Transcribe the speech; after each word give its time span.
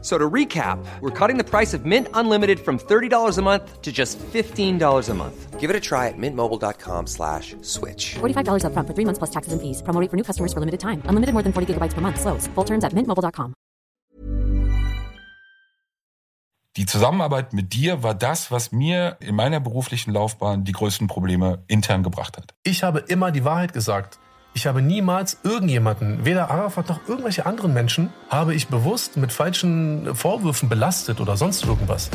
So 0.00 0.16
to 0.16 0.30
recap, 0.30 0.78
we're 1.00 1.10
cutting 1.10 1.38
the 1.38 1.44
price 1.44 1.74
of 1.74 1.84
Mint 1.84 2.06
Unlimited 2.14 2.60
from 2.60 2.78
$30 2.78 3.36
a 3.36 3.42
month 3.42 3.82
to 3.82 3.90
just 3.90 4.16
$15 4.32 5.08
a 5.08 5.14
month. 5.14 5.58
Give 5.58 5.70
it 5.70 5.74
a 5.74 5.80
try 5.80 6.06
at 6.06 6.14
mintmobile.com 6.16 7.08
slash 7.08 7.56
switch. 7.62 8.14
$45 8.20 8.62
upfront 8.62 8.86
for 8.86 8.94
three 8.94 9.04
months 9.04 9.18
plus 9.18 9.30
taxes 9.30 9.52
and 9.52 9.60
fees. 9.60 9.82
Promo 9.82 10.00
rate 10.00 10.08
for 10.08 10.16
new 10.16 10.22
customers 10.22 10.52
for 10.52 10.60
limited 10.60 10.78
time. 10.78 11.02
Unlimited 11.06 11.34
more 11.34 11.42
than 11.42 11.52
40 11.52 11.74
gigabytes 11.74 11.94
per 11.94 12.00
month. 12.00 12.20
Slows. 12.20 12.46
Full 12.54 12.64
terms 12.64 12.84
at 12.84 12.94
mintmobile.com. 12.94 13.54
Die 16.76 16.86
Zusammenarbeit 16.86 17.54
mit 17.54 17.74
dir 17.74 18.04
war 18.04 18.14
das, 18.14 18.52
was 18.52 18.70
mir 18.70 19.16
in 19.18 19.34
meiner 19.34 19.58
beruflichen 19.58 20.12
Laufbahn 20.12 20.62
die 20.62 20.70
größten 20.70 21.08
Probleme 21.08 21.64
intern 21.66 22.04
gebracht 22.04 22.36
hat. 22.36 22.54
Ich 22.62 22.84
habe 22.84 23.00
immer 23.00 23.32
die 23.32 23.44
Wahrheit 23.44 23.72
gesagt. 23.72 24.20
Ich 24.58 24.66
habe 24.66 24.82
niemals 24.82 25.38
irgendjemanden, 25.44 26.24
weder 26.24 26.50
Arafat 26.50 26.88
noch 26.88 26.98
irgendwelche 27.06 27.46
anderen 27.46 27.72
Menschen, 27.72 28.10
habe 28.28 28.56
ich 28.56 28.66
bewusst 28.66 29.16
mit 29.16 29.30
falschen 29.30 30.16
Vorwürfen 30.16 30.68
belastet 30.68 31.20
oder 31.20 31.36
sonst 31.36 31.64
irgendwas. 31.64 32.10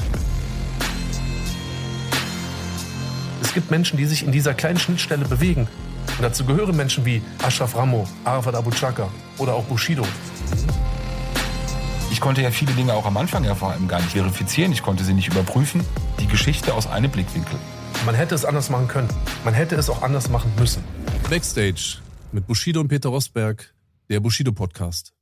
Es 3.41 3.53
gibt 3.53 3.71
Menschen, 3.71 3.95
die 3.95 4.03
sich 4.03 4.25
in 4.25 4.33
dieser 4.33 4.53
kleinen 4.53 4.77
Schnittstelle 4.77 5.23
bewegen. 5.23 5.69
Und 6.17 6.21
dazu 6.21 6.43
gehören 6.43 6.75
Menschen 6.75 7.05
wie 7.05 7.21
Ashraf 7.41 7.77
Ramo, 7.77 8.05
Arafat 8.25 8.55
Abu 8.55 8.71
Chaka 8.71 9.07
oder 9.37 9.53
auch 9.53 9.63
Bushido. 9.63 10.05
Ich 12.11 12.19
konnte 12.19 12.41
ja 12.41 12.51
viele 12.51 12.73
Dinge 12.73 12.93
auch 12.93 13.05
am 13.05 13.15
Anfang 13.15 13.45
ja 13.45 13.55
vor 13.55 13.71
allem 13.71 13.87
gar 13.87 14.01
nicht 14.01 14.11
verifizieren. 14.11 14.73
Ich 14.73 14.83
konnte 14.83 15.05
sie 15.05 15.13
nicht 15.13 15.29
überprüfen. 15.29 15.81
Die 16.19 16.27
Geschichte 16.27 16.73
aus 16.73 16.87
einem 16.87 17.09
Blickwinkel. 17.09 17.57
Man 18.05 18.15
hätte 18.15 18.35
es 18.35 18.43
anders 18.43 18.69
machen 18.69 18.89
können. 18.89 19.07
Man 19.45 19.53
hätte 19.53 19.77
es 19.77 19.89
auch 19.89 20.01
anders 20.01 20.27
machen 20.27 20.51
müssen. 20.59 20.83
Backstage 21.29 22.03
mit 22.33 22.47
Bushido 22.47 22.81
und 22.81 22.87
Peter 22.87 23.09
Rosberg, 23.09 23.73
der 24.09 24.19
Bushido 24.19 24.51
Podcast. 24.51 25.13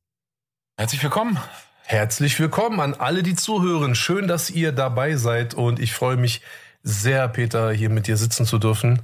Herzlich 0.77 1.03
willkommen. 1.03 1.37
Herzlich 1.83 2.39
willkommen 2.39 2.79
an 2.79 2.93
alle, 2.93 3.21
die 3.21 3.35
zuhören. 3.35 3.95
Schön, 3.95 4.29
dass 4.29 4.49
ihr 4.49 4.71
dabei 4.71 5.17
seid 5.17 5.53
und 5.53 5.79
ich 5.79 5.93
freue 5.93 6.15
mich 6.15 6.41
sehr, 6.83 7.27
Peter, 7.27 7.71
hier 7.71 7.89
mit 7.89 8.07
dir 8.07 8.15
sitzen 8.15 8.45
zu 8.45 8.57
dürfen. 8.59 9.01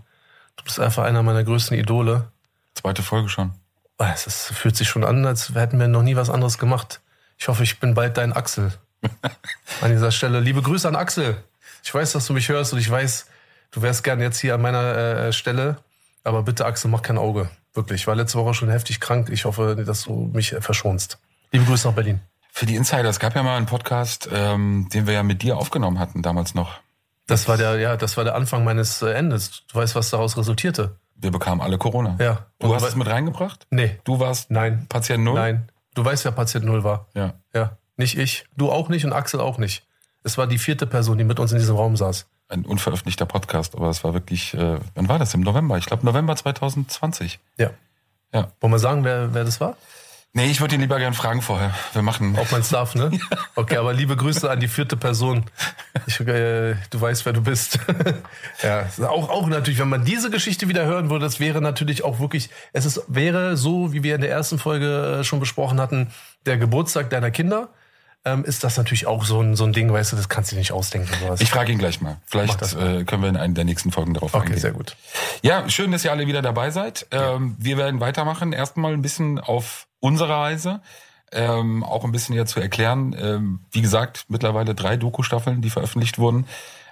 Du 0.56 0.64
bist 0.64 0.80
einfach 0.80 1.04
einer 1.04 1.22
meiner 1.22 1.44
größten 1.44 1.78
Idole. 1.78 2.32
Zweite 2.76 3.04
Folge 3.04 3.28
schon. 3.28 3.52
Es 3.98 4.26
ist, 4.26 4.54
fühlt 4.54 4.78
sich 4.78 4.88
schon 4.88 5.04
an, 5.04 5.26
als 5.26 5.54
hätten 5.54 5.80
wir 5.80 5.88
noch 5.88 6.04
nie 6.04 6.16
was 6.16 6.30
anderes 6.30 6.58
gemacht. 6.58 7.02
Ich 7.38 7.50
hoffe, 7.50 7.64
ich 7.64 7.80
bin 7.80 7.94
bald 7.94 8.18
dein 8.18 8.32
Axel. 8.32 8.72
an 9.82 9.92
dieser 9.92 10.12
Stelle 10.12 10.40
liebe 10.40 10.62
Grüße 10.62 10.88
an 10.88 10.96
Axel. 10.96 11.44
Ich 11.84 11.94
weiß, 11.94 12.14
dass 12.14 12.26
du 12.26 12.34
mich 12.34 12.48
hörst 12.48 12.72
und 12.72 12.80
ich 12.80 12.90
weiß, 12.90 13.28
du 13.72 13.82
wärst 13.82 14.04
gern 14.04 14.22
jetzt 14.22 14.40
hier 14.40 14.56
an 14.56 14.62
meiner 14.62 14.96
äh, 14.98 15.34
Stelle. 15.34 15.78
Aber 16.24 16.44
bitte, 16.44 16.66
Axel, 16.66 16.90
mach 16.90 17.02
kein 17.02 17.18
Auge. 17.18 17.50
Wirklich. 17.78 18.02
Ich 18.02 18.08
war 18.08 18.16
letzte 18.16 18.40
Woche 18.40 18.56
schon 18.56 18.70
heftig 18.70 19.00
krank. 19.00 19.30
Ich 19.30 19.46
hoffe, 19.46 19.76
dass 19.86 20.06
du 20.06 20.32
mich 20.34 20.56
verschonst. 20.60 21.20
Liebe 21.52 21.64
Grüße 21.66 21.88
nach 21.88 21.94
Berlin. 21.94 22.20
Für 22.52 22.66
die 22.66 22.76
Insider, 22.76 23.06
es 23.08 23.20
gab 23.20 23.36
ja 23.36 23.44
mal 23.44 23.56
einen 23.56 23.68
Podcast, 23.68 24.28
ähm, 24.34 24.90
den 24.92 25.06
wir 25.06 25.14
ja 25.14 25.22
mit 25.22 25.44
dir 25.44 25.58
aufgenommen 25.58 26.00
hatten 26.00 26.24
damals 26.24 26.56
noch. 26.56 26.80
Das 27.28 27.48
war 27.48 27.56
der, 27.56 27.78
ja, 27.78 27.96
das 27.96 28.18
war 28.18 28.24
der 28.24 28.34
Anfang 28.34 28.64
meines 28.64 29.04
äh, 29.04 29.12
Endes. 29.12 29.64
Du 29.68 29.76
weißt, 29.76 29.94
was 29.94 30.10
daraus 30.10 30.38
resultierte. 30.38 30.98
Wir 31.16 31.30
bekamen 31.30 31.62
alle 31.62 31.78
Corona. 31.78 32.18
Ja. 32.20 32.48
Du 32.58 32.74
hast 32.74 32.84
es 32.84 32.96
mit 32.96 33.08
reingebracht? 33.08 33.68
Nee. 33.70 34.00
Du 34.06 34.20
warst 34.20 34.50
Nein. 34.50 34.88
Patient 34.90 35.24
Null? 35.24 35.36
Nein. 35.36 35.72
Du 35.94 36.04
weißt, 36.04 36.26
wer 36.26 36.32
Patient 36.32 36.66
Null 36.66 36.84
war. 36.84 37.10
Ja. 37.14 37.36
Ja. 37.54 37.78
Nicht 37.96 38.18
ich. 38.18 38.46
Du 38.58 38.72
auch 38.72 38.90
nicht 38.90 39.06
und 39.06 39.14
Axel 39.14 39.40
auch 39.40 39.60
nicht. 39.60 39.86
Es 40.24 40.40
war 40.40 40.48
die 40.48 40.58
vierte 40.58 40.88
Person, 40.88 41.20
die 41.20 41.24
mit 41.24 41.40
uns 41.40 41.52
in 41.52 41.60
diesem 41.60 41.76
Raum 41.76 41.96
saß. 41.96 42.28
Ein 42.50 42.66
unveröffentlichter 42.66 43.26
Podcast, 43.26 43.76
aber 43.76 43.90
es 43.90 44.04
war 44.04 44.14
wirklich, 44.14 44.54
äh, 44.54 44.80
wann 44.96 45.10
war 45.10 45.20
das? 45.20 45.34
Im 45.34 45.42
November? 45.42 45.78
Ich 45.78 45.86
glaube 45.86 46.06
November 46.06 46.36
2020. 46.36 47.40
Ja. 47.58 47.72
Ja. 48.34 48.52
Wollen 48.62 48.74
wir 48.74 48.80
sagen, 48.80 49.04
wer, 49.04 49.34
wer 49.34 49.44
das 49.44 49.60
war? 49.60 49.76
Nee, 50.34 50.52
ich 50.52 50.62
würde 50.62 50.76
ihn 50.76 50.82
lieber 50.82 51.00
gern 51.00 51.14
fragen 51.14 51.42
vorher. 51.42 51.74
Wir 51.94 52.04
machen. 52.04 52.38
Ob 52.38 52.52
man 52.52 52.62
es 52.62 52.70
darf, 52.70 52.94
ne? 52.96 53.10
Okay, 53.56 53.78
aber 53.78 53.92
liebe 53.92 54.16
Grüße 54.16 54.50
an 54.50 54.60
die 54.60 54.68
vierte 54.68 54.96
Person. 54.96 55.46
Ich, 56.06 56.20
äh, 56.20 56.76
du 56.92 57.02
weißt, 57.02 57.26
wer 57.26 57.34
du 57.34 57.42
bist. 57.42 57.80
ja, 58.62 58.88
auch, 59.10 59.30
auch 59.30 59.48
natürlich, 59.48 59.80
wenn 59.80 59.90
man 59.90 60.06
diese 60.06 60.30
Geschichte 60.30 60.68
wieder 60.68 60.86
hören 60.86 61.10
würde, 61.10 61.26
das 61.26 61.40
wäre 61.40 61.60
natürlich 61.60 62.04
auch 62.04 62.20
wirklich, 62.20 62.50
es 62.72 62.86
ist, 62.86 63.02
wäre 63.08 63.58
so, 63.58 63.94
wie 63.94 64.04
wir 64.04 64.14
in 64.14 64.22
der 64.22 64.30
ersten 64.30 64.60
Folge 64.60 65.20
äh, 65.20 65.24
schon 65.24 65.40
besprochen 65.40 65.82
hatten, 65.82 66.14
der 66.46 66.58
Geburtstag 66.58 67.10
deiner 67.10 67.32
Kinder. 67.32 67.70
Ähm, 68.28 68.44
ist 68.44 68.64
das 68.64 68.78
natürlich 68.78 69.08
auch 69.08 69.24
so 69.24 69.42
ein, 69.42 69.56
so 69.56 69.64
ein 69.64 69.74
Ding, 69.74 69.92
weißt 69.92 70.12
du, 70.12 70.16
das 70.16 70.28
kannst 70.28 70.52
du 70.52 70.56
dir 70.56 70.60
nicht 70.60 70.72
ausdenken. 70.72 71.10
Sowas. 71.22 71.40
Ich 71.40 71.50
frage 71.50 71.72
ihn 71.72 71.78
gleich 71.78 72.02
mal. 72.02 72.18
Vielleicht 72.26 72.62
äh, 72.74 73.06
können 73.06 73.22
wir 73.22 73.30
in 73.30 73.38
einer 73.38 73.54
der 73.54 73.64
nächsten 73.64 73.92
Folgen 73.92 74.14
darauf 74.14 74.34
okay, 74.34 74.46
eingehen. 74.46 74.60
sehr 74.60 74.72
gut. 74.72 74.98
Ja, 75.42 75.70
schön, 75.70 75.92
dass 75.92 76.04
ihr 76.04 76.12
alle 76.12 76.28
wieder 76.28 76.42
dabei 76.42 76.72
seid. 76.72 77.08
Ähm, 77.12 77.56
wir 77.58 77.78
werden 77.78 78.00
weitermachen. 78.00 78.52
Erstmal 78.52 78.94
ein 78.94 79.02
bisschen 79.02 79.40
auf 79.40 79.88
unsere 80.00 80.30
Reise. 80.30 80.82
Ähm, 81.32 81.84
auch 81.84 82.04
ein 82.04 82.12
bisschen 82.12 82.36
ja 82.36 82.46
zu 82.46 82.60
erklären. 82.60 83.16
Ähm, 83.20 83.60
wie 83.72 83.82
gesagt, 83.82 84.26
mittlerweile 84.28 84.76
drei 84.76 84.98
Doku-Staffeln, 84.98 85.62
die 85.62 85.70
veröffentlicht 85.70 86.20
wurden. 86.20 86.48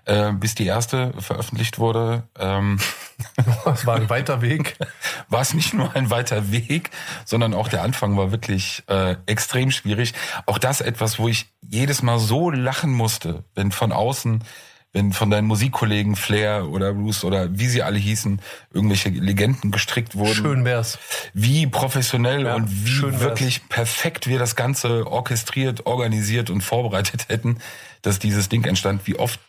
Ähm, 0.08 0.40
bis 0.40 0.54
die 0.54 0.68
erste 0.68 1.14
veröffentlicht 1.20 1.80
wurde, 1.80 2.24
ähm, 2.38 2.80
Das 3.66 3.86
war 3.86 3.96
ein 3.96 4.10
weiter 4.10 4.42
Weg. 4.42 4.78
war 5.30 5.42
es 5.42 5.54
nicht 5.54 5.74
nur 5.74 5.96
ein 5.96 6.10
weiter 6.10 6.52
Weg, 6.52 6.92
sondern 7.26 7.54
auch 7.54 7.68
der 7.68 7.84
Anfang 7.84 8.18
war 8.18 8.32
wirklich 8.32 8.84
äh, 8.88 9.16
extrem 9.26 9.72
schwierig. 9.72 10.14
Auch 10.46 10.58
das 10.58 10.82
etwas, 10.82 11.20
wo 11.20 11.28
ich 11.28 11.48
jedes 11.62 12.02
Mal 12.02 12.20
so 12.20 12.50
lachen 12.50 12.92
musste, 12.92 13.44
wenn 13.56 13.72
von 13.72 13.92
außen, 13.92 14.44
wenn 14.94 15.12
von 15.12 15.30
deinen 15.30 15.48
Musikkollegen 15.48 16.16
Flair 16.16 16.70
oder 16.70 16.94
Bruce 16.94 17.26
oder 17.26 17.58
wie 17.58 17.68
sie 17.68 17.84
alle 17.84 17.98
hießen, 17.98 18.40
irgendwelche 18.74 19.10
Legenden 19.10 19.72
gestrickt 19.72 20.16
wurden. 20.16 20.36
Schön 20.36 20.66
wär's. 20.66 20.98
Wie 21.34 21.68
professionell 21.68 22.46
Ja, 22.46 22.56
und 22.56 22.70
wie 22.70 23.20
wirklich 23.20 23.68
perfekt 23.68 24.28
wir 24.28 24.40
das 24.40 24.56
Ganze 24.56 25.08
orchestriert, 25.08 25.86
organisiert 25.86 26.50
und 26.50 26.62
vorbereitet 26.62 27.28
hätten, 27.28 27.58
dass 28.04 28.20
dieses 28.20 28.48
Ding 28.48 28.64
entstand, 28.64 29.06
wie 29.06 29.18
oft 29.18 29.40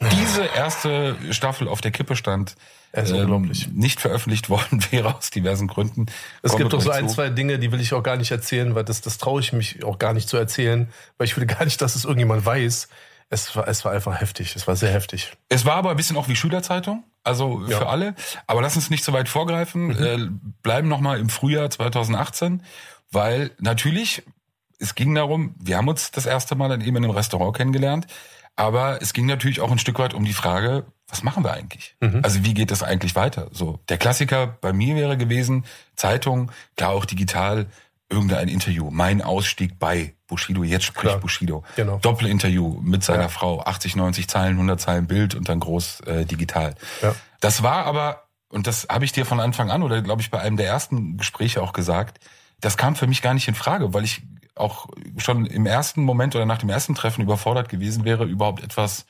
diese 0.00 0.44
erste 0.44 1.16
Staffel 1.30 1.68
auf 1.68 1.80
der 1.80 1.90
Kippe 1.92 2.16
stand, 2.16 2.56
Es 2.90 3.10
ist 3.10 3.16
unglaublich. 3.16 3.68
nicht 3.68 4.00
veröffentlicht 4.00 4.48
worden 4.50 4.84
wäre 4.90 5.14
aus 5.14 5.30
diversen 5.30 5.68
Gründen. 5.68 6.06
Es 6.42 6.56
gibt 6.56 6.72
doch 6.72 6.80
so 6.80 6.90
ein, 6.90 7.08
zu. 7.08 7.14
zwei 7.14 7.28
Dinge, 7.30 7.58
die 7.58 7.70
will 7.70 7.80
ich 7.80 7.94
auch 7.94 8.02
gar 8.02 8.16
nicht 8.16 8.30
erzählen, 8.32 8.74
weil 8.74 8.84
das, 8.84 9.00
das 9.00 9.18
traue 9.18 9.40
ich 9.40 9.52
mich 9.52 9.84
auch 9.84 9.98
gar 9.98 10.12
nicht 10.12 10.28
zu 10.28 10.36
erzählen, 10.36 10.88
weil 11.18 11.26
ich 11.26 11.36
will 11.36 11.46
gar 11.46 11.64
nicht, 11.64 11.80
dass 11.80 11.94
es 11.94 12.04
irgendjemand 12.04 12.44
weiß. 12.44 12.88
Es 13.30 13.54
war, 13.56 13.66
es 13.68 13.84
war 13.84 13.92
einfach 13.92 14.20
heftig. 14.20 14.56
Es 14.56 14.66
war 14.66 14.76
sehr 14.76 14.90
heftig. 14.92 15.32
Es 15.48 15.64
war 15.64 15.76
aber 15.76 15.90
ein 15.90 15.96
bisschen 15.96 16.16
auch 16.16 16.28
wie 16.28 16.36
Schülerzeitung, 16.36 17.04
also 17.24 17.62
Ja. 17.66 17.78
für 17.78 17.88
alle. 17.88 18.14
Aber 18.46 18.60
lass 18.60 18.76
uns 18.76 18.90
nicht 18.90 19.04
so 19.04 19.12
weit 19.12 19.28
vorgreifen. 19.28 19.90
Äh, 19.98 20.28
bleiben 20.62 20.88
noch 20.88 21.00
mal 21.00 21.18
im 21.18 21.28
Frühjahr 21.30 21.70
2018, 21.70 22.62
weil 23.10 23.52
natürlich 23.58 24.22
es 24.78 24.96
ging 24.96 25.14
darum, 25.14 25.54
wir 25.60 25.76
haben 25.76 25.86
uns 25.88 26.10
das 26.10 26.26
erste 26.26 26.56
Mal 26.56 26.68
dann 26.68 26.80
eben 26.80 26.96
in 26.96 27.04
einem 27.04 27.12
Restaurant 27.14 27.56
kennengelernt, 27.56 28.06
aber 28.56 29.00
es 29.02 29.12
ging 29.12 29.26
natürlich 29.26 29.60
auch 29.60 29.70
ein 29.70 29.78
Stück 29.78 29.98
weit 29.98 30.14
um 30.14 30.24
die 30.24 30.32
Frage, 30.32 30.84
was 31.08 31.22
machen 31.22 31.44
wir 31.44 31.52
eigentlich? 31.52 31.94
Also 32.22 32.42
wie 32.44 32.54
geht 32.54 32.70
das 32.70 32.82
eigentlich 32.82 33.14
weiter? 33.14 33.48
So 33.52 33.80
der 33.88 33.98
Klassiker 33.98 34.46
bei 34.46 34.72
mir 34.72 34.96
wäre 34.96 35.16
gewesen 35.18 35.64
Zeitung, 35.94 36.50
klar 36.76 36.90
auch 36.90 37.04
digital, 37.04 37.66
irgendein 38.08 38.48
Interview, 38.48 38.90
mein 38.90 39.22
Ausstieg 39.22 39.78
bei 39.78 40.14
Bushido, 40.26 40.62
jetzt 40.64 40.84
spricht 40.84 41.08
Klar. 41.08 41.20
Bushido. 41.20 41.64
Genau. 41.76 41.98
Doppelinterview 41.98 42.80
mit 42.82 43.02
seiner 43.02 43.22
Ja. 43.24 43.28
Frau, 43.28 43.62
80, 43.62 43.96
90 43.96 44.28
Zeilen, 44.28 44.52
100 44.54 44.80
Zeilen 44.80 45.06
Bild 45.06 45.34
und 45.34 45.48
dann 45.48 45.60
groß 45.60 46.00
äh, 46.02 46.24
digital. 46.24 46.74
Ja. 47.02 47.14
Das 47.40 47.62
war 47.62 47.84
aber, 47.86 48.24
und 48.48 48.66
das 48.66 48.86
habe 48.90 49.04
ich 49.04 49.12
dir 49.12 49.24
von 49.26 49.40
Anfang 49.40 49.70
an 49.70 49.82
oder 49.82 50.02
glaube 50.02 50.22
ich 50.22 50.30
bei 50.30 50.40
einem 50.40 50.56
der 50.56 50.66
ersten 50.66 51.16
Gespräche 51.16 51.62
auch 51.62 51.72
gesagt, 51.72 52.18
das 52.60 52.76
kam 52.76 52.96
für 52.96 53.06
mich 53.06 53.22
gar 53.22 53.34
nicht 53.34 53.48
in 53.48 53.54
Frage, 53.54 53.92
weil 53.92 54.04
ich 54.04 54.22
auch 54.54 54.88
schon 55.16 55.46
im 55.46 55.66
ersten 55.66 56.02
Moment 56.02 56.34
oder 56.34 56.46
nach 56.46 56.58
dem 56.58 56.68
ersten 56.68 56.94
Treffen 56.94 57.22
überfordert 57.22 57.68
gewesen 57.68 58.04
wäre, 58.04 58.24
überhaupt 58.24 58.62
etwas 58.62 59.06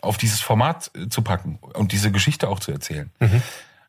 auf 0.00 0.16
dieses 0.16 0.40
Format 0.40 0.90
äh, 0.94 1.08
zu 1.08 1.22
packen 1.22 1.58
und 1.74 1.92
diese 1.92 2.10
Geschichte 2.10 2.48
auch 2.48 2.60
zu 2.60 2.72
erzählen. 2.72 3.10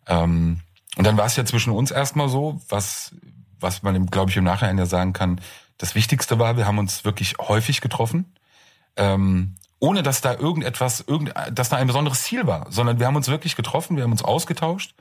Ähm, 0.07 0.59
und 0.97 1.07
dann 1.07 1.17
war 1.17 1.25
es 1.25 1.35
ja 1.35 1.45
zwischen 1.45 1.71
uns 1.71 1.91
erstmal 1.91 2.29
so, 2.29 2.61
was, 2.69 3.15
was 3.59 3.83
man, 3.83 4.07
glaube 4.07 4.31
ich, 4.31 4.37
im 4.37 4.43
Nachhinein 4.43 4.77
ja 4.77 4.85
sagen 4.85 5.13
kann, 5.13 5.39
das 5.77 5.95
Wichtigste 5.95 6.37
war, 6.39 6.57
wir 6.57 6.67
haben 6.67 6.77
uns 6.77 7.03
wirklich 7.03 7.35
häufig 7.39 7.81
getroffen, 7.81 8.35
ähm, 8.95 9.55
ohne 9.79 10.03
dass 10.03 10.21
da 10.21 10.33
irgendetwas, 10.33 11.03
irgend, 11.05 11.33
dass 11.51 11.69
da 11.69 11.77
ein 11.77 11.87
besonderes 11.87 12.23
Ziel 12.23 12.45
war, 12.47 12.67
sondern 12.69 12.99
wir 12.99 13.07
haben 13.07 13.15
uns 13.15 13.27
wirklich 13.27 13.55
getroffen, 13.55 13.97
wir 13.97 14.03
haben 14.03 14.11
uns 14.11 14.23
ausgetauscht. 14.23 14.93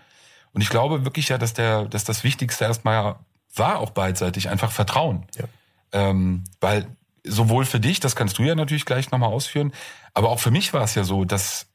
Und 0.52 0.60
ich 0.60 0.70
glaube 0.70 1.04
wirklich 1.04 1.28
ja, 1.28 1.38
dass 1.38 1.54
der, 1.54 1.84
dass 1.84 2.04
das 2.04 2.24
Wichtigste 2.24 2.64
erstmal 2.64 3.16
war 3.54 3.78
auch 3.78 3.90
beidseitig 3.90 4.48
einfach 4.48 4.72
Vertrauen. 4.72 5.26
Ja. 5.36 5.44
Ähm, 5.92 6.44
weil 6.60 6.86
sowohl 7.24 7.64
für 7.64 7.80
dich, 7.80 8.00
das 8.00 8.16
kannst 8.16 8.38
du 8.38 8.42
ja 8.42 8.54
natürlich 8.54 8.84
gleich 8.84 9.10
nochmal 9.10 9.30
ausführen, 9.30 9.72
aber 10.14 10.30
auch 10.30 10.40
für 10.40 10.50
mich 10.50 10.72
war 10.72 10.82
es 10.82 10.94
ja 10.94 11.04
so, 11.04 11.24
dass 11.24 11.66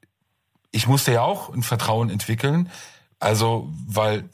ich 0.72 0.88
musste 0.88 1.14
ja 1.14 1.22
auch 1.22 1.54
ein 1.54 1.64
Vertrauen 1.64 2.10
entwickeln. 2.10 2.70
Also, 3.20 3.70
weil 3.88 4.30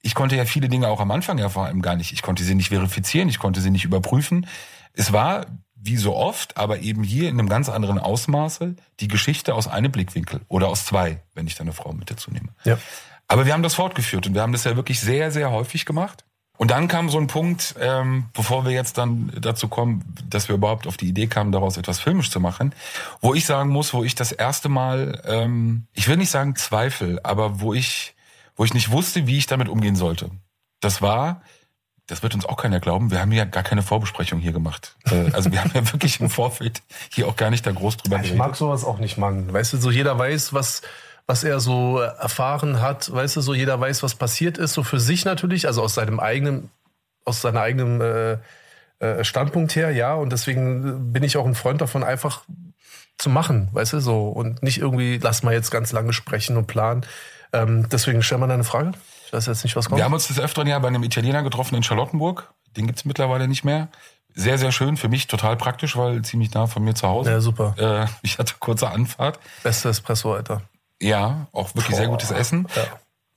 ich 0.00 0.14
konnte 0.14 0.36
ja 0.36 0.44
viele 0.44 0.68
Dinge 0.68 0.88
auch 0.88 1.00
am 1.00 1.10
Anfang 1.10 1.38
ja 1.38 1.48
vor 1.48 1.66
allem 1.66 1.82
gar 1.82 1.96
nicht. 1.96 2.12
Ich 2.12 2.22
konnte 2.22 2.44
sie 2.44 2.54
nicht 2.54 2.68
verifizieren, 2.68 3.28
ich 3.28 3.38
konnte 3.38 3.60
sie 3.60 3.70
nicht 3.70 3.84
überprüfen. 3.84 4.46
Es 4.92 5.12
war 5.12 5.46
wie 5.74 5.96
so 5.96 6.16
oft, 6.16 6.56
aber 6.56 6.80
eben 6.80 7.02
hier 7.02 7.28
in 7.28 7.38
einem 7.38 7.48
ganz 7.48 7.68
anderen 7.68 7.98
Ausmaße 7.98 8.76
die 9.00 9.08
Geschichte 9.08 9.54
aus 9.54 9.68
einem 9.68 9.92
Blickwinkel 9.92 10.40
oder 10.48 10.68
aus 10.68 10.86
zwei, 10.86 11.22
wenn 11.34 11.46
ich 11.46 11.54
da 11.54 11.62
eine 11.62 11.72
Frau 11.72 11.92
mit 11.92 12.10
dazu 12.10 12.30
nehme. 12.30 12.48
Ja. 12.64 12.78
Aber 13.28 13.46
wir 13.46 13.52
haben 13.52 13.62
das 13.62 13.74
fortgeführt 13.74 14.26
und 14.26 14.34
wir 14.34 14.42
haben 14.42 14.52
das 14.52 14.64
ja 14.64 14.76
wirklich 14.76 15.00
sehr, 15.00 15.30
sehr 15.30 15.50
häufig 15.50 15.84
gemacht. 15.84 16.24
Und 16.58 16.70
dann 16.70 16.88
kam 16.88 17.10
so 17.10 17.18
ein 17.18 17.26
Punkt, 17.26 17.74
ähm, 17.80 18.26
bevor 18.32 18.64
wir 18.64 18.72
jetzt 18.72 18.98
dann 18.98 19.32
dazu 19.40 19.68
kommen, 19.68 20.04
dass 20.28 20.48
wir 20.48 20.56
überhaupt 20.56 20.86
auf 20.86 20.96
die 20.96 21.08
Idee 21.08 21.26
kamen, 21.26 21.52
daraus 21.52 21.76
etwas 21.76 22.00
filmisch 22.00 22.30
zu 22.30 22.40
machen, 22.40 22.74
wo 23.20 23.34
ich 23.34 23.44
sagen 23.44 23.70
muss, 23.70 23.92
wo 23.92 24.04
ich 24.04 24.14
das 24.14 24.32
erste 24.32 24.68
Mal, 24.68 25.22
ähm, 25.26 25.86
ich 25.92 26.08
will 26.08 26.16
nicht 26.16 26.30
sagen 26.30 26.56
Zweifel, 26.56 27.20
aber 27.22 27.60
wo 27.60 27.74
ich, 27.74 28.14
wo 28.56 28.64
ich 28.64 28.74
nicht 28.74 28.90
wusste, 28.90 29.26
wie 29.26 29.38
ich 29.38 29.46
damit 29.46 29.68
umgehen 29.68 29.96
sollte. 29.96 30.30
Das 30.80 31.02
war, 31.02 31.42
das 32.06 32.22
wird 32.22 32.34
uns 32.34 32.46
auch 32.46 32.56
keiner 32.56 32.80
glauben, 32.80 33.10
wir 33.10 33.20
haben 33.20 33.32
ja 33.32 33.44
gar 33.44 33.62
keine 33.62 33.82
Vorbesprechung 33.82 34.38
hier 34.38 34.52
gemacht. 34.52 34.96
Äh, 35.10 35.32
also 35.32 35.52
wir 35.52 35.60
haben 35.62 35.72
ja 35.74 35.92
wirklich 35.92 36.20
im 36.20 36.30
Vorfeld 36.30 36.82
hier 37.12 37.28
auch 37.28 37.36
gar 37.36 37.50
nicht 37.50 37.66
da 37.66 37.72
groß 37.72 37.98
drüber 37.98 38.20
Ich 38.22 38.34
mag 38.34 38.56
sowas 38.56 38.84
auch 38.84 38.98
nicht, 38.98 39.18
Mann. 39.18 39.52
Weißt 39.52 39.72
du, 39.72 39.76
so 39.76 39.90
jeder 39.90 40.18
weiß, 40.18 40.52
was, 40.52 40.82
was 41.26 41.44
er 41.44 41.60
so 41.60 41.98
erfahren 41.98 42.80
hat. 42.80 43.12
Weißt 43.12 43.36
du, 43.36 43.40
so 43.40 43.54
jeder 43.54 43.80
weiß, 43.80 44.02
was 44.02 44.14
passiert 44.14 44.58
ist. 44.58 44.74
So 44.74 44.82
für 44.82 45.00
sich 45.00 45.24
natürlich, 45.24 45.66
also 45.66 45.82
aus 45.82 45.94
seinem 45.94 46.20
eigenen, 46.20 46.70
aus 47.24 47.40
seiner 47.40 47.60
eigenen 47.60 48.00
äh, 48.00 48.38
äh, 48.98 49.24
Standpunkt 49.24 49.74
her, 49.74 49.90
ja. 49.90 50.14
Und 50.14 50.30
deswegen 50.30 51.12
bin 51.12 51.22
ich 51.24 51.36
auch 51.36 51.46
ein 51.46 51.54
Freund 51.54 51.80
davon, 51.80 52.04
einfach 52.04 52.42
zu 53.18 53.30
machen, 53.30 53.68
weißt 53.72 53.94
du, 53.94 54.00
so. 54.00 54.28
Und 54.28 54.62
nicht 54.62 54.78
irgendwie, 54.78 55.18
lass 55.18 55.42
mal 55.42 55.52
jetzt 55.52 55.70
ganz 55.70 55.92
lange 55.92 56.12
sprechen 56.12 56.56
und 56.56 56.66
planen. 56.66 57.04
Ähm, 57.52 57.88
deswegen 57.90 58.22
stell 58.22 58.38
mal 58.38 58.46
deine 58.46 58.64
Frage. 58.64 58.92
Ich 59.26 59.32
weiß 59.32 59.46
jetzt 59.46 59.64
nicht, 59.64 59.74
was 59.74 59.86
kommt. 59.88 59.98
Wir 59.98 60.04
haben 60.04 60.12
uns 60.12 60.28
des 60.28 60.38
Öfteren 60.38 60.68
ja 60.68 60.78
bei 60.78 60.88
einem 60.88 61.02
Italiener 61.02 61.42
getroffen 61.42 61.74
in 61.74 61.82
Charlottenburg. 61.82 62.52
Den 62.76 62.86
gibt's 62.86 63.04
mittlerweile 63.04 63.48
nicht 63.48 63.64
mehr. 63.64 63.88
Sehr, 64.34 64.58
sehr 64.58 64.70
schön. 64.70 64.96
Für 64.96 65.08
mich 65.08 65.26
total 65.26 65.56
praktisch, 65.56 65.96
weil 65.96 66.22
ziemlich 66.22 66.52
nah 66.52 66.66
von 66.66 66.84
mir 66.84 66.94
zu 66.94 67.08
Hause. 67.08 67.30
Ja, 67.30 67.40
super. 67.40 67.74
Äh, 67.78 68.06
ich 68.22 68.38
hatte 68.38 68.54
kurze 68.60 68.90
Anfahrt. 68.90 69.40
Beste 69.62 69.88
Espresso, 69.88 70.34
Alter. 70.34 70.62
Ja, 71.00 71.46
auch 71.52 71.74
wirklich 71.74 71.96
sehr 71.96 72.08
gutes 72.08 72.30
Essen. 72.30 72.66
Ja. 72.74 72.84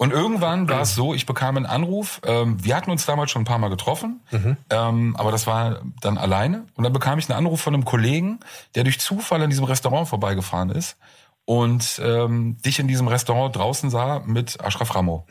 Und 0.01 0.13
irgendwann 0.13 0.69
war 0.69 0.81
es 0.81 0.95
so, 0.95 1.13
ich 1.13 1.25
bekam 1.25 1.57
einen 1.57 1.65
Anruf. 1.65 2.21
Ähm, 2.25 2.63
wir 2.63 2.77
hatten 2.77 2.89
uns 2.89 3.05
damals 3.05 3.31
schon 3.31 3.41
ein 3.41 3.45
paar 3.45 3.57
Mal 3.57 3.67
getroffen, 3.67 4.21
ähm, 4.69 5.15
aber 5.17 5.29
das 5.29 5.45
war 5.45 5.81
dann 5.99 6.17
alleine. 6.17 6.63
Und 6.75 6.85
dann 6.85 6.93
bekam 6.93 7.19
ich 7.19 7.29
einen 7.29 7.37
Anruf 7.37 7.59
von 7.59 7.73
einem 7.73 7.83
Kollegen, 7.83 8.39
der 8.75 8.85
durch 8.85 9.01
Zufall 9.01 9.41
an 9.41 9.49
diesem 9.49 9.65
Restaurant 9.65 10.07
vorbeigefahren 10.07 10.69
ist 10.69 10.95
und 11.43 11.99
ähm, 12.01 12.55
dich 12.63 12.79
in 12.79 12.87
diesem 12.87 13.09
Restaurant 13.09 13.53
draußen 13.57 13.89
sah 13.89 14.21
mit 14.25 14.63
Ashraf 14.63 14.95
Ramo. 14.95 15.25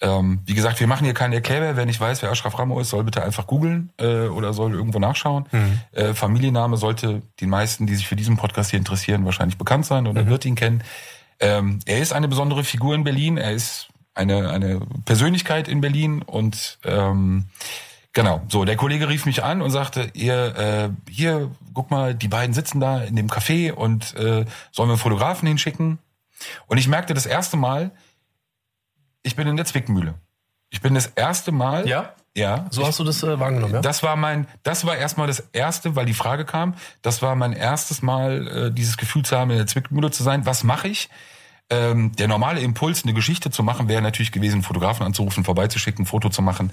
Ähm, 0.00 0.42
wie 0.44 0.54
gesagt, 0.54 0.78
wir 0.78 0.86
machen 0.86 1.04
hier 1.04 1.14
keine 1.14 1.36
Erklärung. 1.36 1.74
Wer 1.74 1.86
nicht 1.86 2.00
weiß, 2.00 2.22
wer 2.22 2.30
Ashraf 2.30 2.56
Ramo 2.58 2.78
ist, 2.78 2.90
soll 2.90 3.02
bitte 3.02 3.24
einfach 3.24 3.48
googeln 3.48 3.90
äh, 3.98 4.26
oder 4.28 4.52
soll 4.52 4.74
irgendwo 4.74 5.00
nachschauen. 5.00 5.46
Äh, 5.92 6.14
Familienname 6.14 6.76
sollte 6.76 7.22
den 7.40 7.48
meisten, 7.48 7.86
die 7.88 7.96
sich 7.96 8.06
für 8.06 8.14
diesen 8.14 8.36
Podcast 8.36 8.70
hier 8.70 8.78
interessieren, 8.78 9.24
wahrscheinlich 9.24 9.58
bekannt 9.58 9.86
sein 9.86 10.06
oder 10.06 10.26
wird 10.28 10.44
ihn 10.44 10.54
kennen. 10.54 10.84
Ähm, 11.40 11.80
er 11.86 12.00
ist 12.00 12.12
eine 12.12 12.28
besondere 12.28 12.64
Figur 12.64 12.94
in 12.94 13.04
Berlin. 13.04 13.36
Er 13.36 13.52
ist 13.52 13.88
eine, 14.14 14.50
eine 14.50 14.80
Persönlichkeit 15.04 15.68
in 15.68 15.80
Berlin 15.80 16.22
und 16.22 16.78
ähm, 16.84 17.46
genau. 18.12 18.42
So, 18.48 18.64
der 18.64 18.76
Kollege 18.76 19.08
rief 19.08 19.26
mich 19.26 19.44
an 19.44 19.60
und 19.60 19.70
sagte, 19.70 20.10
ihr 20.14 20.56
äh, 20.56 21.10
hier, 21.10 21.50
guck 21.74 21.90
mal, 21.90 22.14
die 22.14 22.28
beiden 22.28 22.54
sitzen 22.54 22.80
da 22.80 23.02
in 23.02 23.14
dem 23.14 23.28
Café 23.28 23.72
und 23.72 24.14
äh, 24.16 24.46
sollen 24.72 24.88
wir 24.88 24.96
Fotografen 24.96 25.46
hinschicken? 25.46 25.98
Und 26.66 26.78
ich 26.78 26.88
merkte 26.88 27.14
das 27.14 27.26
erste 27.26 27.56
Mal, 27.56 27.90
ich 29.22 29.36
bin 29.36 29.46
in 29.46 29.56
der 29.56 29.66
Zwickmühle. 29.66 30.14
Ich 30.70 30.80
bin 30.80 30.94
das 30.94 31.06
erste 31.06 31.52
Mal. 31.52 31.86
Ja? 31.86 32.14
Ja. 32.36 32.66
So 32.70 32.86
hast 32.86 32.98
du 32.98 33.04
das 33.04 33.22
äh, 33.22 33.40
wahrgenommen, 33.40 33.74
ja? 33.74 33.80
das 33.80 34.02
war 34.02 34.14
mein, 34.14 34.46
das 34.62 34.84
war 34.84 34.96
erstmal 34.96 35.26
das 35.26 35.40
erste, 35.52 35.96
weil 35.96 36.04
die 36.04 36.12
Frage 36.12 36.44
kam, 36.44 36.74
das 37.00 37.22
war 37.22 37.34
mein 37.34 37.54
erstes 37.54 38.02
Mal, 38.02 38.46
äh, 38.46 38.72
dieses 38.72 38.98
Gefühl 38.98 39.24
zu 39.24 39.38
haben, 39.38 39.50
in 39.50 39.56
der 39.56 39.66
Zwickmühle 39.66 40.10
zu 40.10 40.22
sein. 40.22 40.44
Was 40.44 40.62
mache 40.62 40.88
ich? 40.88 41.08
Ähm, 41.70 42.12
der 42.14 42.28
normale 42.28 42.60
Impuls, 42.60 43.04
eine 43.04 43.14
Geschichte 43.14 43.50
zu 43.50 43.62
machen, 43.62 43.88
wäre 43.88 44.02
natürlich 44.02 44.32
gewesen, 44.32 44.56
einen 44.56 44.62
Fotografen 44.64 45.06
anzurufen, 45.06 45.44
vorbeizuschicken, 45.44 46.04
ein 46.04 46.06
Foto 46.06 46.28
zu 46.28 46.42
machen, 46.42 46.72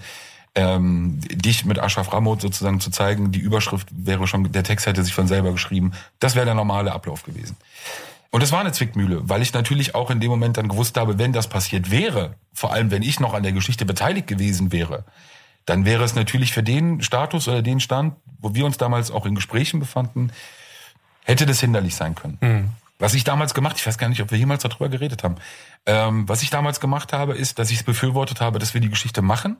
ähm, 0.54 1.21
dich 1.21 1.63
mit 1.63 1.80
Ashraf 1.80 2.12
Ramot 2.12 2.42
sozusagen 2.42 2.81
zu 2.81 2.92
zeigen. 2.92 3.31
Die 3.31 3.39
Überschrift 3.39 3.88
wäre 3.92 4.27
schon, 4.27 4.51
der 4.51 4.63
Text 4.63 4.86
hätte 4.86 5.01
sich 5.01 5.13
von 5.13 5.27
selber 5.27 5.54
geschrieben. 5.54 5.94
Das 6.19 6.36
wäre 6.36 6.45
der 6.45 6.56
normale 6.56 6.92
Ablauf 6.92 7.24
gewesen. 7.24 7.56
Und 8.31 8.44
es 8.44 8.51
war 8.51 8.59
eine 8.59 8.74
Zwickmühle, 8.74 9.21
weil 9.30 9.42
ich 9.42 9.54
natürlich 9.54 9.95
auch 9.95 10.12
in 10.12 10.19
dem 10.19 10.30
Moment 10.30 10.57
dann 10.57 10.68
gewusst 10.68 10.98
habe, 10.98 11.18
wenn 11.19 11.31
das 11.31 11.48
passiert 11.48 11.89
wäre, 11.89 12.36
vor 12.51 12.74
allem 12.74 12.92
wenn 12.92 13.01
ich 13.01 13.21
noch 13.21 13.33
an 13.33 13.44
der 13.44 13.54
Geschichte 13.54 13.86
beteiligt 13.86 14.27
gewesen 14.27 14.74
wäre, 14.74 15.06
dann 15.65 15.86
wäre 15.86 16.04
es 16.04 16.15
natürlich 16.15 16.54
für 16.54 16.63
den 16.63 17.01
Status 17.01 17.48
oder 17.48 17.62
den 17.62 17.80
Stand, 17.80 18.15
wo 18.39 18.54
wir 18.54 18.65
uns 18.65 18.77
damals 18.77 19.12
auch 19.12 19.25
in 19.25 19.36
Gesprächen 19.36 19.80
befanden, 19.80 20.31
hätte 21.24 21.45
das 21.45 21.60
hinderlich 21.60 21.95
sein 21.95 22.15
können. 22.15 22.38
Was 23.00 23.13
ich 23.13 23.24
damals 23.24 23.54
gemacht, 23.54 23.77
ich 23.77 23.88
weiß 23.88 23.98
gar 23.98 24.10
nicht, 24.10 24.21
ob 24.21 24.31
wir 24.31 24.38
jemals 24.38 24.63
darüber 24.63 24.89
geredet 24.89 25.24
haben, 25.24 25.36
ähm, 25.86 26.27
was 26.30 26.42
ich 26.42 26.50
damals 26.50 26.80
gemacht 26.80 27.12
habe, 27.12 27.33
ist, 27.33 27.60
dass 27.60 27.71
ich 27.71 27.77
es 27.77 27.83
befürwortet 27.83 28.39
habe, 28.39 28.60
dass 28.60 28.74
wir 28.74 28.81
die 28.81 28.89
Geschichte 28.89 29.21
machen. 29.21 29.57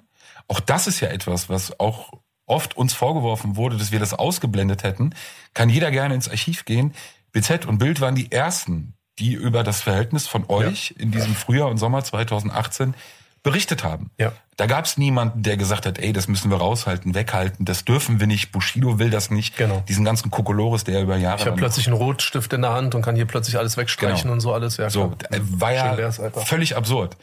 Auch 0.48 0.60
das 0.60 0.88
ist 0.88 1.00
ja 1.00 1.10
etwas, 1.10 1.50
was 1.50 1.80
auch 1.80 2.14
oft 2.46 2.78
uns 2.78 2.94
vorgeworfen 2.94 3.56
wurde, 3.56 3.78
dass 3.78 3.92
wir 3.92 4.00
das 4.00 4.14
ausgeblendet 4.14 4.84
hätten. 4.84 5.16
Kann 5.54 5.70
jeder 5.70 5.92
gerne 5.92 6.16
ins 6.16 6.30
Archiv 6.30 6.66
gehen. 6.66 6.94
BZ 7.32 7.66
und 7.66 7.80
Bild 7.80 8.02
waren 8.02 8.16
die 8.16 8.32
ersten, 8.32 8.94
die 9.20 9.34
über 9.34 9.64
das 9.64 9.82
Verhältnis 9.82 10.28
von 10.28 10.46
euch 10.50 10.94
in 10.98 11.12
diesem 11.12 11.36
Frühjahr 11.36 11.70
und 11.70 11.78
Sommer 11.78 12.04
2018 12.04 12.94
berichtet 13.44 13.84
haben. 13.84 14.10
Ja. 14.18 14.32
Da 14.56 14.68
gab 14.68 14.86
es 14.86 14.98
niemanden, 14.98 15.44
der 15.44 15.58
gesagt 15.58 15.86
hat, 15.86 16.00
ey, 16.00 16.14
das 16.14 16.28
müssen 16.28 16.50
wir 16.50 16.58
raushalten, 16.58 17.14
weghalten, 17.14 17.66
das 17.66 17.84
dürfen 17.86 18.20
wir 18.20 18.28
nicht, 18.28 18.52
Bushido 18.52 19.00
will 19.00 19.10
das 19.10 19.30
nicht. 19.30 19.58
Genau. 19.58 19.84
Diesen 19.88 20.06
ganzen 20.06 20.32
Kokolores, 20.32 20.84
der 20.86 21.02
über 21.02 21.18
Jahre... 21.18 21.40
Ich 21.42 21.46
habe 21.46 21.58
plötzlich 21.58 21.88
einen 21.88 21.98
Rotstift 21.98 22.54
in 22.54 22.62
der 22.62 22.72
Hand 22.72 22.96
und 22.96 23.02
kann 23.02 23.16
hier 23.16 23.26
plötzlich 23.26 23.58
alles 23.58 23.76
wegstreichen 23.78 24.24
Genau. 24.24 24.34
und 24.34 24.40
so 24.40 24.54
alles. 24.54 24.78
Ja, 24.78 24.90
So, 24.90 25.14
äh, 25.32 25.40
war 25.42 25.74
ja 25.74 26.12
völlig 26.46 26.78
absurd. 26.78 27.18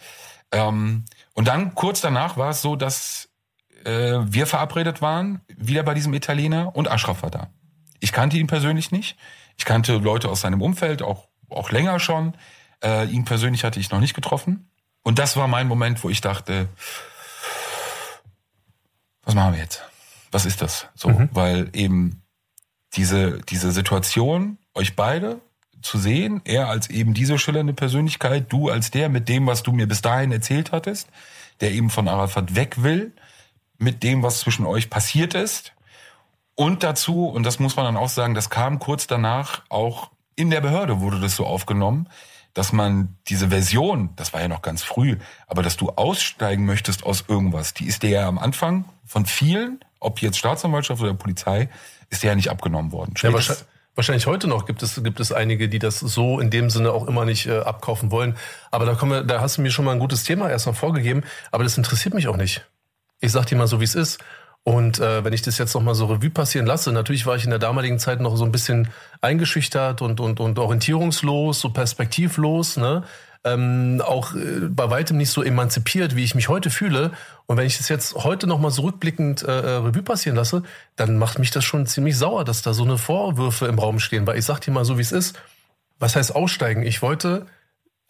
Ähm, 0.53 1.05
und 1.35 1.49
dann 1.49 1.75
kurz 1.75 2.01
danach 2.01 2.37
war 2.37 2.51
es 2.51 2.61
so, 2.61 2.77
dass 2.77 3.29
äh, 3.85 4.19
wir 4.25 4.47
verabredet 4.47 5.01
waren, 5.01 5.41
wieder 5.57 5.83
bei 5.83 5.95
diesem 5.95 6.13
Italiener 6.13 6.75
und 6.77 6.91
Ashraf 6.91 7.23
war 7.23 7.31
da. 7.31 7.49
Ich 8.01 8.13
kannte 8.13 8.37
ihn 8.37 8.47
persönlich 8.47 8.91
nicht. 8.91 9.17
Ich 9.57 9.65
kannte 9.65 9.97
Leute 9.97 10.29
aus 10.29 10.41
seinem 10.41 10.61
Umfeld, 10.63 11.03
auch, 11.03 11.29
auch 11.49 11.71
länger 11.71 12.01
schon. 12.01 12.35
Äh, 12.83 13.07
ihn 13.07 13.25
persönlich 13.25 13.63
hatte 13.65 13.79
ich 13.79 13.91
noch 13.91 14.01
nicht 14.01 14.15
getroffen. 14.15 14.70
Und 15.03 15.19
das 15.19 15.37
war 15.37 15.49
mein 15.49 15.67
Moment, 15.67 16.03
wo 16.05 16.11
ich 16.11 16.21
dachte, 16.21 16.69
was 19.25 19.35
machen 19.35 19.55
wir 19.55 19.61
jetzt? 19.61 19.83
Was 20.31 20.47
ist 20.47 20.63
das? 20.63 20.87
So, 20.95 21.29
weil 21.33 21.71
eben 21.73 22.23
diese, 22.95 23.41
diese 23.41 23.73
Situation, 23.73 24.59
euch 24.75 24.97
beide 24.97 25.41
zu 25.83 25.99
sehen, 25.99 26.41
er 26.45 26.69
als 26.69 26.91
eben 26.91 27.15
diese 27.15 27.39
schillernde 27.39 27.73
Persönlichkeit, 27.73 28.53
du 28.53 28.69
als 28.69 28.91
der 28.91 29.09
mit 29.09 29.29
dem, 29.29 29.47
was 29.47 29.63
du 29.63 29.73
mir 29.73 29.89
bis 29.89 30.03
dahin 30.03 30.33
erzählt 30.33 30.73
hattest, 30.73 31.09
der 31.61 31.73
eben 31.73 31.91
von 31.91 32.09
Arafat 32.09 32.55
weg 32.55 32.83
will, 32.83 33.13
mit 33.79 34.03
dem, 34.03 34.23
was 34.23 34.41
zwischen 34.41 34.67
euch 34.67 34.91
passiert 34.91 35.35
ist. 35.35 35.73
Und 36.55 36.83
dazu, 36.83 37.27
und 37.27 37.45
das 37.45 37.59
muss 37.59 37.77
man 37.77 37.87
dann 37.87 37.97
auch 37.97 38.11
sagen, 38.11 38.35
das 38.35 38.51
kam 38.51 38.79
kurz 38.79 39.07
danach 39.07 39.63
auch 39.71 40.11
in 40.37 40.51
der 40.51 40.61
Behörde 40.61 41.01
wurde 41.01 41.21
das 41.21 41.37
so 41.37 41.47
aufgenommen, 41.47 42.09
dass 42.55 42.73
man 42.73 43.17
diese 43.29 43.49
Version, 43.49 44.11
das 44.17 44.33
war 44.33 44.41
ja 44.41 44.49
noch 44.49 44.63
ganz 44.63 44.83
früh, 44.83 45.17
aber 45.47 45.63
dass 45.63 45.77
du 45.77 45.91
aussteigen 45.91 46.67
möchtest 46.67 47.05
aus 47.05 47.25
irgendwas, 47.29 47.75
die 47.75 47.87
ist 47.87 48.03
dir 48.03 48.11
ja 48.11 48.29
am 48.29 48.39
Anfang 48.39 48.85
von 49.07 49.27
vielen, 49.27 49.81
ob 50.01 50.21
jetzt 50.21 50.39
Staatsanwaltschaft 50.39 51.03
oder 51.03 51.15
Polizei, 51.15 51.69
ist 52.09 52.23
dir 52.23 52.29
ja 52.29 52.35
nicht 52.35 52.51
abgenommen 52.51 52.93
worden. 52.93 53.15
Ja, 53.21 53.33
wahrscheinlich 53.95 54.27
heute 54.27 54.49
noch 54.49 54.67
gibt 54.67 54.83
es, 54.83 55.03
gibt 55.03 55.21
es 55.21 55.33
einige, 55.33 55.69
die 55.69 55.79
das 55.79 56.01
so 56.01 56.41
in 56.41 56.51
dem 56.51 56.71
Sinne 56.71 56.93
auch 56.93 57.07
immer 57.07 57.25
nicht 57.25 57.47
äh, 57.47 57.59
abkaufen 57.59 58.11
wollen. 58.11 58.37
Aber 58.71 58.85
da 58.85 58.95
kommen 58.95 59.13
wir, 59.13 59.23
da 59.23 59.41
hast 59.41 59.59
du 59.59 59.63
mir 59.63 59.71
schon 59.71 59.85
mal 59.85 59.93
ein 59.93 59.99
gutes 59.99 60.25
Thema 60.25 60.49
erstmal 60.51 60.75
vorgegeben, 60.75 61.23
aber 61.51 61.65
das 61.65 61.77
interessiert 61.77 62.15
mich 62.15 62.29
auch 62.29 62.37
nicht. 62.37 62.67
Ich 63.21 63.33
sag 63.33 63.47
dir 63.47 63.57
mal 63.57 63.67
so, 63.67 63.81
wie 63.81 63.85
es 63.85 63.95
ist. 63.95 64.19
Und 64.63 65.01
äh, 65.01 65.25
wenn 65.25 65.33
ich 65.33 65.43
das 65.43 65.59
jetzt 65.59 65.75
noch 65.75 65.83
mal 65.83 65.95
so 65.95 66.07
Revue 66.07 66.31
passieren 66.31 66.67
lasse, 66.67 66.93
natürlich 66.93 67.25
war 67.27 67.37
ich 67.37 67.45
in 67.45 67.51
der 67.51 67.59
damaligen 67.59 67.99
Zeit 67.99 68.21
noch 68.21 68.37
so 68.37 68.45
ein 68.45 68.53
bisschen 68.53 68.89
eingeschüchtert 69.23 70.03
und, 70.03 70.21
und, 70.21 70.39
und 70.39 70.59
orientierungslos, 70.59 71.61
so 71.61 71.71
perspektivlos, 71.71 72.77
ne? 72.77 73.05
Ähm, 73.43 74.03
auch 74.05 74.35
äh, 74.35 74.69
bei 74.69 74.91
weitem 74.91 75.17
nicht 75.17 75.31
so 75.31 75.43
emanzipiert, 75.43 76.15
wie 76.15 76.25
ich 76.25 76.35
mich 76.35 76.51
heute 76.51 76.69
fühle. 76.69 77.13
Und 77.47 77.57
wenn 77.57 77.67
ich 77.67 77.79
das 77.79 77.89
jetzt 77.89 78.15
heute 78.17 78.47
noch 78.47 78.59
mal 78.59 78.71
so 78.71 78.83
rückblickend 78.83 79.43
äh, 79.43 79.47
äh, 79.47 79.77
Revue 79.77 80.03
passieren 80.03 80.37
lasse, 80.37 80.63
dann 80.97 81.17
macht 81.17 81.39
mich 81.39 81.51
das 81.51 81.65
schon 81.65 81.87
ziemlich 81.87 82.19
sauer, 82.19 82.45
dass 82.45 82.61
da 82.61 82.75
so 82.75 82.85
eine 82.85 82.99
Vorwürfe 82.99 83.65
im 83.65 83.79
Raum 83.79 83.99
stehen. 83.99 84.27
Weil 84.27 84.39
ich 84.39 84.45
sag 84.45 84.61
dir 84.61 84.73
mal 84.73 84.85
so, 84.85 84.99
wie 84.99 85.03
es 85.03 85.13
ist. 85.13 85.41
Was 85.99 86.17
heißt 86.17 86.37
aussteigen? 86.37 86.83
Ich 86.83 87.01
wollte 87.01 87.47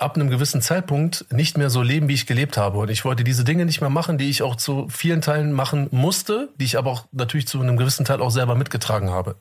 ab 0.01 0.17
einem 0.17 0.31
gewissen 0.31 0.63
Zeitpunkt 0.63 1.27
nicht 1.31 1.59
mehr 1.59 1.71
so 1.71 1.83
leben, 1.83 2.09
wie 2.09 2.15
ich 2.15 2.27
gelebt 2.27 2.57
habe. 2.57 2.79
Und 2.79 2.91
ich 2.91 3.05
wollte 3.05 3.25
diese 3.25 3.45
Dinge 3.45 3.67
nicht 3.67 3.81
mehr 3.81 3.91
machen, 3.91 4.19
die 4.19 4.31
ich 4.31 4.43
auch 4.43 4.57
zu 4.57 4.89
vielen 4.89 5.21
Teilen 5.21 5.53
machen 5.53 5.89
musste, 5.91 6.49
die 6.57 6.65
ich 6.65 6.79
aber 6.79 6.91
auch 6.91 7.05
natürlich 7.13 7.47
zu 7.47 7.61
einem 7.61 7.77
gewissen 7.77 8.05
Teil 8.05 8.21
auch 8.21 8.31
selber 8.31 8.55
mitgetragen 8.55 9.11
habe. 9.11 9.37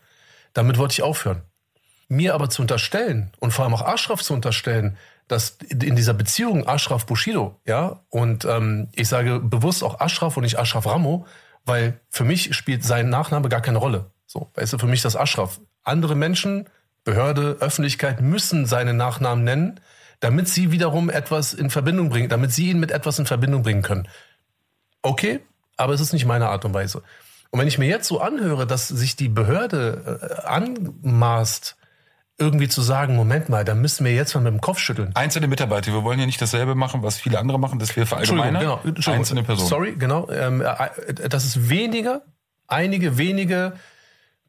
Damit 0.54 0.78
wollte 0.78 0.94
ich 0.94 1.04
aufhören. 1.04 1.42
Mir 2.08 2.34
aber 2.34 2.50
zu 2.50 2.62
unterstellen 2.62 3.32
und 3.39 3.51
vor 3.51 3.66
allem 3.66 3.74
auch 3.74 3.86
Ashraf 3.86 4.22
zu 4.22 4.34
unterstellen, 4.34 4.98
dass 5.28 5.58
in 5.70 5.96
dieser 5.96 6.16
Beziehung 6.16 6.68
Ashraf 6.68 7.06
Bushido, 7.06 7.60
ja, 7.66 8.01
und 8.10 8.46
ähm, 8.46 8.89
ich 8.94 9.08
sage 9.08 9.39
bewusst 9.39 9.84
auch 9.84 10.00
Ashraf 10.00 10.36
und 10.36 10.44
nicht 10.44 10.58
Ashraf 10.58 10.88
Ramo, 10.88 11.28
weil 11.66 12.00
für 12.10 12.24
mich 12.24 12.56
spielt 12.56 12.84
sein 12.84 13.10
Nachname 13.10 13.48
gar 13.48 13.62
keine 13.62 13.78
Rolle. 13.78 14.10
So, 14.25 14.50
weißt 14.56 14.74
du, 14.74 14.80
für 14.80 14.88
mich 14.88 15.04
das 15.04 15.16
Ashraf. 15.16 15.62
Andere 15.84 16.16
Menschen, 16.16 16.68
Behörde, 17.04 17.58
Öffentlichkeit 17.60 18.22
müssen 18.22 18.66
seinen 18.66 18.98
Nachnamen 18.98 19.44
nennen, 19.44 19.80
damit 20.20 20.48
sie 20.50 20.72
wiederum 20.72 21.10
etwas 21.10 21.54
in 21.54 21.70
Verbindung 21.70 22.10
bringen, 22.10 22.30
damit 22.30 22.52
sie 22.52 22.70
ihn 22.70 22.80
mit 22.80 22.92
etwas 22.92 23.20
in 23.20 23.26
Verbindung 23.26 23.64
bringen 23.64 23.82
können. 23.82 24.08
Okay, 25.02 25.40
aber 25.78 25.94
es 25.94 26.02
ist 26.02 26.14
nicht 26.14 26.26
meine 26.26 26.50
Art 26.50 26.66
und 26.66 26.74
Weise. 26.74 27.04
Und 27.52 27.60
wenn 27.60 27.68
ich 27.68 27.78
mir 27.78 27.88
jetzt 27.88 28.08
so 28.08 28.20
anhöre, 28.20 28.68
dass 28.68 28.88
sich 28.88 29.16
die 29.16 29.30
Behörde 29.30 30.20
äh, 30.22 30.48
anmaßt, 30.48 31.78
irgendwie 32.38 32.70
zu 32.70 32.82
sagen, 32.82 33.16
Moment 33.16 33.50
mal, 33.50 33.66
da 33.66 33.76
müssen 33.76 34.06
wir 34.06 34.14
jetzt 34.14 34.34
mal 34.34 34.42
mit 34.42 34.54
dem 34.54 34.62
Kopf 34.62 34.80
schütteln. 34.80 35.14
Einzelne 35.16 35.48
Mitarbeiter, 35.48 35.92
wir 35.92 36.04
wollen 36.04 36.20
ja 36.20 36.26
nicht 36.26 36.42
dasselbe 36.42 36.74
machen, 36.74 37.04
was 37.04 37.20
viele 37.20 37.38
andere 37.38 37.60
machen, 37.60 37.80
dass 37.80 37.96
wir 37.96 38.06
verallgemeinern. 38.06 38.62
Genau, 38.62 38.76
Entschuldigung. 38.76 39.14
Einzelne 39.16 39.44
Personen. 39.44 39.68
Sorry, 39.68 39.96
genau. 39.98 40.30
Ähm, 40.30 40.62
äh, 40.62 41.30
dass 41.30 41.44
es 41.44 41.70
weniger, 41.70 42.22
einige 42.68 43.18
wenige 43.18 43.74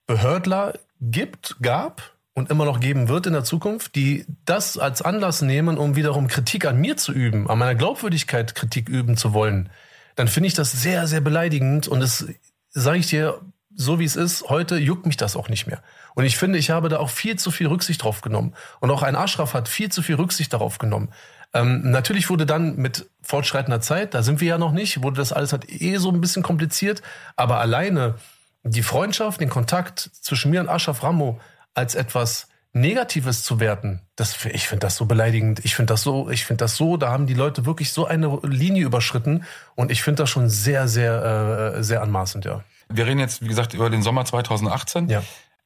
Behördler 0.06 0.74
gibt, 1.00 1.56
gab 1.62 2.02
und 2.34 2.50
immer 2.50 2.64
noch 2.64 2.80
geben 2.80 3.08
wird 3.08 3.26
in 3.26 3.32
der 3.32 3.44
Zukunft, 3.44 3.94
die 3.94 4.24
das 4.44 4.78
als 4.78 5.02
Anlass 5.02 5.42
nehmen, 5.42 5.78
um 5.78 5.96
wiederum 5.96 6.28
Kritik 6.28 6.64
an 6.64 6.80
mir 6.80 6.96
zu 6.96 7.12
üben, 7.12 7.48
an 7.50 7.58
meiner 7.58 7.74
Glaubwürdigkeit 7.74 8.54
Kritik 8.54 8.88
üben 8.88 9.16
zu 9.16 9.32
wollen, 9.32 9.70
dann 10.16 10.28
finde 10.28 10.48
ich 10.48 10.54
das 10.54 10.72
sehr, 10.72 11.06
sehr 11.06 11.20
beleidigend 11.20 11.88
und 11.88 12.02
es 12.02 12.26
sage 12.70 12.98
ich 12.98 13.08
dir, 13.08 13.40
so 13.74 13.98
wie 13.98 14.04
es 14.04 14.16
ist, 14.16 14.48
heute 14.48 14.76
juckt 14.76 15.06
mich 15.06 15.16
das 15.16 15.36
auch 15.36 15.48
nicht 15.48 15.66
mehr. 15.66 15.82
Und 16.14 16.24
ich 16.24 16.36
finde, 16.36 16.58
ich 16.58 16.70
habe 16.70 16.88
da 16.88 16.98
auch 16.98 17.10
viel 17.10 17.38
zu 17.38 17.50
viel 17.50 17.68
Rücksicht 17.68 18.02
drauf 18.02 18.20
genommen. 18.20 18.54
Und 18.80 18.90
auch 18.90 19.02
ein 19.02 19.16
Aschraf 19.16 19.54
hat 19.54 19.68
viel 19.68 19.90
zu 19.90 20.02
viel 20.02 20.16
Rücksicht 20.16 20.52
darauf 20.52 20.78
genommen. 20.78 21.10
Ähm, 21.54 21.90
natürlich 21.90 22.30
wurde 22.30 22.46
dann 22.46 22.76
mit 22.76 23.08
fortschreitender 23.22 23.80
Zeit, 23.80 24.14
da 24.14 24.22
sind 24.22 24.40
wir 24.40 24.48
ja 24.48 24.58
noch 24.58 24.72
nicht, 24.72 25.02
wurde 25.02 25.16
das 25.16 25.32
alles 25.32 25.52
halt 25.52 25.70
eh 25.70 25.96
so 25.96 26.10
ein 26.10 26.20
bisschen 26.20 26.42
kompliziert. 26.42 27.02
Aber 27.36 27.58
alleine 27.58 28.16
die 28.62 28.82
Freundschaft, 28.82 29.40
den 29.40 29.48
Kontakt 29.48 30.10
zwischen 30.20 30.50
mir 30.50 30.60
und 30.60 30.68
Aschraf 30.68 31.02
Ramo 31.02 31.40
als 31.74 31.94
etwas 31.94 32.48
Negatives 32.72 33.42
zu 33.42 33.58
werten, 33.58 34.00
das, 34.14 34.44
ich 34.44 34.68
finde 34.68 34.86
das 34.86 34.96
so 34.96 35.06
beleidigend. 35.06 35.64
Ich 35.64 35.74
finde 35.74 35.92
das 35.92 36.02
so, 36.02 36.30
ich 36.30 36.44
finde 36.44 36.64
das 36.64 36.76
so, 36.76 36.96
da 36.96 37.10
haben 37.10 37.26
die 37.26 37.34
Leute 37.34 37.66
wirklich 37.66 37.92
so 37.92 38.06
eine 38.06 38.38
Linie 38.44 38.84
überschritten 38.84 39.44
und 39.74 39.90
ich 39.90 40.02
finde 40.02 40.22
das 40.22 40.30
schon 40.30 40.48
sehr, 40.48 40.86
sehr, 40.86 41.74
äh, 41.76 41.82
sehr 41.82 42.02
anmaßend, 42.02 42.44
ja. 42.44 42.62
Wir 42.88 43.06
reden 43.06 43.20
jetzt, 43.20 43.42
wie 43.42 43.48
gesagt, 43.48 43.74
über 43.74 43.90
den 43.90 44.02
Sommer 44.02 44.24
2018. 44.24 45.08
Ja. 45.08 45.22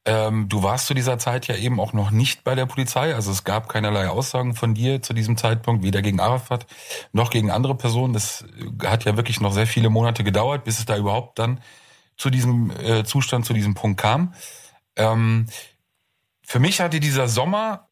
Ähm, 0.07 0.47
du 0.49 0.61
warst 0.61 0.85
zu 0.85 0.93
dieser 0.93 1.17
Zeit 1.17 1.47
ja 1.47 1.55
eben 1.55 1.79
auch 1.79 1.91
noch 1.91 2.11
nicht 2.11 2.43
bei 2.43 2.53
der 2.53 2.67
Polizei. 2.67 3.15
Also 3.15 3.31
es 3.31 3.43
gab 3.43 3.67
keinerlei 3.67 4.07
Aussagen 4.07 4.53
von 4.53 4.75
dir 4.75 5.01
zu 5.01 5.13
diesem 5.13 5.35
Zeitpunkt, 5.35 5.83
weder 5.83 6.03
gegen 6.03 6.19
Arafat 6.19 6.67
noch 7.11 7.31
gegen 7.31 7.49
andere 7.49 7.75
Personen. 7.75 8.13
Das 8.13 8.45
hat 8.83 9.05
ja 9.05 9.17
wirklich 9.17 9.41
noch 9.41 9.51
sehr 9.51 9.65
viele 9.65 9.89
Monate 9.89 10.23
gedauert, 10.23 10.63
bis 10.63 10.77
es 10.77 10.85
da 10.85 10.95
überhaupt 10.95 11.39
dann 11.39 11.59
zu 12.17 12.29
diesem 12.29 12.71
äh, 12.71 13.03
Zustand, 13.03 13.45
zu 13.45 13.53
diesem 13.53 13.73
Punkt 13.73 13.99
kam. 13.99 14.35
Ähm, 14.95 15.47
für 16.45 16.59
mich 16.59 16.79
hatte 16.81 16.99
dieser 16.99 17.27
Sommer 17.27 17.89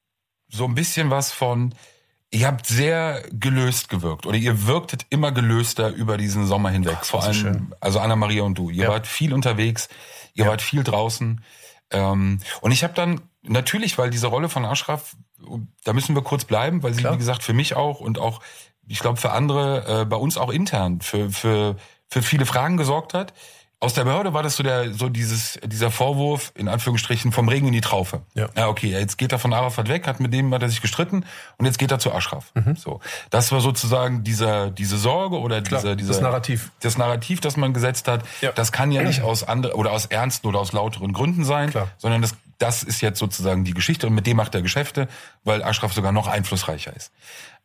so 0.50 0.66
ein 0.66 0.76
bisschen 0.76 1.10
was 1.10 1.32
von, 1.32 1.74
ihr 2.32 2.48
habt 2.48 2.66
sehr 2.68 3.24
gelöst 3.32 3.90
gewirkt 3.90 4.26
oder 4.26 4.38
ihr 4.38 4.68
wirktet 4.68 5.06
immer 5.10 5.32
gelöster 5.32 5.90
über 5.90 6.18
diesen 6.18 6.46
Sommer 6.46 6.70
hinweg. 6.70 6.98
Ach, 7.02 7.06
Vor 7.06 7.24
allem, 7.24 7.34
schön. 7.34 7.74
also 7.80 8.00
Anna-Maria 8.00 8.44
und 8.44 8.58
du. 8.58 8.70
Ihr 8.70 8.84
Ja. 8.86 8.90
wart 8.90 9.08
viel 9.08 9.34
unterwegs, 9.34 9.90
ihr 10.34 10.46
Ja. 10.46 10.52
wart 10.52 10.62
viel 10.62 10.84
draußen. 10.84 11.44
Ähm, 11.92 12.40
und 12.62 12.72
ich 12.72 12.84
habe 12.84 12.94
dann 12.94 13.22
natürlich, 13.44 13.98
weil 13.98 14.10
diese 14.10 14.28
Rolle 14.28 14.50
von 14.50 14.66
Ashraf, 14.66 15.16
da 15.84 15.94
müssen 15.94 16.16
wir 16.16 16.22
kurz 16.24 16.46
bleiben, 16.46 16.82
weil 16.84 16.94
sie, 16.94 17.02
Klar. 17.02 17.14
wie 17.14 17.18
gesagt, 17.18 17.44
für 17.44 17.54
mich 17.54 17.76
auch 17.76 18.00
und 18.00 18.18
auch, 18.20 18.42
ich 18.88 19.00
glaube, 19.00 19.18
für 19.20 19.32
andere, 19.32 20.02
äh, 20.02 20.06
bei 20.06 20.16
uns 20.18 20.38
auch 20.38 20.50
intern, 20.50 21.02
für, 21.02 21.30
für, 21.30 21.76
für 22.10 22.22
viele 22.22 22.46
Fragen 22.46 22.78
gesorgt 22.78 23.14
hat. 23.14 23.34
Aus 23.84 23.94
der 23.94 24.06
Behörde 24.06 24.34
war 24.34 24.44
das 24.44 24.56
so 24.56 24.64
der, 24.64 24.94
so 24.94 25.10
dieses, 25.10 25.60
dieser 25.66 25.92
Vorwurf, 25.92 26.54
in 26.56 26.70
Anführungsstrichen, 26.70 27.34
vom 27.34 27.50
Regen 27.50 27.68
in 27.68 27.74
die 27.74 27.82
Traufe. 27.82 28.22
Ja. 28.34 28.48
Ja, 28.56 28.70
okay, 28.70 28.90
jetzt 28.92 29.18
geht 29.18 29.34
er 29.34 29.40
von 29.40 29.52
Arafat 29.52 29.90
weg, 29.90 30.08
hat 30.08 30.22
mit 30.22 30.34
dem 30.34 30.54
hat 30.54 30.62
er 30.62 30.70
sich 30.70 30.82
gestritten 30.82 31.26
und 31.58 31.66
jetzt 31.66 31.78
geht 31.80 31.92
er 31.92 32.00
zu 32.00 32.14
Ashraf. 32.14 32.46
Mhm. 32.54 32.78
So. 32.78 33.02
Das 33.30 33.52
war 33.52 33.60
sozusagen 33.60 34.24
dieser, 34.24 34.72
diese 34.72 34.98
Sorge 34.98 35.38
oder 35.38 35.62
Klar, 35.62 35.82
dieser, 35.82 35.96
dieser, 35.98 36.14
das 36.14 36.22
Narrativ. 36.22 36.72
das 36.80 36.98
Narrativ, 36.98 37.42
das 37.42 37.58
man 37.58 37.74
gesetzt 37.74 38.08
hat, 38.08 38.24
Ja. 38.40 38.54
das 38.54 38.72
kann 38.72 38.92
ja 38.94 39.04
nicht 39.04 39.22
aus 39.22 39.44
andere 39.44 39.76
oder 39.76 39.92
aus 39.92 40.06
ernsten 40.06 40.48
oder 40.48 40.60
aus 40.60 40.72
lauteren 40.72 41.12
Gründen 41.12 41.44
sein, 41.44 41.70
Klar. 41.72 41.90
sondern 41.98 42.22
das, 42.22 42.36
das 42.60 42.84
ist 42.84 43.02
jetzt 43.02 43.20
sozusagen 43.20 43.66
die 43.66 43.74
Geschichte 43.74 44.08
und 44.08 44.14
mit 44.14 44.26
dem 44.28 44.38
macht 44.38 44.56
er 44.56 44.62
Geschäfte, 44.62 45.10
weil 45.44 45.62
Ashraf 45.62 45.92
sogar 45.92 46.14
noch 46.14 46.28
einflussreicher 46.28 46.96
ist. 46.96 47.12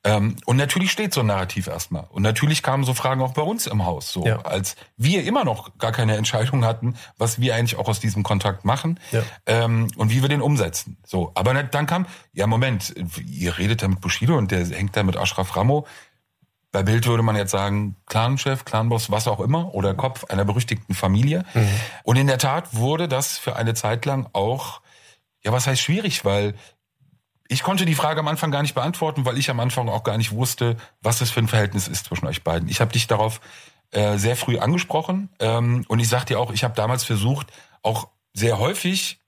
Ähm, 0.05 0.37
und 0.47 0.57
natürlich 0.57 0.93
steht 0.93 1.13
so 1.13 1.21
ein 1.21 1.27
Narrativ 1.27 1.67
erstmal. 1.67 2.05
Und 2.11 2.23
natürlich 2.23 2.63
kamen 2.63 2.85
so 2.85 2.95
Fragen 2.95 3.21
auch 3.21 3.33
bei 3.33 3.43
uns 3.43 3.67
im 3.67 3.85
Haus, 3.85 4.13
so 4.13 4.25
Ja. 4.25 4.43
als 4.43 4.77
wir 4.97 5.25
immer 5.25 5.45
noch 5.45 5.77
gar 5.79 5.91
keine 5.91 6.17
Entscheidung 6.17 6.65
hatten, 6.65 6.95
was 7.17 7.41
wir 7.41 7.55
eigentlich 7.57 7.77
auch 7.77 7.89
aus 7.89 7.99
diesem 7.99 8.23
Kontakt 8.23 8.65
machen 8.65 9.01
Ja. 9.11 9.23
ähm, 9.47 9.89
und 9.97 10.11
wie 10.11 10.23
wir 10.23 10.29
den 10.29 10.41
umsetzen. 10.41 10.99
So, 11.05 11.33
aber 11.35 11.53
dann 11.65 11.87
kam, 11.87 12.07
ja 12.33 12.47
Moment, 12.47 12.95
ihr 13.27 13.59
redet 13.59 13.83
da 13.83 13.89
mit 13.89 14.01
Bushido 14.01 14.37
und 14.39 14.53
der 14.53 14.65
hängt 14.67 14.97
da 14.97 15.03
mit 15.03 15.17
Ashraf 15.17 15.57
Ramo. 15.57 15.85
Bei 16.71 16.83
Bild 16.83 17.07
würde 17.07 17.23
man 17.25 17.35
jetzt 17.35 17.51
sagen, 17.51 17.97
Clanchef, 18.07 18.65
Clanboss, 18.65 19.11
was 19.11 19.27
auch 19.27 19.41
immer, 19.41 19.75
oder 19.75 19.95
Kopf 19.95 20.25
einer 20.27 20.45
berüchtigten 20.45 20.95
Familie. 20.95 21.45
Und 22.05 22.17
in 22.17 22.27
der 22.27 22.39
Tat 22.39 22.75
wurde 22.77 23.09
das 23.09 23.37
für 23.39 23.57
eine 23.57 23.75
Zeit 23.75 24.05
lang 24.05 24.29
auch, 24.33 24.81
ja, 25.43 25.51
was 25.51 25.67
heißt 25.67 25.81
schwierig, 25.81 26.25
weil 26.27 26.55
ich 27.49 27.63
konnte 27.63 27.87
die 27.87 27.95
Frage 27.95 28.21
am 28.21 28.29
Anfang 28.29 28.51
gar 28.51 28.63
nicht 28.63 28.75
beantworten, 28.75 29.25
weil 29.25 29.39
ich 29.39 29.51
am 29.51 29.59
Anfang 29.61 29.89
auch 29.89 30.05
gar 30.05 30.19
nicht 30.19 30.33
wusste, 30.33 30.77
was 31.01 31.19
das 31.19 31.31
für 31.31 31.41
ein 31.41 31.49
Verhältnis 31.49 31.89
ist 31.89 32.07
zwischen 32.07 32.27
euch 32.27 32.45
beiden. 32.45 32.69
Ich 32.69 32.81
habe 32.81 32.93
dich 32.93 33.07
darauf 33.07 33.41
äh, 33.91 34.19
sehr 34.19 34.37
früh 34.37 34.59
angesprochen 34.59 35.31
ähm, 35.41 35.85
und 35.89 35.99
ich 35.99 36.09
sag 36.09 36.25
dir 36.27 36.39
auch, 36.39 36.53
ich 36.53 36.63
habe 36.63 36.75
damals 36.75 37.05
versucht, 37.05 37.47
auch 37.83 38.09
sehr 38.35 38.59
häufig 38.59 39.19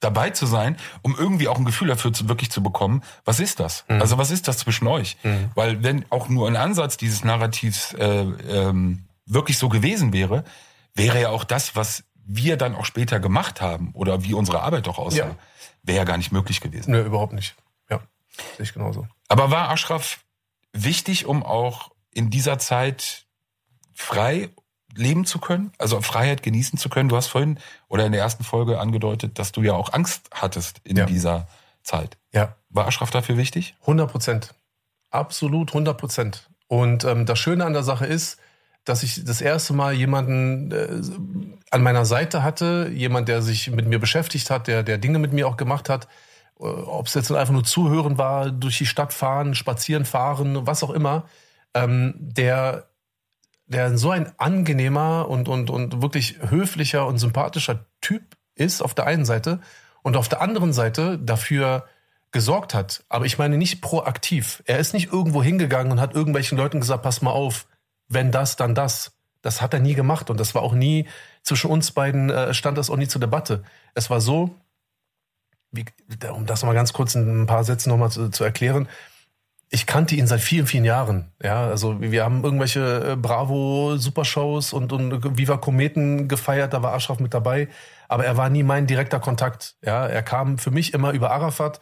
dabei 0.00 0.30
zu 0.30 0.44
sein, 0.46 0.76
um 1.02 1.16
irgendwie 1.16 1.48
auch 1.48 1.56
ein 1.56 1.64
Gefühl 1.64 1.88
dafür 1.88 2.12
zu, 2.12 2.28
wirklich 2.28 2.50
zu 2.50 2.62
bekommen, 2.62 3.02
was 3.24 3.40
ist 3.40 3.60
das? 3.60 3.84
Also 3.88 4.18
was 4.18 4.30
ist 4.30 4.46
das 4.48 4.58
zwischen 4.58 4.86
euch? 4.88 5.16
Weil 5.54 5.82
wenn 5.82 6.04
auch 6.10 6.28
nur 6.28 6.48
ein 6.48 6.56
Ansatz 6.56 6.96
dieses 6.96 7.24
Narrativs 7.24 7.94
äh, 7.94 8.22
ähm, 8.22 9.04
wirklich 9.24 9.56
so 9.58 9.68
gewesen 9.68 10.12
wäre, 10.12 10.44
wäre 10.94 11.20
ja 11.20 11.28
auch 11.30 11.44
das, 11.44 11.76
was 11.76 12.04
wir 12.26 12.56
dann 12.56 12.74
auch 12.74 12.84
später 12.84 13.20
gemacht 13.20 13.60
haben 13.60 13.90
oder 13.94 14.24
wie 14.24 14.34
unsere 14.34 14.62
Arbeit 14.62 14.86
auch 14.88 14.98
aussah, 14.98 15.16
Ja. 15.18 15.36
Wäre 15.86 15.98
ja 15.98 16.04
gar 16.04 16.16
nicht 16.18 16.32
möglich 16.32 16.60
gewesen. 16.60 16.90
Nö, 16.90 17.02
überhaupt 17.04 17.32
nicht. 17.32 17.54
Ja, 17.90 18.00
sehe 18.56 18.64
ich 18.64 18.72
genauso. 18.74 19.06
Aber 19.28 19.50
war 19.50 19.70
Ashraf 19.70 20.20
wichtig, 20.72 21.26
um 21.26 21.42
auch 21.42 21.90
in 22.12 22.30
dieser 22.30 22.58
Zeit 22.58 23.26
frei 23.94 24.50
leben 24.94 25.26
zu 25.26 25.38
können, 25.38 25.72
also 25.78 26.00
Freiheit 26.00 26.42
genießen 26.42 26.78
zu 26.78 26.88
können? 26.88 27.08
Du 27.08 27.16
hast 27.16 27.26
vorhin 27.28 27.58
oder 27.88 28.06
in 28.06 28.12
der 28.12 28.20
ersten 28.20 28.44
Folge 28.44 28.78
angedeutet, 28.80 29.38
dass 29.38 29.52
du 29.52 29.62
ja 29.62 29.72
auch 29.74 29.92
Angst 29.92 30.28
hattest 30.32 30.80
in 30.84 30.96
Ja. 30.96 31.06
dieser 31.06 31.48
Zeit. 31.82 32.16
Ja, 32.32 32.56
War 32.68 32.86
Ashraf 32.88 33.10
dafür 33.10 33.36
wichtig? 33.36 33.74
100 33.82 34.10
Prozent. 34.10 34.54
Absolut 35.10 35.70
100 35.70 35.96
Prozent. 35.98 36.50
Und 36.68 37.04
ähm, 37.04 37.26
das 37.26 37.38
Schöne 37.38 37.64
an 37.64 37.72
der 37.74 37.84
Sache 37.84 38.06
ist, 38.06 38.38
dass 38.86 39.02
ich 39.02 39.24
das 39.24 39.40
erste 39.40 39.74
Mal 39.74 39.92
jemanden 39.92 40.70
äh, 40.70 41.02
an 41.70 41.82
meiner 41.82 42.06
Seite 42.06 42.42
hatte, 42.42 42.90
jemand, 42.94 43.28
der 43.28 43.42
sich 43.42 43.70
mit 43.70 43.86
mir 43.86 43.98
beschäftigt 43.98 44.48
hat, 44.48 44.68
der, 44.68 44.82
der 44.82 44.96
Dinge 44.96 45.18
mit 45.18 45.32
mir 45.32 45.48
auch 45.48 45.56
gemacht 45.56 45.88
hat. 45.88 46.06
Äh, 46.58 46.64
Ob 46.64 47.08
es 47.08 47.14
jetzt 47.14 47.30
einfach 47.30 47.52
nur 47.52 47.64
zuhören 47.64 48.16
war, 48.16 48.50
durch 48.50 48.78
die 48.78 48.86
Stadt 48.86 49.12
fahren, 49.12 49.54
spazieren 49.54 50.04
fahren, 50.04 50.66
was 50.66 50.84
auch 50.84 50.90
immer, 50.90 51.24
ähm, 51.74 52.14
der, 52.16 52.88
der 53.66 53.98
so 53.98 54.10
ein 54.10 54.32
angenehmer 54.38 55.28
und, 55.28 55.48
und, 55.48 55.68
und 55.68 56.00
wirklich 56.00 56.38
höflicher 56.48 57.06
und 57.06 57.18
sympathischer 57.18 57.86
Typ 58.00 58.36
ist 58.54 58.82
auf 58.82 58.94
der 58.94 59.06
einen 59.06 59.24
Seite 59.24 59.60
und 60.02 60.16
auf 60.16 60.28
der 60.28 60.40
anderen 60.40 60.72
Seite 60.72 61.18
dafür 61.18 61.86
gesorgt 62.30 62.72
hat. 62.72 63.02
Aber 63.08 63.24
ich 63.26 63.38
meine 63.38 63.56
nicht 63.58 63.80
proaktiv. 63.82 64.62
Er 64.66 64.78
ist 64.78 64.94
nicht 64.94 65.12
irgendwo 65.12 65.42
hingegangen 65.42 65.90
und 65.90 66.00
hat 66.00 66.14
irgendwelchen 66.14 66.56
Leuten 66.56 66.78
gesagt, 66.78 67.02
pass 67.02 67.20
mal 67.20 67.32
auf, 67.32 67.66
wenn 68.08 68.30
das, 68.30 68.56
dann 68.56 68.74
das. 68.74 69.12
Das 69.42 69.62
hat 69.62 69.74
er 69.74 69.80
nie 69.80 69.94
gemacht 69.94 70.28
und 70.30 70.40
das 70.40 70.54
war 70.54 70.62
auch 70.62 70.74
nie, 70.74 71.06
zwischen 71.42 71.70
uns 71.70 71.92
beiden 71.92 72.30
äh, 72.30 72.52
stand 72.52 72.78
das 72.78 72.90
auch 72.90 72.96
nie 72.96 73.06
zur 73.06 73.20
Debatte. 73.20 73.62
Es 73.94 74.10
war 74.10 74.20
so, 74.20 74.56
wie, 75.70 75.84
um 76.32 76.46
das 76.46 76.64
mal 76.64 76.74
ganz 76.74 76.92
kurz 76.92 77.14
in 77.14 77.42
ein 77.42 77.46
paar 77.46 77.62
Sätzen 77.62 77.90
nochmal 77.90 78.10
zu, 78.10 78.30
zu 78.30 78.42
erklären, 78.42 78.88
ich 79.68 79.86
kannte 79.86 80.14
ihn 80.14 80.26
seit 80.26 80.40
vielen, 80.40 80.66
vielen 80.66 80.84
Jahren. 80.84 81.32
Ja, 81.42 81.66
also 81.66 82.00
wir 82.00 82.24
haben 82.24 82.44
irgendwelche 82.44 83.12
äh, 83.12 83.16
Bravo-Supershows 83.16 84.72
und, 84.72 84.92
und 84.92 85.38
Viva 85.38 85.56
Kometen 85.56 86.28
gefeiert, 86.28 86.72
da 86.72 86.82
war 86.82 86.94
Ashraf 86.94 87.18
mit 87.18 87.34
dabei. 87.34 87.68
Aber 88.08 88.24
er 88.24 88.36
war 88.36 88.48
nie 88.48 88.62
mein 88.62 88.86
direkter 88.86 89.18
Kontakt. 89.18 89.74
Ja, 89.82 90.06
er 90.06 90.22
kam 90.22 90.58
für 90.58 90.70
mich 90.70 90.94
immer 90.94 91.12
über 91.12 91.32
Arafat. 91.32 91.80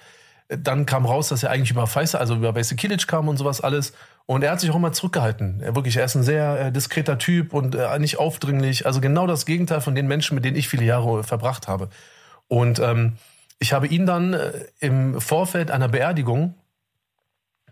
Dann 0.48 0.86
kam 0.86 1.06
raus, 1.06 1.28
dass 1.28 1.42
er 1.42 1.50
eigentlich 1.50 1.70
über 1.70 1.86
Faisal, 1.86 2.20
also 2.20 2.34
über 2.34 2.52
Basic 2.52 2.78
Kilic 2.78 3.06
kam 3.06 3.28
und 3.28 3.36
sowas 3.36 3.60
alles. 3.60 3.92
Und 4.26 4.42
er 4.42 4.52
hat 4.52 4.60
sich 4.60 4.70
auch 4.70 4.78
mal 4.78 4.92
zurückgehalten. 4.92 5.60
Er 5.60 5.74
wirklich, 5.74 5.96
er 5.96 6.04
ist 6.04 6.14
ein 6.14 6.22
sehr 6.22 6.66
äh, 6.66 6.72
diskreter 6.72 7.18
Typ 7.18 7.54
und 7.54 7.74
äh, 7.74 7.98
nicht 7.98 8.18
aufdringlich. 8.18 8.86
Also 8.86 9.00
genau 9.00 9.26
das 9.26 9.46
Gegenteil 9.46 9.80
von 9.80 9.94
den 9.94 10.06
Menschen, 10.06 10.34
mit 10.34 10.44
denen 10.44 10.56
ich 10.56 10.68
viele 10.68 10.84
Jahre 10.84 11.24
verbracht 11.24 11.68
habe. 11.68 11.88
Und 12.48 12.78
ähm, 12.78 13.14
ich 13.58 13.72
habe 13.72 13.86
ihn 13.86 14.06
dann 14.06 14.34
äh, 14.34 14.52
im 14.80 15.20
Vorfeld 15.20 15.70
einer 15.70 15.88
Beerdigung 15.88 16.54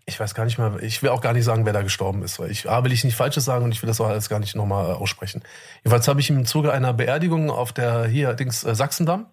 ich 0.04 0.18
weiß 0.18 0.34
gar 0.34 0.44
nicht 0.44 0.58
mal, 0.58 0.82
ich 0.82 1.02
will 1.02 1.10
auch 1.10 1.20
gar 1.20 1.32
nicht 1.32 1.44
sagen, 1.44 1.64
wer 1.64 1.72
da 1.72 1.82
gestorben 1.82 2.22
ist, 2.22 2.38
weil 2.38 2.50
ich 2.50 2.68
A, 2.68 2.82
will 2.84 2.92
ich 2.92 3.04
nicht 3.04 3.14
Falsches 3.14 3.44
sagen 3.44 3.64
und 3.64 3.72
ich 3.72 3.82
will 3.82 3.86
das 3.86 4.00
auch 4.00 4.08
alles 4.08 4.28
gar 4.28 4.40
nicht 4.40 4.56
nochmal 4.56 4.90
äh, 4.90 4.94
aussprechen. 4.94 5.42
Jedenfalls 5.78 6.08
habe 6.08 6.20
ich 6.20 6.28
ihn 6.30 6.38
im 6.38 6.46
Zuge 6.46 6.72
einer 6.72 6.92
Beerdigung 6.92 7.50
auf 7.50 7.72
der 7.72 8.06
hier 8.06 8.34
Dings 8.34 8.64
äh, 8.64 8.74
Sachsendamm 8.74 9.26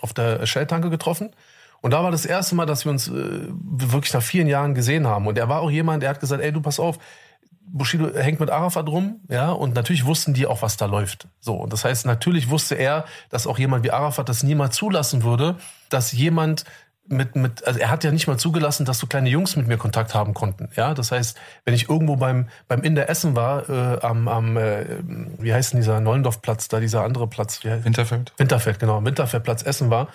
auf 0.00 0.12
der 0.12 0.46
Shell-Tanke 0.46 0.90
getroffen. 0.90 1.30
Und 1.82 1.90
da 1.90 2.02
war 2.02 2.12
das 2.12 2.24
erste 2.24 2.54
Mal, 2.54 2.64
dass 2.64 2.86
wir 2.86 2.92
uns 2.92 3.08
äh, 3.08 3.12
wirklich 3.12 4.14
nach 4.14 4.22
vielen 4.22 4.46
Jahren 4.46 4.74
gesehen 4.74 5.06
haben. 5.06 5.26
Und 5.26 5.36
er 5.36 5.48
war 5.48 5.60
auch 5.60 5.70
jemand, 5.70 6.02
der 6.02 6.10
hat 6.10 6.20
gesagt, 6.20 6.42
ey, 6.42 6.52
du 6.52 6.62
pass 6.62 6.80
auf, 6.80 6.98
Bushido 7.66 8.14
hängt 8.14 8.38
mit 8.38 8.50
Arafat 8.50 8.86
rum, 8.88 9.20
ja, 9.28 9.50
und 9.50 9.74
natürlich 9.74 10.04
wussten 10.04 10.34
die 10.34 10.46
auch, 10.46 10.62
was 10.62 10.76
da 10.76 10.86
läuft. 10.86 11.28
So, 11.40 11.54
und 11.54 11.72
das 11.72 11.84
heißt, 11.84 12.06
natürlich 12.06 12.50
wusste 12.50 12.74
er, 12.74 13.04
dass 13.30 13.46
auch 13.46 13.58
jemand 13.58 13.82
wie 13.82 13.90
Arafat 13.90 14.28
das 14.28 14.42
niemals 14.42 14.76
zulassen 14.76 15.22
würde, 15.22 15.56
dass 15.88 16.12
jemand 16.12 16.64
mit, 17.08 17.34
mit, 17.34 17.66
also 17.66 17.80
er 17.80 17.90
hat 17.90 18.04
ja 18.04 18.12
nicht 18.12 18.26
mal 18.26 18.36
zugelassen, 18.36 18.84
dass 18.84 18.98
so 18.98 19.06
kleine 19.06 19.28
Jungs 19.28 19.56
mit 19.56 19.66
mir 19.66 19.76
Kontakt 19.76 20.14
haben 20.14 20.34
konnten. 20.34 20.68
Ja, 20.76 20.94
das 20.94 21.10
heißt, 21.10 21.36
wenn 21.64 21.74
ich 21.74 21.88
irgendwo 21.88 22.16
beim, 22.16 22.48
beim 22.68 22.82
Inder 22.82 23.08
Essen 23.08 23.34
war, 23.34 23.68
äh, 23.68 24.00
am, 24.02 24.28
am 24.28 24.56
äh, 24.56 24.84
wie 25.38 25.52
heißt 25.52 25.72
denn 25.72 25.80
dieser 25.80 26.00
Neulendorfplatz, 26.00 26.68
da 26.68 26.78
dieser 26.78 27.02
andere 27.02 27.26
Platz? 27.26 27.64
Wie 27.64 27.70
heißt? 27.70 27.84
Winterfeld? 27.84 28.32
Winterfeld, 28.36 28.78
genau, 28.78 29.04
Winterfeldplatz 29.04 29.62
Essen 29.62 29.90
war 29.90 30.08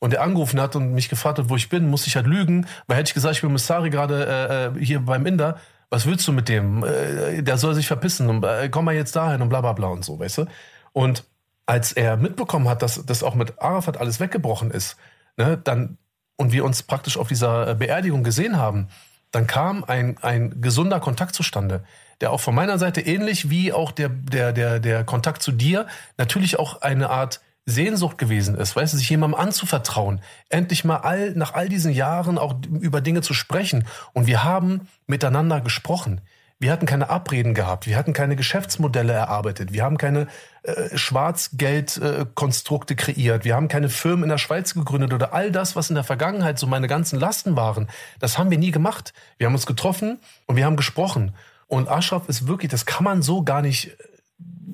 und 0.00 0.12
er 0.12 0.22
angerufen 0.22 0.60
hat 0.60 0.74
und 0.74 0.92
mich 0.92 1.08
gefragt 1.08 1.38
hat, 1.38 1.48
wo 1.48 1.56
ich 1.56 1.68
bin, 1.68 1.88
musste 1.88 2.08
ich 2.08 2.16
halt 2.16 2.26
lügen, 2.26 2.66
weil 2.88 2.96
hätte 2.96 3.10
ich 3.10 3.14
gesagt, 3.14 3.36
ich 3.36 3.42
bin 3.42 3.52
mit 3.52 3.60
Sari 3.60 3.90
gerade 3.90 4.72
äh, 4.74 4.80
äh, 4.80 4.84
hier 4.84 5.00
beim 5.00 5.24
Inder, 5.26 5.58
was 5.90 6.06
willst 6.06 6.26
du 6.26 6.32
mit 6.32 6.48
dem? 6.48 6.82
Äh, 6.82 7.42
der 7.42 7.58
soll 7.58 7.74
sich 7.74 7.86
verpissen 7.86 8.28
und 8.28 8.44
äh, 8.44 8.68
komm 8.70 8.86
mal 8.86 8.94
jetzt 8.94 9.14
dahin 9.14 9.42
und 9.42 9.48
bla 9.48 9.60
bla 9.60 9.72
bla 9.74 9.88
und 9.88 10.04
so, 10.04 10.18
weißt 10.18 10.38
du? 10.38 10.46
Und 10.92 11.24
als 11.66 11.92
er 11.92 12.16
mitbekommen 12.16 12.68
hat, 12.68 12.82
dass 12.82 13.04
das 13.06 13.22
auch 13.22 13.34
mit 13.34 13.60
Arafat 13.60 13.98
alles 13.98 14.18
weggebrochen 14.18 14.70
ist, 14.70 14.96
ne, 15.36 15.56
dann 15.62 15.98
und 16.36 16.52
wir 16.52 16.64
uns 16.64 16.82
praktisch 16.82 17.18
auf 17.18 17.28
dieser 17.28 17.68
äh, 17.68 17.74
Beerdigung 17.74 18.24
gesehen 18.24 18.56
haben, 18.56 18.88
dann 19.30 19.46
kam 19.46 19.84
ein, 19.84 20.16
ein 20.22 20.60
gesunder 20.62 20.98
Kontakt 20.98 21.34
zustande, 21.34 21.84
der 22.20 22.32
auch 22.32 22.40
von 22.40 22.54
meiner 22.54 22.78
Seite 22.78 23.02
ähnlich 23.02 23.50
wie 23.50 23.72
auch 23.72 23.92
der, 23.92 24.08
der, 24.08 24.52
der, 24.52 24.80
der 24.80 25.04
Kontakt 25.04 25.42
zu 25.42 25.52
dir 25.52 25.86
natürlich 26.16 26.58
auch 26.58 26.80
eine 26.80 27.10
Art 27.10 27.40
Sehnsucht 27.70 28.18
gewesen 28.18 28.56
ist, 28.56 28.76
weißt 28.76 28.92
du, 28.92 28.98
sich 28.98 29.08
jemandem 29.08 29.40
anzuvertrauen, 29.40 30.20
endlich 30.48 30.84
mal 30.84 30.98
all, 30.98 31.32
nach 31.32 31.54
all 31.54 31.68
diesen 31.68 31.92
Jahren 31.92 32.38
auch 32.38 32.56
über 32.80 33.00
Dinge 33.00 33.22
zu 33.22 33.34
sprechen. 33.34 33.86
Und 34.12 34.26
wir 34.26 34.44
haben 34.44 34.88
miteinander 35.06 35.60
gesprochen. 35.60 36.20
Wir 36.62 36.72
hatten 36.72 36.84
keine 36.84 37.08
Abreden 37.08 37.54
gehabt, 37.54 37.86
wir 37.86 37.96
hatten 37.96 38.12
keine 38.12 38.36
Geschäftsmodelle 38.36 39.14
erarbeitet, 39.14 39.72
wir 39.72 39.82
haben 39.82 39.96
keine 39.96 40.26
äh, 40.62 40.94
Schwarzgeldkonstrukte 40.94 42.92
äh, 42.92 42.96
kreiert, 42.98 43.46
wir 43.46 43.54
haben 43.54 43.68
keine 43.68 43.88
Firmen 43.88 44.24
in 44.24 44.28
der 44.28 44.36
Schweiz 44.36 44.74
gegründet 44.74 45.14
oder 45.14 45.32
all 45.32 45.52
das, 45.52 45.74
was 45.74 45.88
in 45.88 45.94
der 45.94 46.04
Vergangenheit 46.04 46.58
so 46.58 46.66
meine 46.66 46.86
ganzen 46.86 47.18
Lasten 47.18 47.56
waren. 47.56 47.88
Das 48.18 48.36
haben 48.36 48.50
wir 48.50 48.58
nie 48.58 48.72
gemacht. 48.72 49.14
Wir 49.38 49.46
haben 49.46 49.54
uns 49.54 49.64
getroffen 49.64 50.18
und 50.44 50.56
wir 50.56 50.66
haben 50.66 50.76
gesprochen. 50.76 51.34
Und 51.66 51.88
Ashraf 51.88 52.28
ist 52.28 52.46
wirklich, 52.46 52.70
das 52.70 52.84
kann 52.84 53.04
man 53.04 53.22
so 53.22 53.42
gar 53.42 53.62
nicht 53.62 53.86
äh, 53.86 53.94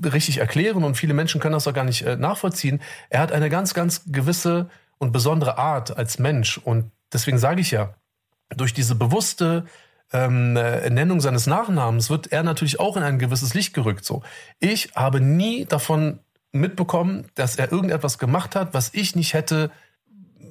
richtig 0.04 0.38
erklären 0.38 0.84
und 0.84 0.96
viele 0.96 1.14
Menschen 1.14 1.40
können 1.40 1.54
das 1.54 1.66
auch 1.66 1.74
gar 1.74 1.84
nicht 1.84 2.02
äh, 2.02 2.16
nachvollziehen. 2.16 2.80
Er 3.10 3.20
hat 3.20 3.32
eine 3.32 3.50
ganz, 3.50 3.74
ganz 3.74 4.02
gewisse 4.06 4.68
und 4.98 5.12
besondere 5.12 5.58
Art 5.58 5.96
als 5.96 6.18
Mensch 6.18 6.58
und 6.58 6.90
deswegen 7.12 7.38
sage 7.38 7.60
ich 7.60 7.70
ja, 7.70 7.94
durch 8.56 8.74
diese 8.74 8.94
bewusste 8.94 9.64
ähm, 10.12 10.56
äh, 10.56 10.88
Nennung 10.90 11.20
seines 11.20 11.46
Nachnamens 11.46 12.10
wird 12.10 12.32
er 12.32 12.42
natürlich 12.42 12.78
auch 12.78 12.96
in 12.96 13.02
ein 13.02 13.18
gewisses 13.18 13.54
Licht 13.54 13.74
gerückt. 13.74 14.04
So, 14.04 14.22
ich 14.60 14.92
habe 14.94 15.20
nie 15.20 15.64
davon 15.64 16.20
mitbekommen, 16.52 17.26
dass 17.34 17.56
er 17.56 17.72
irgendetwas 17.72 18.18
gemacht 18.18 18.54
hat, 18.54 18.72
was 18.72 18.94
ich 18.94 19.16
nicht 19.16 19.34
hätte 19.34 19.70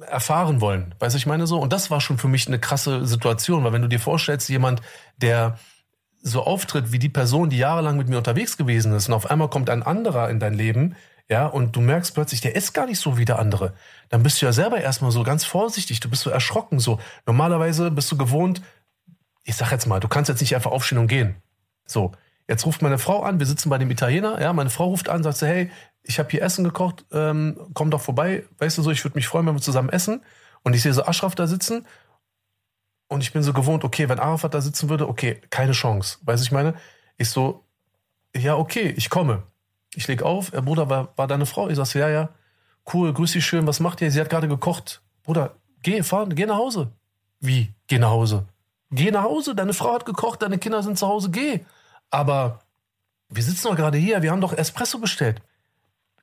erfahren 0.06 0.60
wollen. 0.60 0.94
Weißt 0.98 1.14
du, 1.14 1.18
ich 1.18 1.26
meine 1.26 1.46
so? 1.46 1.58
Und 1.58 1.72
das 1.72 1.90
war 1.90 2.00
schon 2.00 2.18
für 2.18 2.28
mich 2.28 2.46
eine 2.46 2.58
krasse 2.58 3.06
Situation, 3.06 3.64
weil 3.64 3.72
wenn 3.72 3.82
du 3.82 3.88
dir 3.88 3.98
vorstellst, 3.98 4.48
jemand, 4.48 4.82
der 5.16 5.58
so 6.26 6.42
auftritt 6.42 6.90
wie 6.90 6.98
die 6.98 7.08
Person, 7.08 7.50
die 7.50 7.58
jahrelang 7.58 7.96
mit 7.96 8.08
mir 8.08 8.18
unterwegs 8.18 8.56
gewesen 8.56 8.92
ist, 8.92 9.08
und 9.08 9.14
auf 9.14 9.30
einmal 9.30 9.48
kommt 9.48 9.70
ein 9.70 9.82
anderer 9.82 10.28
in 10.28 10.40
dein 10.40 10.54
Leben, 10.54 10.96
ja, 11.28 11.46
und 11.46 11.74
du 11.74 11.80
merkst 11.80 12.14
plötzlich, 12.14 12.40
der 12.40 12.54
ist 12.54 12.72
gar 12.72 12.86
nicht 12.86 13.00
so 13.00 13.16
wie 13.16 13.24
der 13.24 13.38
andere, 13.38 13.74
dann 14.08 14.22
bist 14.22 14.40
du 14.40 14.46
ja 14.46 14.52
selber 14.52 14.80
erstmal 14.80 15.12
so 15.12 15.22
ganz 15.22 15.44
vorsichtig, 15.44 16.00
du 16.00 16.10
bist 16.10 16.22
so 16.22 16.30
erschrocken, 16.30 16.78
so. 16.78 16.98
Normalerweise 17.26 17.90
bist 17.90 18.10
du 18.10 18.16
gewohnt, 18.16 18.60
ich 19.44 19.54
sag 19.54 19.70
jetzt 19.70 19.86
mal, 19.86 20.00
du 20.00 20.08
kannst 20.08 20.28
jetzt 20.28 20.40
nicht 20.40 20.54
einfach 20.54 20.72
aufstehen 20.72 20.98
und 20.98 21.06
gehen. 21.06 21.36
So, 21.86 22.12
jetzt 22.48 22.66
ruft 22.66 22.82
meine 22.82 22.98
Frau 22.98 23.22
an, 23.22 23.38
wir 23.38 23.46
sitzen 23.46 23.70
bei 23.70 23.78
dem 23.78 23.90
Italiener, 23.90 24.40
ja, 24.40 24.52
meine 24.52 24.70
Frau 24.70 24.86
ruft 24.86 25.08
an, 25.08 25.22
sagt 25.22 25.36
so, 25.36 25.46
hey, 25.46 25.70
ich 26.02 26.18
habe 26.18 26.28
hier 26.30 26.42
Essen 26.42 26.64
gekocht, 26.64 27.04
ähm, 27.12 27.56
komm 27.74 27.90
doch 27.90 28.00
vorbei, 28.00 28.44
weißt 28.58 28.78
du 28.78 28.82
so, 28.82 28.90
ich 28.90 29.04
würde 29.04 29.16
mich 29.16 29.28
freuen, 29.28 29.46
wenn 29.46 29.54
wir 29.54 29.62
zusammen 29.62 29.88
essen. 29.88 30.22
Und 30.62 30.74
ich 30.74 30.82
sehe 30.82 30.92
so 30.92 31.04
Aschraf 31.04 31.36
da 31.36 31.46
sitzen 31.46 31.86
und 33.08 33.22
ich 33.22 33.32
bin 33.32 33.42
so 33.42 33.52
gewohnt, 33.52 33.84
okay, 33.84 34.08
wenn 34.08 34.18
Arafat 34.18 34.54
da 34.54 34.60
sitzen 34.60 34.88
würde, 34.88 35.08
okay, 35.08 35.40
keine 35.50 35.72
Chance. 35.72 36.18
Weißt 36.22 36.42
du, 36.42 36.46
ich 36.46 36.52
meine? 36.52 36.74
Ich 37.16 37.30
so, 37.30 37.64
ja, 38.34 38.56
okay, 38.56 38.92
ich 38.96 39.10
komme. 39.10 39.44
Ich 39.94 40.08
leg 40.08 40.22
auf, 40.22 40.52
Herr 40.52 40.62
Bruder, 40.62 40.90
war, 40.90 41.12
war 41.16 41.26
deine 41.26 41.46
Frau? 41.46 41.68
Ich 41.68 41.76
sag 41.76 41.94
ja, 41.94 42.08
ja, 42.08 42.28
cool, 42.92 43.12
grüß 43.12 43.32
dich 43.32 43.46
schön, 43.46 43.66
was 43.66 43.80
macht 43.80 44.00
ihr? 44.00 44.10
Sie 44.10 44.20
hat 44.20 44.28
gerade 44.28 44.48
gekocht. 44.48 45.02
Bruder, 45.22 45.56
geh, 45.82 46.02
fahr, 46.02 46.26
geh 46.26 46.46
nach 46.46 46.56
Hause. 46.56 46.92
Wie? 47.40 47.72
Geh 47.86 47.98
nach 47.98 48.10
Hause. 48.10 48.46
Geh 48.90 49.10
nach 49.10 49.24
Hause, 49.24 49.54
deine 49.54 49.72
Frau 49.72 49.94
hat 49.94 50.04
gekocht, 50.04 50.42
deine 50.42 50.58
Kinder 50.58 50.82
sind 50.82 50.98
zu 50.98 51.06
Hause, 51.06 51.30
geh. 51.30 51.60
Aber 52.10 52.60
wir 53.28 53.42
sitzen 53.42 53.68
doch 53.68 53.76
gerade 53.76 53.98
hier, 53.98 54.22
wir 54.22 54.30
haben 54.30 54.40
doch 54.40 54.52
Espresso 54.52 54.98
bestellt. 54.98 55.42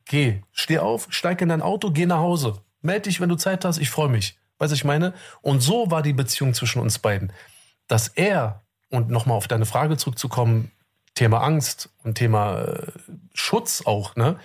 Geh, 0.06 0.42
steh 0.52 0.80
auf, 0.80 1.08
steig 1.10 1.42
in 1.42 1.50
dein 1.50 1.62
Auto, 1.62 1.92
geh 1.92 2.06
nach 2.06 2.20
Hause. 2.20 2.62
Meld 2.82 3.06
dich, 3.06 3.22
wenn 3.22 3.30
du 3.30 3.36
Zeit 3.36 3.66
hast, 3.66 3.78
ich 3.78 3.90
freue 3.90 4.10
mich. 4.10 4.38
Weißt 4.60 4.72
du, 4.72 4.76
ich 4.76 4.84
meine? 4.84 5.14
Und 5.42 5.62
so 5.62 5.92
war 5.92 6.02
die 6.02 6.14
Beziehung 6.14 6.54
zwischen 6.54 6.82
uns 6.82 7.00
beiden. 7.00 7.32
Dass 7.88 8.08
er, 8.08 8.64
und 8.90 9.10
nochmal 9.10 9.38
auf 9.38 9.48
deine 9.48 9.66
Frage 9.66 9.98
zurückzukommen, 9.98 10.72
Thema 11.16 11.42
Angst 11.42 11.90
und 12.04 12.16
Thema 12.16 12.62
äh, 12.62 12.92
Schutz 13.34 13.84
auch, 13.86 14.16
ne? 14.16 14.38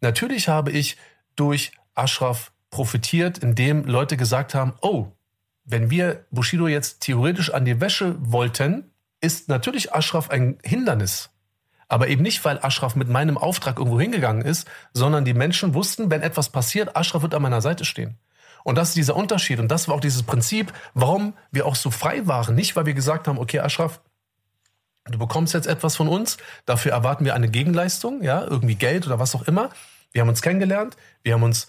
Natürlich 0.00 0.48
habe 0.48 0.72
ich 0.72 0.96
durch 1.36 1.72
Ashraf 1.94 2.52
profitiert, 2.70 3.38
indem 3.38 3.84
Leute 3.84 4.16
gesagt 4.16 4.54
haben, 4.54 4.74
oh, 4.82 5.12
wenn 5.64 5.90
wir 5.90 6.26
Bushido 6.30 6.68
jetzt 6.68 7.00
theoretisch 7.00 7.52
an 7.52 7.64
die 7.64 7.80
Wäsche 7.80 8.16
wollten, 8.20 8.90
ist 9.20 9.48
natürlich 9.48 9.94
Ashraf 9.94 10.30
ein 10.30 10.58
Hindernis. 10.62 11.30
Aber 11.88 12.08
eben 12.08 12.22
nicht, 12.22 12.44
weil 12.44 12.58
Ashraf 12.58 12.96
mit 12.96 13.08
meinem 13.08 13.38
Auftrag 13.38 13.78
irgendwo 13.78 14.00
hingegangen 14.00 14.42
ist, 14.42 14.68
sondern 14.92 15.24
die 15.24 15.34
Menschen 15.34 15.74
wussten, 15.74 16.10
wenn 16.10 16.22
etwas 16.22 16.50
passiert, 16.50 16.96
Ashraf 16.96 17.22
wird 17.22 17.34
an 17.34 17.42
meiner 17.42 17.60
Seite 17.60 17.84
stehen. 17.84 18.18
Und 18.66 18.74
das 18.74 18.88
ist 18.88 18.96
dieser 18.96 19.14
Unterschied. 19.14 19.60
Und 19.60 19.68
das 19.68 19.86
war 19.86 19.94
auch 19.94 20.00
dieses 20.00 20.24
Prinzip, 20.24 20.72
warum 20.92 21.34
wir 21.52 21.66
auch 21.66 21.76
so 21.76 21.92
frei 21.92 22.26
waren. 22.26 22.56
Nicht, 22.56 22.74
weil 22.74 22.84
wir 22.84 22.94
gesagt 22.94 23.28
haben, 23.28 23.38
okay, 23.38 23.60
Ashraf, 23.60 24.00
du 25.04 25.18
bekommst 25.18 25.54
jetzt 25.54 25.68
etwas 25.68 25.94
von 25.94 26.08
uns, 26.08 26.36
dafür 26.64 26.90
erwarten 26.90 27.24
wir 27.24 27.34
eine 27.34 27.48
Gegenleistung, 27.48 28.24
ja, 28.24 28.42
irgendwie 28.42 28.74
Geld 28.74 29.06
oder 29.06 29.20
was 29.20 29.36
auch 29.36 29.42
immer. 29.42 29.70
Wir 30.10 30.20
haben 30.20 30.28
uns 30.28 30.42
kennengelernt, 30.42 30.96
wir 31.22 31.34
haben 31.34 31.44
uns 31.44 31.68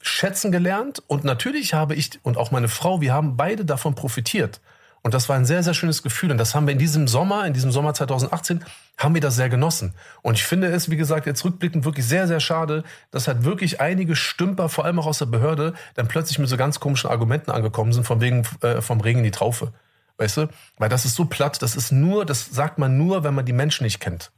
schätzen 0.00 0.50
gelernt 0.50 1.04
und 1.06 1.22
natürlich 1.22 1.72
habe 1.72 1.94
ich 1.94 2.18
und 2.24 2.36
auch 2.36 2.50
meine 2.50 2.66
Frau, 2.66 3.00
wir 3.00 3.14
haben 3.14 3.36
beide 3.36 3.64
davon 3.64 3.94
profitiert. 3.94 4.60
Und 5.04 5.12
das 5.12 5.28
war 5.28 5.36
ein 5.36 5.44
sehr, 5.44 5.62
sehr 5.62 5.74
schönes 5.74 6.02
Gefühl. 6.02 6.30
Und 6.30 6.38
das 6.38 6.54
haben 6.54 6.66
wir 6.66 6.72
in 6.72 6.78
diesem 6.78 7.06
Sommer, 7.06 7.46
in 7.46 7.52
diesem 7.52 7.70
Sommer 7.70 7.92
2018, 7.92 8.64
haben 8.96 9.12
wir 9.12 9.20
das 9.20 9.36
sehr 9.36 9.50
genossen. 9.50 9.92
Und 10.22 10.38
ich 10.38 10.44
finde 10.44 10.68
es, 10.68 10.90
wie 10.90 10.96
gesagt, 10.96 11.26
jetzt 11.26 11.44
rückblickend 11.44 11.84
wirklich 11.84 12.06
sehr, 12.06 12.26
sehr 12.26 12.40
schade, 12.40 12.84
dass 13.10 13.28
halt 13.28 13.44
wirklich 13.44 13.82
einige 13.82 14.16
Stümper, 14.16 14.70
vor 14.70 14.86
allem 14.86 14.98
auch 14.98 15.06
aus 15.06 15.18
der 15.18 15.26
Behörde, 15.26 15.74
dann 15.94 16.08
plötzlich 16.08 16.38
mit 16.38 16.48
so 16.48 16.56
ganz 16.56 16.80
komischen 16.80 17.10
Argumenten 17.10 17.50
angekommen 17.50 17.92
sind, 17.92 18.04
von 18.04 18.22
wegen 18.22 18.46
äh, 18.62 18.80
vom 18.80 19.02
Regen 19.02 19.18
in 19.18 19.24
die 19.24 19.30
Traufe. 19.30 19.74
Weißt 20.16 20.38
du? 20.38 20.48
Weil 20.78 20.88
das 20.88 21.04
ist 21.04 21.16
so 21.16 21.26
platt, 21.26 21.60
das 21.60 21.76
ist 21.76 21.92
nur, 21.92 22.24
das 22.24 22.46
sagt 22.46 22.78
man 22.78 22.96
nur, 22.96 23.24
wenn 23.24 23.34
man 23.34 23.44
die 23.44 23.52
Menschen 23.52 23.84
nicht 23.84 24.00
kennt. 24.00 24.32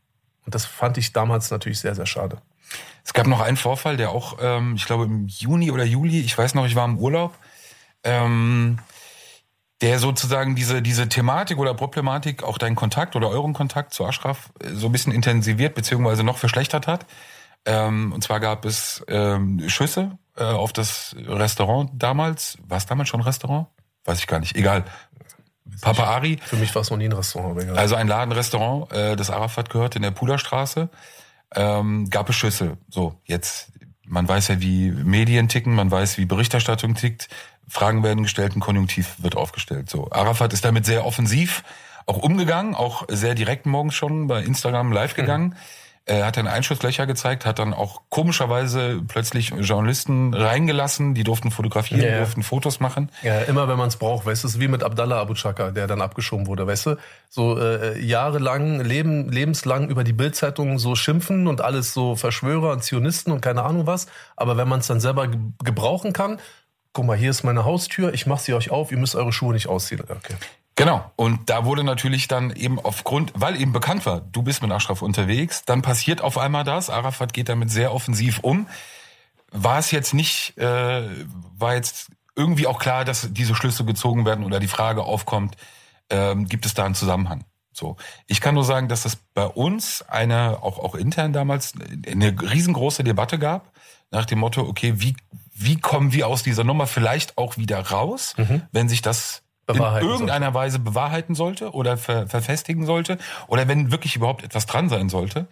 Und 0.46 0.56
das 0.56 0.64
fand 0.64 0.98
ich 0.98 1.12
damals 1.12 1.52
natürlich 1.52 1.78
sehr, 1.78 1.94
sehr 1.94 2.06
schade. 2.06 2.38
Es 3.04 3.12
gab 3.12 3.28
noch 3.28 3.40
einen 3.40 3.56
Vorfall, 3.56 3.96
der 3.96 4.10
auch, 4.10 4.38
ähm, 4.40 4.74
ich 4.74 4.86
glaube 4.86 5.04
im 5.04 5.28
Juni 5.28 5.70
oder 5.70 5.84
Juli, 5.84 6.22
ich 6.22 6.36
weiß 6.36 6.54
noch, 6.54 6.66
ich 6.66 6.74
war 6.74 6.86
im 6.86 6.98
Urlaub, 6.98 7.38
ähm, 8.02 8.80
der 9.82 9.98
sozusagen 9.98 10.54
diese, 10.54 10.80
diese 10.82 11.08
Thematik 11.08 11.58
oder 11.58 11.74
Problematik, 11.74 12.42
auch 12.42 12.58
deinen 12.58 12.76
Kontakt 12.76 13.14
oder 13.14 13.28
euren 13.28 13.52
Kontakt 13.52 13.92
zu 13.92 14.04
Ashraf 14.06 14.50
äh, 14.60 14.70
so 14.70 14.86
ein 14.86 14.92
bisschen 14.92 15.12
intensiviert 15.12 15.74
beziehungsweise 15.74 16.24
noch 16.24 16.38
verschlechtert 16.38 16.86
hat. 16.86 17.06
Ähm, 17.64 18.12
und 18.12 18.22
zwar 18.22 18.40
gab 18.40 18.64
es 18.64 19.04
ähm, 19.08 19.68
Schüsse 19.68 20.18
äh, 20.36 20.44
auf 20.44 20.72
das 20.72 21.14
Restaurant 21.18 21.90
damals. 21.94 22.58
War 22.66 22.78
es 22.78 22.86
damals 22.86 23.08
schon 23.08 23.20
ein 23.20 23.24
Restaurant? 23.24 23.66
Weiß 24.04 24.18
ich 24.18 24.26
gar 24.26 24.38
nicht. 24.38 24.56
Egal. 24.56 24.84
Papa 25.80 26.04
Ari. 26.04 26.38
Für 26.42 26.56
mich 26.56 26.72
war 26.74 26.82
es 26.82 26.90
noch 26.90 26.96
nie 26.96 27.06
ein 27.06 27.12
Restaurant. 27.12 27.60
Egal. 27.60 27.76
Also 27.76 27.96
ein 27.96 28.06
Ladenrestaurant, 28.06 28.92
äh, 28.92 29.16
das 29.16 29.30
Arafat 29.30 29.68
gehört 29.68 29.96
in 29.96 30.02
der 30.02 30.12
Puderstraße 30.12 30.88
ähm, 31.54 32.08
gab 32.10 32.28
es 32.28 32.36
Schüsse. 32.36 32.78
So, 32.88 33.20
jetzt, 33.24 33.72
man 34.04 34.28
weiß 34.28 34.48
ja, 34.48 34.60
wie 34.60 34.90
Medien 34.90 35.48
ticken, 35.48 35.74
man 35.74 35.90
weiß, 35.90 36.18
wie 36.18 36.24
Berichterstattung 36.24 36.94
tickt. 36.94 37.28
Fragen 37.68 38.02
werden 38.02 38.22
gestellt, 38.22 38.56
ein 38.56 38.60
Konjunktiv 38.60 39.14
wird 39.18 39.36
aufgestellt. 39.36 39.90
So, 39.90 40.10
Arafat 40.10 40.52
ist 40.52 40.64
damit 40.64 40.86
sehr 40.86 41.04
offensiv 41.04 41.62
auch 42.06 42.18
umgegangen, 42.18 42.74
auch 42.74 43.04
sehr 43.08 43.34
direkt 43.34 43.66
morgens 43.66 43.94
schon 43.94 44.28
bei 44.28 44.42
Instagram 44.42 44.92
live 44.92 45.16
mhm. 45.16 45.20
gegangen. 45.20 45.44
Mhm. 45.48 45.54
äh, 46.06 46.22
hat 46.22 46.36
dann 46.36 46.46
Einschusslöcher 46.46 47.04
gezeigt, 47.06 47.44
hat 47.44 47.58
dann 47.58 47.74
auch 47.74 48.02
komischerweise 48.10 49.02
plötzlich 49.06 49.50
Journalisten 49.50 50.32
reingelassen, 50.32 51.14
die 51.14 51.24
durften 51.24 51.50
fotografieren, 51.50 52.00
ja. 52.02 52.18
durften 52.18 52.44
Fotos 52.44 52.78
machen. 52.78 53.10
Ja, 53.22 53.40
immer 53.40 53.66
wenn 53.68 53.76
man 53.76 53.88
es 53.88 53.96
braucht, 53.96 54.24
weißt 54.24 54.44
du, 54.44 54.48
ist 54.48 54.60
wie 54.60 54.68
mit 54.68 54.84
Abdallah 54.84 55.20
Abu 55.20 55.34
Chaka, 55.34 55.72
der 55.72 55.88
dann 55.88 56.00
abgeschoben 56.00 56.46
wurde, 56.46 56.66
weißt 56.66 56.86
du? 56.86 56.96
So 57.28 57.58
äh, 57.58 57.98
jahrelang, 57.98 58.80
leben, 58.80 59.30
lebenslang 59.30 59.88
über 59.88 60.04
die 60.04 60.12
Bildzeitung 60.12 60.78
so 60.78 60.94
schimpfen 60.94 61.48
und 61.48 61.60
alles 61.60 61.92
so 61.92 62.14
Verschwörer 62.14 62.70
und 62.70 62.84
Zionisten 62.84 63.32
und 63.32 63.40
keine 63.40 63.64
Ahnung 63.64 63.86
was. 63.86 64.06
Aber 64.36 64.56
wenn 64.56 64.68
man 64.68 64.80
es 64.80 64.86
dann 64.86 65.00
selber 65.00 65.26
ge 65.26 65.40
gebrauchen 65.64 66.12
kann, 66.12 66.38
guck 66.96 67.04
mal, 67.04 67.16
hier 67.16 67.28
ist 67.28 67.44
meine 67.44 67.66
Haustür, 67.66 68.14
ich 68.14 68.26
mach 68.26 68.38
sie 68.38 68.54
euch 68.54 68.70
auf, 68.70 68.90
ihr 68.90 68.96
müsst 68.96 69.16
eure 69.16 69.30
Schuhe 69.30 69.52
nicht 69.52 69.68
ausziehen. 69.68 70.00
Okay. 70.00 70.34
Genau. 70.76 71.10
Und 71.14 71.50
da 71.50 71.66
wurde 71.66 71.84
natürlich 71.84 72.26
dann 72.26 72.56
eben 72.56 72.80
aufgrund, 72.80 73.32
weil 73.34 73.60
eben 73.60 73.72
bekannt 73.72 74.06
war, 74.06 74.22
du 74.22 74.40
bist 74.40 74.62
mit 74.62 74.72
Ashraf 74.72 75.02
unterwegs, 75.02 75.66
dann 75.66 75.82
passiert 75.82 76.22
auf 76.22 76.38
einmal 76.38 76.64
das. 76.64 76.88
Arafat 76.88 77.34
geht 77.34 77.50
damit 77.50 77.70
sehr 77.70 77.92
offensiv 77.92 78.38
um. 78.40 78.66
War 79.52 79.78
es 79.78 79.90
jetzt 79.90 80.14
nicht, 80.14 80.56
äh, 80.56 81.06
war 81.58 81.74
jetzt 81.74 82.08
irgendwie 82.34 82.66
auch 82.66 82.78
klar, 82.78 83.04
dass 83.04 83.28
diese 83.30 83.54
Schlüsse 83.54 83.84
gezogen 83.84 84.24
werden 84.24 84.42
oder 84.42 84.58
die 84.58 84.66
Frage 84.66 85.02
aufkommt, 85.02 85.54
ähm, 86.08 86.46
gibt 86.46 86.64
es 86.64 86.72
da 86.72 86.86
einen 86.86 86.94
Zusammenhang? 86.94 87.44
So. 87.74 87.98
Ich 88.26 88.40
kann 88.40 88.54
nur 88.54 88.64
sagen, 88.64 88.88
dass 88.88 89.04
es 89.04 89.16
bei 89.34 89.44
uns 89.44 90.00
eine, 90.00 90.62
auch, 90.62 90.78
auch 90.78 90.94
intern 90.94 91.34
damals, 91.34 91.74
eine 92.10 92.34
riesengroße 92.40 93.04
Debatte 93.04 93.38
gab, 93.38 93.70
nach 94.10 94.24
dem 94.24 94.38
Motto, 94.38 94.62
okay, 94.62 94.94
wie, 94.96 95.14
wie 95.58 95.80
kommen 95.80 96.12
wir 96.12 96.28
aus 96.28 96.42
dieser 96.42 96.64
Nummer 96.64 96.86
vielleicht 96.86 97.38
auch 97.38 97.56
wieder 97.56 97.80
raus, 97.80 98.34
wenn 98.72 98.88
sich 98.88 99.00
das 99.02 99.42
in 99.68 99.76
irgendeiner 100.10 100.54
Weise 100.54 100.78
bewahrheiten 100.78 101.34
sollte 101.34 101.72
oder 101.72 101.96
ver 101.96 102.28
verfestigen 102.28 102.86
sollte 102.86 103.18
oder 103.48 103.66
wenn 103.66 103.90
wirklich 103.90 104.14
überhaupt 104.14 104.44
etwas 104.44 104.66
dran 104.66 104.88
sein 104.88 105.08
sollte. 105.08 105.48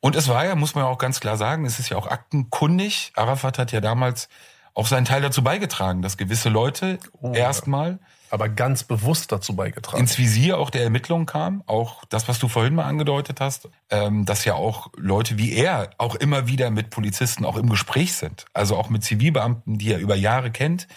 Und 0.00 0.16
es 0.16 0.28
war 0.28 0.44
ja, 0.44 0.54
muss 0.54 0.74
man 0.74 0.84
ja 0.84 0.90
auch 0.90 0.98
ganz 0.98 1.20
klar 1.20 1.36
sagen, 1.36 1.64
es 1.66 1.78
ist 1.78 1.88
ja 1.90 1.96
auch 1.96 2.06
aktenkundig. 2.06 3.12
Arafat 3.14 3.58
hat 3.58 3.72
ja 3.72 3.80
damals 3.80 4.28
auch 4.74 4.86
seinen 4.86 5.04
Teil 5.04 5.20
dazu 5.20 5.44
beigetragen, 5.44 6.02
dass 6.02 6.16
gewisse 6.16 6.48
Leute 6.48 6.98
Oh, 7.20 7.32
erstmal 7.34 7.98
Aber 8.32 8.48
ganz 8.48 8.82
bewusst 8.82 9.30
dazu 9.30 9.54
beigetragen. 9.54 10.00
ins 10.00 10.16
Visier 10.16 10.56
auch 10.56 10.70
der 10.70 10.84
Ermittlungen 10.84 11.26
kam. 11.26 11.62
Auch 11.66 12.02
das, 12.06 12.28
was 12.28 12.38
du 12.38 12.48
vorhin 12.48 12.74
mal 12.74 12.86
angedeutet 12.86 13.42
hast, 13.42 13.68
ähm, 13.90 14.24
dass 14.24 14.46
ja 14.46 14.54
auch 14.54 14.88
Leute 14.96 15.36
wie 15.36 15.52
er 15.52 15.90
auch 15.98 16.14
immer 16.14 16.46
wieder 16.46 16.70
mit 16.70 16.88
Polizisten 16.88 17.44
auch 17.44 17.58
im 17.58 17.68
Gespräch 17.68 18.14
sind. 18.14 18.46
Also 18.54 18.78
auch 18.78 18.88
mit 18.88 19.04
Zivilbeamten, 19.04 19.76
die 19.76 19.92
er 19.92 19.98
über 19.98 20.14
Jahre 20.14 20.50
kennt, 20.50 20.88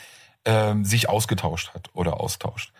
ähm, 0.46 0.86
sich 0.86 1.10
ausgetauscht 1.10 1.74
hat 1.74 1.90
oder 1.94 2.22
austauscht. 2.22 2.72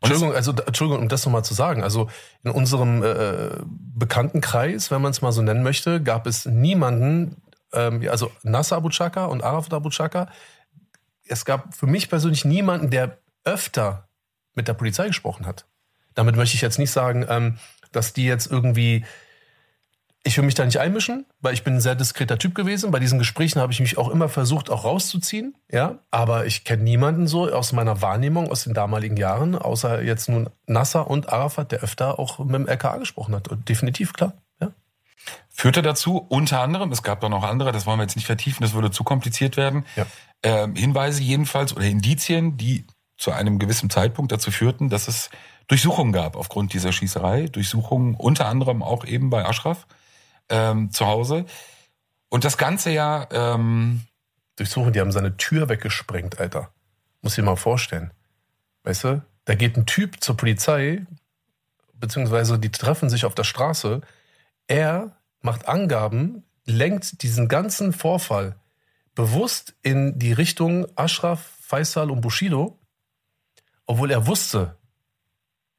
Und 0.00 0.10
Entschuldigung, 0.10 0.36
also 0.36 0.52
Entschuldigung, 0.64 1.02
um 1.02 1.08
das 1.08 1.24
nochmal 1.24 1.44
zu 1.44 1.54
sagen. 1.54 1.82
Also 1.82 2.08
in 2.44 2.52
unserem 2.52 3.02
äh, 3.02 3.50
Bekanntenkreis, 3.64 4.92
wenn 4.92 5.02
man 5.02 5.10
es 5.10 5.22
mal 5.22 5.32
so 5.32 5.42
nennen 5.42 5.64
möchte, 5.64 6.00
gab 6.00 6.28
es 6.28 6.46
niemanden, 6.46 7.42
ähm, 7.72 8.06
also 8.08 8.30
Nasser 8.44 8.76
Abu 8.76 8.90
Chaka 8.90 9.24
und 9.24 9.42
Arafat 9.42 9.74
Abu 9.74 9.88
Chaka. 9.88 10.28
Es 11.26 11.44
gab 11.44 11.74
für 11.74 11.86
mich 11.86 12.08
persönlich 12.10 12.44
niemanden, 12.44 12.90
der 12.90 13.18
öfter 13.44 14.08
mit 14.54 14.68
der 14.68 14.74
Polizei 14.74 15.06
gesprochen 15.08 15.46
hat. 15.46 15.66
Damit 16.14 16.36
möchte 16.36 16.54
ich 16.56 16.62
jetzt 16.62 16.78
nicht 16.78 16.90
sagen, 16.92 17.26
ähm, 17.28 17.58
dass 17.92 18.12
die 18.12 18.24
jetzt 18.24 18.50
irgendwie 18.50 19.04
ich 20.26 20.38
will 20.38 20.44
mich 20.46 20.54
da 20.54 20.64
nicht 20.64 20.80
einmischen, 20.80 21.26
weil 21.42 21.52
ich 21.52 21.64
bin 21.64 21.74
ein 21.74 21.80
sehr 21.82 21.94
diskreter 21.94 22.38
Typ 22.38 22.54
gewesen. 22.54 22.90
Bei 22.90 22.98
diesen 22.98 23.18
Gesprächen 23.18 23.60
habe 23.60 23.74
ich 23.74 23.80
mich 23.80 23.98
auch 23.98 24.08
immer 24.08 24.30
versucht, 24.30 24.70
auch 24.70 24.84
rauszuziehen. 24.84 25.54
Ja, 25.70 25.98
aber 26.10 26.46
ich 26.46 26.64
kenne 26.64 26.82
niemanden 26.82 27.26
so 27.26 27.52
aus 27.52 27.72
meiner 27.74 28.00
Wahrnehmung 28.00 28.50
aus 28.50 28.64
den 28.64 28.72
damaligen 28.72 29.18
Jahren, 29.18 29.54
außer 29.54 30.00
jetzt 30.02 30.30
nun 30.30 30.48
Nasser 30.66 31.10
und 31.10 31.28
Arafat, 31.30 31.72
der 31.72 31.80
öfter 31.80 32.18
auch 32.18 32.38
mit 32.38 32.54
dem 32.54 32.66
LKA 32.66 32.96
gesprochen 32.96 33.34
hat. 33.34 33.48
Und 33.48 33.68
definitiv, 33.68 34.14
klar. 34.14 34.32
Ja. 34.62 34.70
führte 35.50 35.82
dazu, 35.82 36.24
unter 36.30 36.60
anderem, 36.62 36.90
es 36.90 37.02
gab 37.02 37.20
da 37.20 37.28
noch 37.28 37.42
andere, 37.42 37.70
das 37.70 37.84
wollen 37.84 37.98
wir 37.98 38.04
jetzt 38.04 38.16
nicht 38.16 38.24
vertiefen, 38.26 38.62
das 38.62 38.72
würde 38.72 38.90
zu 38.90 39.04
kompliziert 39.04 39.58
werden, 39.58 39.84
Ja. 39.94 40.06
ähm, 40.42 40.74
Hinweise 40.74 41.20
jedenfalls 41.22 41.76
oder 41.76 41.84
Indizien, 41.84 42.56
die 42.56 42.86
zu 43.24 43.32
einem 43.32 43.58
gewissen 43.58 43.88
Zeitpunkt 43.88 44.32
dazu 44.32 44.50
führten, 44.50 44.90
dass 44.90 45.08
es 45.08 45.30
Durchsuchungen 45.66 46.12
gab 46.12 46.36
aufgrund 46.36 46.74
dieser 46.74 46.92
Schießerei. 46.92 47.46
Durchsuchungen 47.46 48.16
unter 48.16 48.48
anderem 48.48 48.82
auch 48.82 49.06
eben 49.06 49.30
bei 49.30 49.46
Ashraf 49.46 49.86
ähm, 50.50 50.90
zu 50.90 51.06
Hause. 51.06 51.46
Und 52.28 52.44
das 52.44 52.58
Ganze 52.58 52.90
ja, 52.90 53.26
ähm, 53.32 54.02
Durchsuchen, 54.56 54.92
die 54.92 55.00
haben 55.00 55.10
seine 55.10 55.38
Tür 55.38 55.70
weggesprengt, 55.70 56.38
Alter. 56.38 56.68
Muss 57.22 57.36
dir 57.36 57.42
mal 57.42 57.56
vorstellen. 57.56 58.10
Weißt 58.82 59.04
du, 59.04 59.24
da 59.46 59.54
geht 59.54 59.78
ein 59.78 59.86
Typ 59.86 60.22
zur 60.22 60.36
Polizei, 60.36 61.06
beziehungsweise 61.94 62.58
die 62.58 62.70
treffen 62.70 63.08
sich 63.08 63.24
auf 63.24 63.34
der 63.34 63.44
Straße. 63.44 64.02
Er 64.66 65.16
macht 65.40 65.66
Angaben, 65.66 66.44
lenkt 66.66 67.22
diesen 67.22 67.48
ganzen 67.48 67.94
Vorfall 67.94 68.56
bewusst 69.14 69.74
in 69.80 70.18
die 70.18 70.34
Richtung 70.34 70.86
Ashraf, 70.94 71.56
Faisal 71.62 72.10
und 72.10 72.20
Bushido, 72.20 72.78
obwohl 73.86 74.10
er 74.10 74.26
wusste, 74.26 74.76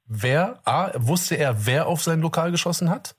wer, 0.06 0.60
A, 0.66 0.92
wusste 0.96 1.36
er, 1.36 1.66
wer 1.66 1.88
auf 1.88 2.04
sein 2.04 2.22
Lokal 2.22 2.52
geschossen 2.52 2.90
hat 2.90 3.16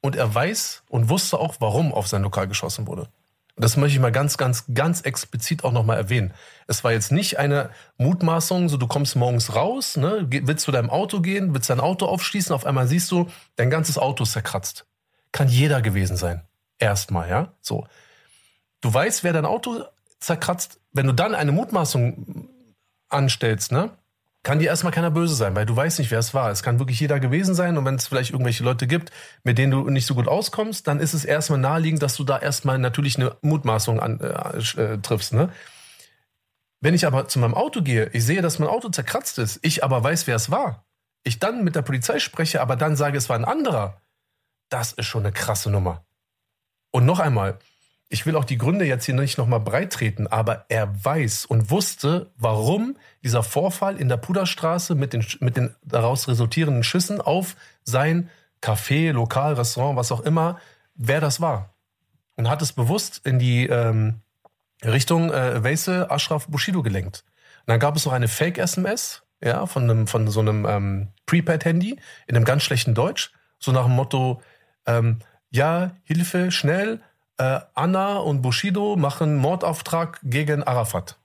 und 0.00 0.16
er 0.16 0.34
weiß 0.34 0.84
und 0.88 1.08
wusste 1.08 1.38
auch, 1.38 1.56
warum 1.60 1.92
auf 1.92 2.06
sein 2.06 2.22
Lokal 2.22 2.48
geschossen 2.48 2.86
wurde. 2.86 3.08
Das 3.56 3.76
möchte 3.76 3.96
ich 3.96 4.00
mal 4.00 4.12
ganz, 4.12 4.36
ganz, 4.36 4.66
ganz 4.72 5.00
explizit 5.00 5.64
auch 5.64 5.72
nochmal 5.72 5.96
erwähnen. 5.96 6.32
Es 6.68 6.84
war 6.84 6.92
jetzt 6.92 7.10
nicht 7.10 7.38
eine 7.38 7.70
Mutmaßung, 7.96 8.68
so 8.68 8.76
du 8.76 8.86
kommst 8.86 9.16
morgens 9.16 9.56
raus, 9.56 9.96
ne, 9.96 10.26
willst 10.28 10.64
zu 10.64 10.70
deinem 10.70 10.90
Auto 10.90 11.20
gehen, 11.20 11.54
willst 11.54 11.68
dein 11.68 11.80
Auto 11.80 12.06
aufschließen, 12.06 12.54
auf 12.54 12.66
einmal 12.66 12.86
siehst 12.86 13.10
du, 13.10 13.28
dein 13.56 13.68
ganzes 13.68 13.98
Auto 13.98 14.22
ist 14.22 14.32
zerkratzt. 14.32 14.86
Kann 15.32 15.48
jeder 15.48 15.82
gewesen 15.82 16.16
sein. 16.16 16.42
Erstmal, 16.78 17.28
ja. 17.28 17.52
So. 17.60 17.86
Du 18.80 18.94
weißt, 18.94 19.24
wer 19.24 19.32
dein 19.32 19.44
Auto 19.44 19.84
zerkratzt, 20.20 20.80
wenn 20.92 21.06
du 21.06 21.12
dann 21.12 21.34
eine 21.34 21.50
Mutmaßung 21.50 22.48
anstellst, 23.08 23.72
ne? 23.72 23.90
Kann 24.48 24.60
dir 24.60 24.68
erstmal 24.68 24.94
keiner 24.94 25.10
böse 25.10 25.34
sein, 25.34 25.54
weil 25.54 25.66
du 25.66 25.76
weißt 25.76 25.98
nicht, 25.98 26.10
wer 26.10 26.20
es 26.20 26.32
war. 26.32 26.50
Es 26.50 26.62
kann 26.62 26.78
wirklich 26.78 26.98
jeder 26.98 27.20
gewesen 27.20 27.54
sein 27.54 27.76
und 27.76 27.84
wenn 27.84 27.96
es 27.96 28.06
vielleicht 28.06 28.30
irgendwelche 28.30 28.64
Leute 28.64 28.86
gibt, 28.86 29.10
mit 29.44 29.58
denen 29.58 29.72
du 29.72 29.90
nicht 29.90 30.06
so 30.06 30.14
gut 30.14 30.26
auskommst, 30.26 30.88
dann 30.88 31.00
ist 31.00 31.12
es 31.12 31.26
erstmal 31.26 31.58
naheliegend, 31.58 32.02
dass 32.02 32.16
du 32.16 32.24
da 32.24 32.38
erstmal 32.38 32.78
natürlich 32.78 33.16
eine 33.16 33.36
Mutmaßung 33.42 34.00
an, 34.00 34.18
äh, 34.20 34.80
äh, 34.80 34.98
triffst, 35.02 35.34
ne? 35.34 35.52
Wenn 36.80 36.94
ich 36.94 37.06
aber 37.06 37.28
zu 37.28 37.38
meinem 37.40 37.52
Auto 37.52 37.82
gehe, 37.82 38.08
ich 38.14 38.24
sehe, 38.24 38.40
dass 38.40 38.58
mein 38.58 38.70
Auto 38.70 38.88
zerkratzt 38.88 39.38
ist, 39.38 39.58
ich 39.60 39.84
aber 39.84 40.02
weiß, 40.02 40.26
wer 40.26 40.36
es 40.36 40.50
war, 40.50 40.86
ich 41.24 41.38
dann 41.38 41.62
mit 41.62 41.76
der 41.76 41.82
Polizei 41.82 42.18
spreche, 42.18 42.62
aber 42.62 42.76
dann 42.76 42.96
sage, 42.96 43.18
es 43.18 43.28
war 43.28 43.36
ein 43.36 43.44
anderer, 43.44 44.00
das 44.70 44.94
ist 44.94 45.04
schon 45.04 45.26
eine 45.26 45.32
krasse 45.32 45.70
Nummer. 45.70 46.06
Und 46.90 47.04
noch 47.04 47.18
einmal, 47.18 47.58
ich 48.08 48.24
will 48.24 48.36
auch 48.36 48.44
die 48.44 48.58
Gründe 48.58 48.86
jetzt 48.86 49.04
hier 49.04 49.14
nicht 49.14 49.36
nochmal 49.36 49.60
breit 49.60 49.92
treten, 49.92 50.26
aber 50.26 50.64
er 50.68 51.04
weiß 51.04 51.44
und 51.44 51.70
wusste, 51.70 52.30
warum 52.36 52.96
dieser 53.22 53.42
Vorfall 53.42 53.96
in 53.96 54.08
der 54.08 54.16
Puderstraße 54.16 54.94
mit 54.94 55.12
den, 55.12 55.26
mit 55.40 55.56
den 55.56 55.74
daraus 55.82 56.26
resultierenden 56.26 56.82
Schüssen 56.82 57.20
auf 57.20 57.56
sein 57.84 58.30
Café, 58.62 59.12
Lokal, 59.12 59.54
Restaurant, 59.54 59.96
was 59.96 60.10
auch 60.10 60.20
immer, 60.20 60.58
wer 60.94 61.20
das 61.20 61.40
war. 61.40 61.74
Und 62.36 62.48
hat 62.48 62.62
es 62.62 62.72
bewusst 62.72 63.20
in 63.24 63.38
die 63.38 63.66
ähm, 63.66 64.20
Richtung 64.84 65.30
äh, 65.30 65.62
Weise 65.62 66.10
Ashraf 66.10 66.46
Bushido 66.48 66.82
gelenkt. 66.82 67.24
Und 67.60 67.72
dann 67.72 67.80
gab 67.80 67.96
es 67.96 68.06
noch 68.06 68.12
eine 68.12 68.28
Fake-SMS, 68.28 69.22
ja, 69.42 69.66
von, 69.66 69.84
einem, 69.84 70.06
von 70.06 70.28
so 70.28 70.40
einem 70.40 70.64
ähm, 70.66 71.08
Prepaid-Handy 71.26 71.98
in 72.26 72.36
einem 72.36 72.44
ganz 72.44 72.62
schlechten 72.62 72.94
Deutsch, 72.94 73.32
so 73.58 73.70
nach 73.72 73.84
dem 73.84 73.94
Motto, 73.94 74.40
ähm, 74.86 75.18
ja, 75.50 75.92
Hilfe, 76.04 76.50
schnell, 76.50 77.00
äh, 77.38 77.60
Anna 77.74 78.18
und 78.18 78.42
Bushido 78.42 78.96
machen 78.96 79.36
Mordauftrag 79.36 80.20
gegen 80.22 80.62
Arafat. 80.62 81.18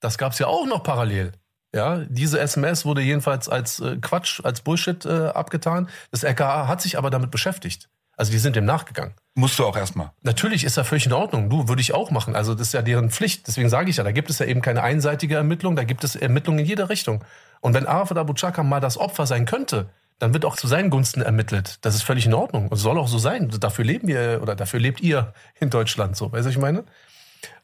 Das 0.00 0.18
gab's 0.18 0.38
ja 0.38 0.46
auch 0.46 0.66
noch 0.66 0.82
parallel. 0.82 1.32
Ja, 1.74 1.98
diese 2.08 2.40
SMS 2.40 2.84
wurde 2.84 3.02
jedenfalls 3.02 3.48
als 3.48 3.80
äh, 3.80 3.96
Quatsch, 3.96 4.40
als 4.44 4.60
Bullshit 4.60 5.04
äh, 5.04 5.28
abgetan. 5.28 5.88
Das 6.10 6.22
LKA 6.22 6.68
hat 6.68 6.80
sich 6.80 6.96
aber 6.96 7.10
damit 7.10 7.30
beschäftigt. 7.30 7.88
Also 8.16 8.32
die 8.32 8.38
sind 8.38 8.56
dem 8.56 8.64
nachgegangen. 8.64 9.12
musst 9.34 9.58
du 9.58 9.66
auch 9.66 9.76
erstmal. 9.76 10.10
Natürlich 10.22 10.64
ist 10.64 10.78
das 10.78 10.88
völlig 10.88 11.04
in 11.04 11.12
Ordnung. 11.12 11.50
Du, 11.50 11.68
würde 11.68 11.82
ich 11.82 11.92
auch 11.92 12.10
machen. 12.10 12.34
Also 12.34 12.54
das 12.54 12.68
ist 12.68 12.72
ja 12.72 12.80
deren 12.80 13.10
Pflicht. 13.10 13.46
Deswegen 13.46 13.68
sage 13.68 13.90
ich 13.90 13.98
ja, 13.98 14.04
da 14.04 14.12
gibt 14.12 14.30
es 14.30 14.38
ja 14.38 14.46
eben 14.46 14.62
keine 14.62 14.82
einseitige 14.82 15.34
Ermittlung, 15.36 15.76
da 15.76 15.84
gibt 15.84 16.02
es 16.02 16.16
Ermittlungen 16.16 16.60
in 16.60 16.66
jede 16.66 16.88
Richtung. 16.88 17.22
Und 17.60 17.74
wenn 17.74 17.86
Arafat 17.86 18.16
Abu 18.16 18.32
Chaka 18.32 18.62
mal 18.62 18.80
das 18.80 18.96
Opfer 18.96 19.26
sein 19.26 19.44
könnte, 19.44 19.90
dann 20.18 20.32
wird 20.32 20.44
auch 20.44 20.56
zu 20.56 20.66
seinen 20.66 20.90
Gunsten 20.90 21.20
ermittelt. 21.20 21.78
Das 21.84 21.94
ist 21.94 22.02
völlig 22.02 22.26
in 22.26 22.34
Ordnung. 22.34 22.68
Und 22.68 22.76
soll 22.76 22.98
auch 22.98 23.08
so 23.08 23.18
sein. 23.18 23.50
Dafür 23.60 23.84
leben 23.84 24.08
wir 24.08 24.40
oder 24.42 24.54
dafür 24.54 24.80
lebt 24.80 25.00
ihr 25.00 25.34
in 25.60 25.70
Deutschland 25.70 26.16
so. 26.16 26.32
Weißt 26.32 26.44
du, 26.44 26.48
was 26.48 26.54
ich 26.54 26.58
meine? 26.58 26.84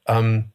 Ähm, 0.07 0.53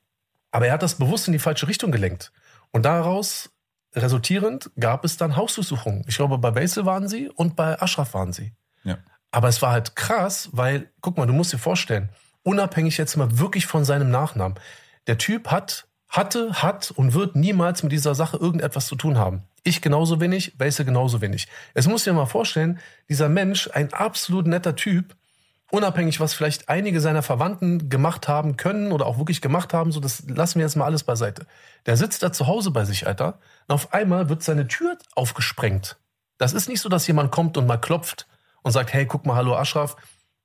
aber 0.52 0.68
er 0.68 0.74
hat 0.74 0.84
das 0.84 0.96
bewusst 0.96 1.28
in 1.28 1.34
die 1.34 1.40
falsche 1.40 1.68
Richtung 1.68 1.92
gelenkt. 1.92 2.32
Und 2.72 2.84
daraus 2.84 3.50
resultierend 3.96 4.70
gab 4.80 5.06
es 5.06 5.18
dann 5.18 5.36
Hausdurchsuchungen. 5.36 6.04
Ich 6.08 6.16
glaube, 6.18 6.38
bei 6.38 6.52
Basil 6.52 6.86
waren 6.86 7.08
sie 7.08 7.30
und 7.30 7.56
bei 7.56 7.82
Ashraf 7.82 8.14
waren 8.14 8.34
sie. 8.34 8.54
Ja. 8.84 8.98
Aber 9.32 9.48
es 9.48 9.62
war 9.62 9.72
halt 9.72 9.96
krass, 9.96 10.50
weil, 10.52 10.92
guck 11.02 11.18
mal, 11.18 11.26
du 11.26 11.34
musst 11.34 11.54
dir 11.54 11.58
vorstellen, 11.58 12.10
unabhängig 12.44 12.98
jetzt 12.98 13.18
mal 13.18 13.40
wirklich 13.40 13.66
von 13.66 13.86
seinem 13.86 14.10
Nachnamen, 14.10 14.60
der 15.08 15.18
Typ 15.18 15.50
hat, 15.50 15.88
hatte, 16.10 16.62
hat 16.62 16.92
und 16.92 17.14
wird 17.14 17.36
niemals 17.36 17.84
mit 17.84 17.92
dieser 17.92 18.16
Sache 18.16 18.38
irgendetwas 18.38 18.88
zu 18.88 18.96
tun 18.96 19.18
haben. 19.18 19.44
Ich 19.68 19.82
genauso 19.82 20.22
wenig, 20.22 20.58
Basil 20.58 20.86
genauso 20.86 21.20
wenig. 21.20 21.50
Es 21.74 21.88
muss 21.88 22.06
dir 22.06 22.14
mal 22.14 22.26
vorstellen, 22.26 22.80
dieser 23.10 23.28
Mensch, 23.28 23.70
ein 23.74 23.92
absolut 23.92 24.48
netter 24.48 24.78
Typ, 24.78 25.14
unabhängig, 25.72 26.22
was 26.22 26.34
vielleicht 26.34 26.70
einige 26.70 27.02
seiner 27.02 27.22
Verwandten 27.22 27.90
gemacht 27.90 28.30
haben 28.30 28.56
können 28.56 28.94
oder 28.94 29.06
auch 29.06 29.18
wirklich 29.18 29.42
gemacht 29.42 29.74
haben, 29.74 29.92
so 29.92 30.00
das 30.00 30.24
lassen 30.30 30.60
wir 30.60 30.66
jetzt 30.66 30.78
mal 30.78 30.86
alles 30.86 31.04
beiseite. 31.04 31.46
Der 31.86 31.98
sitzt 31.98 32.24
da 32.24 32.32
zu 32.32 32.48
Hause 32.48 32.72
bei 32.72 32.86
sich, 32.86 33.08
Alter, 33.08 33.40
und 33.68 33.76
auf 33.76 33.94
einmal 33.94 34.30
wird 34.30 34.42
seine 34.42 34.70
Tür 34.70 34.98
aufgesprengt. 35.16 35.98
Das 36.38 36.54
ist 36.54 36.70
nicht 36.70 36.80
so, 36.80 36.88
dass 36.88 37.06
jemand 37.06 37.34
kommt 37.34 37.58
und 37.58 37.68
mal 37.68 37.76
klopft 37.76 38.26
und 38.62 38.72
sagt, 38.72 38.94
hey, 38.94 39.06
guck 39.06 39.26
mal, 39.26 39.36
hallo 39.36 39.54
Ashraf, 39.54 39.98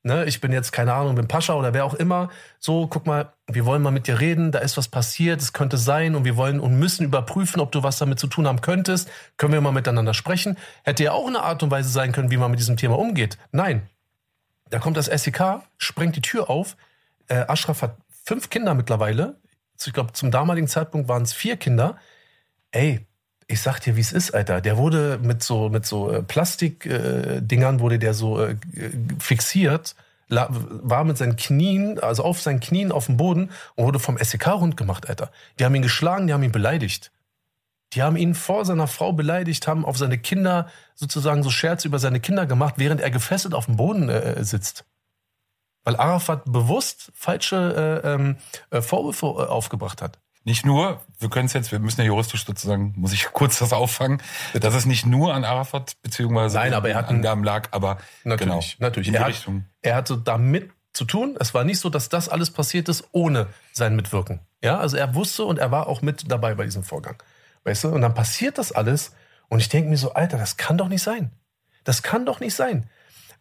ne, 0.02 0.24
ich 0.24 0.40
bin 0.40 0.52
jetzt, 0.52 0.72
keine 0.72 0.92
Ahnung, 0.94 1.14
bin 1.14 1.28
Pascha 1.28 1.54
oder 1.54 1.74
wer 1.74 1.84
auch 1.84 1.94
immer, 1.94 2.30
so, 2.58 2.86
guck 2.86 3.06
mal, 3.06 3.32
wir 3.46 3.64
wollen 3.66 3.82
mal 3.82 3.90
mit 3.90 4.06
dir 4.06 4.20
reden, 4.20 4.52
da 4.52 4.58
ist 4.58 4.76
was 4.76 4.88
passiert, 4.88 5.40
es 5.40 5.52
könnte 5.52 5.76
sein 5.76 6.14
und 6.14 6.24
wir 6.24 6.36
wollen 6.36 6.60
und 6.60 6.78
müssen 6.78 7.04
überprüfen, 7.04 7.60
ob 7.60 7.72
du 7.72 7.82
was 7.82 7.98
damit 7.98 8.18
zu 8.18 8.26
tun 8.26 8.46
haben 8.46 8.60
könntest, 8.60 9.10
können 9.36 9.52
wir 9.52 9.60
mal 9.60 9.72
miteinander 9.72 10.14
sprechen. 10.14 10.58
Hätte 10.82 11.04
ja 11.04 11.12
auch 11.12 11.26
eine 11.26 11.42
Art 11.42 11.62
und 11.62 11.70
Weise 11.70 11.88
sein 11.88 12.12
können, 12.12 12.30
wie 12.30 12.36
man 12.36 12.50
mit 12.50 12.60
diesem 12.60 12.76
Thema 12.76 12.98
umgeht. 12.98 13.38
Nein, 13.52 13.88
da 14.70 14.78
kommt 14.78 14.96
das 14.96 15.06
SEK, 15.06 15.60
sprengt 15.76 16.16
die 16.16 16.22
Tür 16.22 16.48
auf. 16.48 16.76
Äh, 17.28 17.44
Ashraf 17.48 17.82
hat 17.82 17.96
fünf 18.24 18.50
Kinder 18.50 18.74
mittlerweile. 18.74 19.36
Ich 19.84 19.92
glaube, 19.92 20.12
zum 20.12 20.30
damaligen 20.30 20.68
Zeitpunkt 20.68 21.08
waren 21.08 21.22
es 21.22 21.32
vier 21.32 21.56
Kinder. 21.56 21.96
Ey, 22.70 23.06
ich 23.52 23.60
sag 23.60 23.80
dir, 23.80 23.96
wie 23.96 24.00
es 24.00 24.12
ist, 24.12 24.34
Alter. 24.34 24.60
Der 24.60 24.76
wurde 24.78 25.18
mit 25.22 25.42
so 25.42 25.68
mit 25.68 25.84
so 25.84 26.10
äh, 26.10 26.22
Plastikdingern 26.22 27.76
äh, 27.76 27.80
wurde 27.80 27.98
der 27.98 28.14
so 28.14 28.40
äh, 28.40 28.56
fixiert, 29.18 29.94
war 30.28 31.04
mit 31.04 31.18
seinen 31.18 31.36
Knien, 31.36 31.98
also 31.98 32.24
auf 32.24 32.40
seinen 32.40 32.60
Knien 32.60 32.90
auf 32.90 33.06
dem 33.06 33.18
Boden 33.18 33.50
und 33.74 33.84
wurde 33.84 33.98
vom 33.98 34.16
SEK 34.16 34.48
rund 34.48 34.76
gemacht, 34.78 35.08
Alter. 35.08 35.30
Die 35.58 35.64
haben 35.64 35.74
ihn 35.74 35.82
geschlagen, 35.82 36.26
die 36.26 36.32
haben 36.32 36.42
ihn 36.42 36.52
beleidigt. 36.52 37.12
Die 37.92 38.02
haben 38.02 38.16
ihn 38.16 38.34
vor 38.34 38.64
seiner 38.64 38.86
Frau 38.86 39.12
beleidigt, 39.12 39.68
haben 39.68 39.84
auf 39.84 39.98
seine 39.98 40.16
Kinder 40.16 40.68
sozusagen 40.94 41.42
so 41.42 41.50
Scherze 41.50 41.86
über 41.86 41.98
seine 41.98 42.20
Kinder 42.20 42.46
gemacht, 42.46 42.76
während 42.78 43.02
er 43.02 43.10
gefesselt 43.10 43.52
auf 43.54 43.66
dem 43.66 43.76
Boden 43.76 44.08
äh, 44.08 44.42
sitzt. 44.44 44.86
Weil 45.84 45.96
Arafat 45.96 46.44
bewusst 46.46 47.12
falsche 47.14 48.00
äh, 48.02 48.14
ähm, 48.14 48.36
äh, 48.70 48.80
Vorwürfe 48.80 49.26
äh, 49.26 49.46
aufgebracht 49.48 50.00
hat. 50.00 50.21
Nicht 50.44 50.66
nur, 50.66 51.00
wir 51.20 51.30
können 51.30 51.46
es 51.46 51.52
jetzt, 51.52 51.70
wir 51.70 51.78
müssen 51.78 52.00
ja 52.00 52.06
juristisch 52.06 52.44
sozusagen, 52.44 52.94
muss 52.96 53.12
ich 53.12 53.32
kurz 53.32 53.60
das 53.60 53.72
auffangen, 53.72 54.20
dass 54.54 54.74
es 54.74 54.86
nicht 54.86 55.06
nur 55.06 55.32
an 55.34 55.44
Arafat 55.44 55.92
beziehungsweise 56.02 56.56
Nein, 56.56 56.74
aber 56.74 56.88
er 56.88 56.96
hat 56.96 57.08
Angaben 57.08 57.44
lag, 57.44 57.68
aber 57.70 57.98
natürlich, 58.24 58.76
genau, 58.78 58.86
natürlich. 58.88 59.12
Er, 59.12 59.24
hat, 59.24 59.48
er 59.82 59.94
hatte 59.94 60.18
damit 60.18 60.70
zu 60.92 61.04
tun. 61.04 61.36
Es 61.38 61.54
war 61.54 61.64
nicht 61.64 61.78
so, 61.78 61.88
dass 61.88 62.08
das 62.08 62.28
alles 62.28 62.50
passiert 62.50 62.88
ist 62.88 63.08
ohne 63.12 63.48
sein 63.72 63.96
Mitwirken. 63.96 64.40
Ja, 64.62 64.78
also 64.78 64.96
er 64.96 65.14
wusste 65.14 65.44
und 65.44 65.58
er 65.58 65.70
war 65.70 65.86
auch 65.86 66.02
mit 66.02 66.30
dabei 66.30 66.54
bei 66.54 66.64
diesem 66.64 66.82
Vorgang. 66.82 67.22
Weißt 67.64 67.84
du? 67.84 67.88
Und 67.88 68.02
dann 68.02 68.14
passiert 68.14 68.58
das 68.58 68.72
alles 68.72 69.12
und 69.48 69.60
ich 69.60 69.68
denke 69.68 69.90
mir 69.90 69.96
so, 69.96 70.14
Alter, 70.14 70.38
das 70.38 70.56
kann 70.56 70.76
doch 70.76 70.88
nicht 70.88 71.02
sein. 71.02 71.30
Das 71.84 72.02
kann 72.02 72.26
doch 72.26 72.40
nicht 72.40 72.54
sein. 72.54 72.88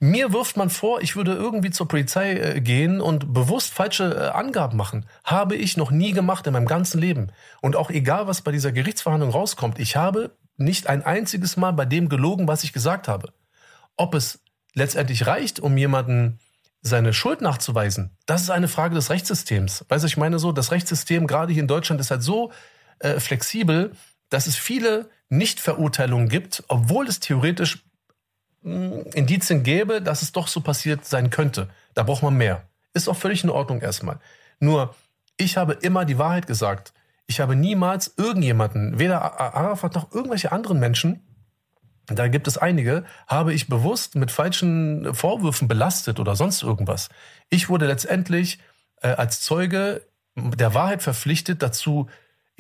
Mir 0.04 0.34
wirft 0.34 0.58
man 0.58 0.72
vor, 0.72 1.04
ich 1.04 1.16
würde 1.16 1.36
irgendwie 1.36 1.70
zur 1.70 1.88
Polizei 1.88 2.34
äh, 2.34 2.60
gehen 2.60 3.02
und 3.02 3.34
bewusst 3.34 3.72
falsche 3.72 4.16
äh, 4.16 4.30
Angaben 4.30 4.76
machen. 4.76 5.06
Habe 5.24 5.56
ich 5.56 5.78
noch 5.78 5.92
nie 5.92 6.12
gemacht 6.12 6.48
in 6.48 6.54
meinem 6.54 6.66
ganzen 6.66 7.00
Leben. 7.00 7.32
Und 7.62 7.76
auch 7.76 7.92
egal, 7.92 8.26
was 8.26 8.42
bei 8.42 8.52
dieser 8.52 8.72
Gerichtsverhandlung 8.72 9.30
rauskommt, 9.30 9.78
ich 9.78 9.96
habe 9.96 10.36
nicht 10.58 10.88
ein 10.88 11.06
einziges 11.06 11.56
Mal 11.56 11.74
bei 11.74 11.86
dem 11.86 12.10
gelogen, 12.10 12.48
was 12.48 12.64
ich 12.64 12.74
gesagt 12.74 13.08
habe. 13.08 13.32
Ob 13.96 14.16
es 14.16 14.40
letztendlich 14.74 15.28
reicht, 15.28 15.60
um 15.60 15.78
jemanden 15.78 16.40
seine 16.82 17.14
Schuld 17.14 17.42
nachzuweisen, 17.42 18.18
das 18.26 18.42
ist 18.42 18.50
eine 18.50 18.68
Frage 18.68 18.96
des 18.96 19.12
Rechtssystems. 19.12 19.86
Weißt 19.88 20.04
du, 20.04 20.08
ich 20.08 20.18
meine 20.18 20.40
so, 20.40 20.52
das 20.52 20.72
Rechtssystem 20.72 21.28
gerade 21.28 21.54
hier 21.54 21.62
in 21.62 21.68
Deutschland 21.68 22.02
ist 22.02 22.10
halt 22.10 22.24
so 22.24 22.52
äh, 22.98 23.20
flexibel, 23.20 23.92
dass 24.30 24.48
es 24.48 24.56
viele 24.56 25.12
Nichtverurteilungen 25.30 26.28
gibt, 26.28 26.64
obwohl 26.70 27.08
es 27.08 27.20
theoretisch 27.20 27.84
Indizien 28.64 29.64
gäbe, 29.64 30.02
dass 30.02 30.22
es 30.22 30.32
doch 30.32 30.48
so 30.48 30.62
passiert 30.62 31.06
sein 31.06 31.30
könnte. 31.30 31.70
Da 31.94 32.04
braucht 32.04 32.24
man 32.24 32.36
mehr. 32.36 32.64
Ist 32.94 33.08
auch 33.08 33.16
völlig 33.16 33.44
in 33.44 33.50
Ordnung 33.50 33.82
erstmal. 33.82 34.20
Nur, 34.60 34.96
ich 35.38 35.58
habe 35.58 35.74
immer 35.74 36.06
die 36.06 36.18
Wahrheit 36.18 36.48
gesagt. 36.48 36.94
Ich 37.26 37.40
habe 37.40 37.56
niemals 37.56 38.14
irgendjemanden, 38.18 39.00
weder 39.00 39.40
Arafat 39.40 39.96
noch 39.96 40.12
irgendwelche 40.12 40.52
anderen 40.52 40.80
Menschen, 40.80 41.22
da 42.08 42.28
gibt 42.28 42.48
es 42.48 42.58
einige, 42.58 43.06
habe 43.28 43.54
ich 43.54 43.68
bewusst 43.68 44.16
mit 44.16 44.32
falschen 44.32 45.14
Vorwürfen 45.14 45.68
belastet 45.68 46.20
oder 46.20 46.36
sonst 46.36 46.62
irgendwas. 46.62 47.10
Ich 47.50 47.70
wurde 47.70 47.88
letztendlich 47.88 48.60
äh, 49.02 49.10
als 49.10 49.42
Zeuge 49.42 50.06
der 50.36 50.74
Wahrheit 50.74 51.04
verpflichtet, 51.04 51.62
dazu 51.62 52.10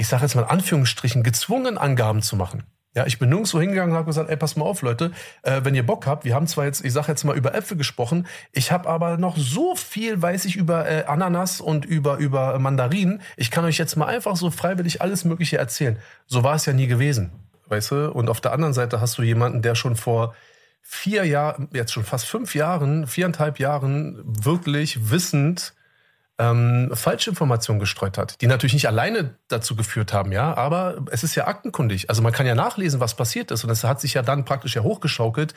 ich 0.01 0.07
sage 0.07 0.23
jetzt 0.23 0.35
mal 0.35 0.45
Anführungsstrichen, 0.45 1.21
gezwungen, 1.21 1.77
Angaben 1.77 2.21
zu 2.21 2.35
machen. 2.35 2.63
Ja, 2.93 3.05
ich 3.05 3.19
bin 3.19 3.29
nirgendwo 3.29 3.61
hingegangen 3.61 3.91
und 3.91 3.97
habe 3.97 4.07
gesagt, 4.07 4.29
ey, 4.29 4.35
pass 4.35 4.57
mal 4.57 4.65
auf, 4.65 4.81
Leute, 4.81 5.11
äh, 5.43 5.61
wenn 5.63 5.75
ihr 5.75 5.85
Bock 5.85 6.05
habt, 6.07 6.25
wir 6.25 6.35
haben 6.35 6.45
zwar 6.45 6.65
jetzt, 6.65 6.83
ich 6.83 6.91
sage 6.91 7.07
jetzt 7.07 7.23
mal 7.23 7.37
über 7.37 7.55
Äpfel 7.55 7.77
gesprochen, 7.77 8.27
ich 8.51 8.73
habe 8.73 8.89
aber 8.89 9.17
noch 9.17 9.37
so 9.37 9.75
viel, 9.75 10.21
weiß 10.21 10.43
ich 10.43 10.57
über 10.57 10.89
äh, 10.89 11.05
Ananas 11.05 11.61
und 11.61 11.85
über 11.85 12.17
über 12.17 12.59
Mandarinen. 12.59 13.21
Ich 13.37 13.49
kann 13.49 13.63
euch 13.63 13.77
jetzt 13.77 13.95
mal 13.95 14.07
einfach 14.07 14.35
so 14.35 14.51
freiwillig 14.51 15.01
alles 15.01 15.23
Mögliche 15.23 15.57
erzählen. 15.57 15.97
So 16.27 16.43
war 16.43 16.55
es 16.55 16.65
ja 16.65 16.73
nie 16.73 16.87
gewesen, 16.87 17.31
weißt 17.67 17.91
du? 17.91 18.11
Und 18.11 18.29
auf 18.29 18.41
der 18.41 18.51
anderen 18.51 18.73
Seite 18.73 18.99
hast 18.99 19.17
du 19.17 19.23
jemanden, 19.23 19.61
der 19.61 19.75
schon 19.75 19.95
vor 19.95 20.35
vier 20.81 21.23
Jahren, 21.23 21.69
jetzt 21.71 21.93
schon 21.93 22.03
fast 22.03 22.25
fünf 22.25 22.55
Jahren, 22.55 23.07
viereinhalb 23.07 23.57
Jahren 23.59 24.21
wirklich 24.25 25.11
wissend 25.11 25.73
ähm, 26.41 26.89
Falschinformationen 26.93 27.79
gestreut 27.79 28.17
hat, 28.17 28.41
die 28.41 28.47
natürlich 28.47 28.73
nicht 28.73 28.87
alleine 28.87 29.35
dazu 29.47 29.75
geführt 29.75 30.11
haben, 30.11 30.31
ja, 30.31 30.55
aber 30.57 31.05
es 31.11 31.23
ist 31.23 31.35
ja 31.35 31.45
aktenkundig. 31.45 32.09
Also 32.09 32.23
man 32.23 32.33
kann 32.33 32.47
ja 32.47 32.55
nachlesen, 32.55 32.99
was 32.99 33.13
passiert 33.13 33.51
ist 33.51 33.63
und 33.63 33.69
es 33.69 33.83
hat 33.83 34.01
sich 34.01 34.15
ja 34.15 34.23
dann 34.23 34.43
praktisch 34.43 34.75
ja 34.75 34.81
hochgeschaukelt, 34.81 35.53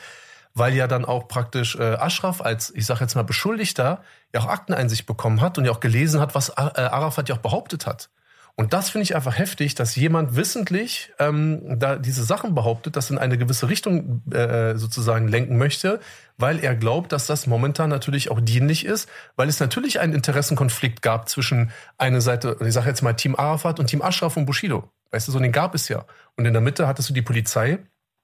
weil 0.53 0.75
ja 0.75 0.87
dann 0.87 1.07
auch 1.07 1.27
praktisch 1.27 1.77
äh, 1.77 1.95
Ashraf 1.95 2.43
als, 2.43 2.71
ich 2.75 2.85
sage 2.85 3.01
jetzt 3.01 3.15
mal, 3.15 3.25
Beschuldigter 3.25 4.03
ja 4.35 4.41
auch 4.41 4.47
Akteneinsicht 4.47 5.07
bekommen 5.07 5.41
hat 5.41 5.57
und 5.57 5.65
ja 5.65 5.73
auch 5.73 5.81
gelesen 5.81 6.21
hat, 6.21 6.35
was 6.35 6.51
äh, 6.51 6.53
Arafat 6.55 7.31
ja 7.31 7.37
auch 7.37 7.41
behauptet 7.41 7.87
hat. 7.87 8.11
Und 8.57 8.73
das 8.73 8.91
finde 8.91 9.03
ich 9.03 9.17
einfach 9.17 9.37
heftig, 9.37 9.75
dass 9.75 9.97
jemand 9.97 10.37
wissentlich 10.37 11.13
ähm, 11.19 11.77
da 11.81 11.97
diese 11.97 12.23
Sachen 12.23 12.55
behauptet, 12.55 12.95
das 12.95 13.11
in 13.11 13.19
eine 13.19 13.37
gewisse 13.37 13.69
Richtung 13.69 14.23
äh, 14.31 14.77
sozusagen 14.77 15.27
lenken 15.27 15.59
möchte, 15.59 15.99
weil 16.37 16.63
er 16.63 16.77
glaubt, 16.77 17.11
dass 17.11 17.27
das 17.27 17.49
momentan 17.49 17.91
natürlich 17.91 18.31
auch 18.31 18.41
dienlich 18.41 18.85
ist, 18.85 19.09
weil 19.35 19.49
es 19.49 19.59
natürlich 19.59 19.99
einen 19.99 20.13
Interessenkonflikt 20.13 21.03
gab 21.03 21.29
zwischen 21.29 21.73
einer 21.99 22.21
Seite, 22.21 22.57
ich 22.61 22.73
sage 22.73 22.89
jetzt 22.89 23.03
mal 23.03 23.15
Team 23.15 23.35
Arafat 23.35 23.81
und 23.81 23.89
Team 23.89 24.03
Ashraf 24.03 24.37
und 24.37 24.47
Bushido. 24.47 24.89
Weißt 25.11 25.27
du, 25.27 25.33
so 25.33 25.41
den 25.41 25.51
gab 25.51 25.75
es 25.75 25.89
ja. 25.89 26.05
Und 26.37 26.47
in 26.47 26.53
der 26.53 26.63
Mitte 26.63 26.87
hattest 26.87 27.09
du 27.11 27.15
die 27.15 27.23
Polizei 27.23 27.79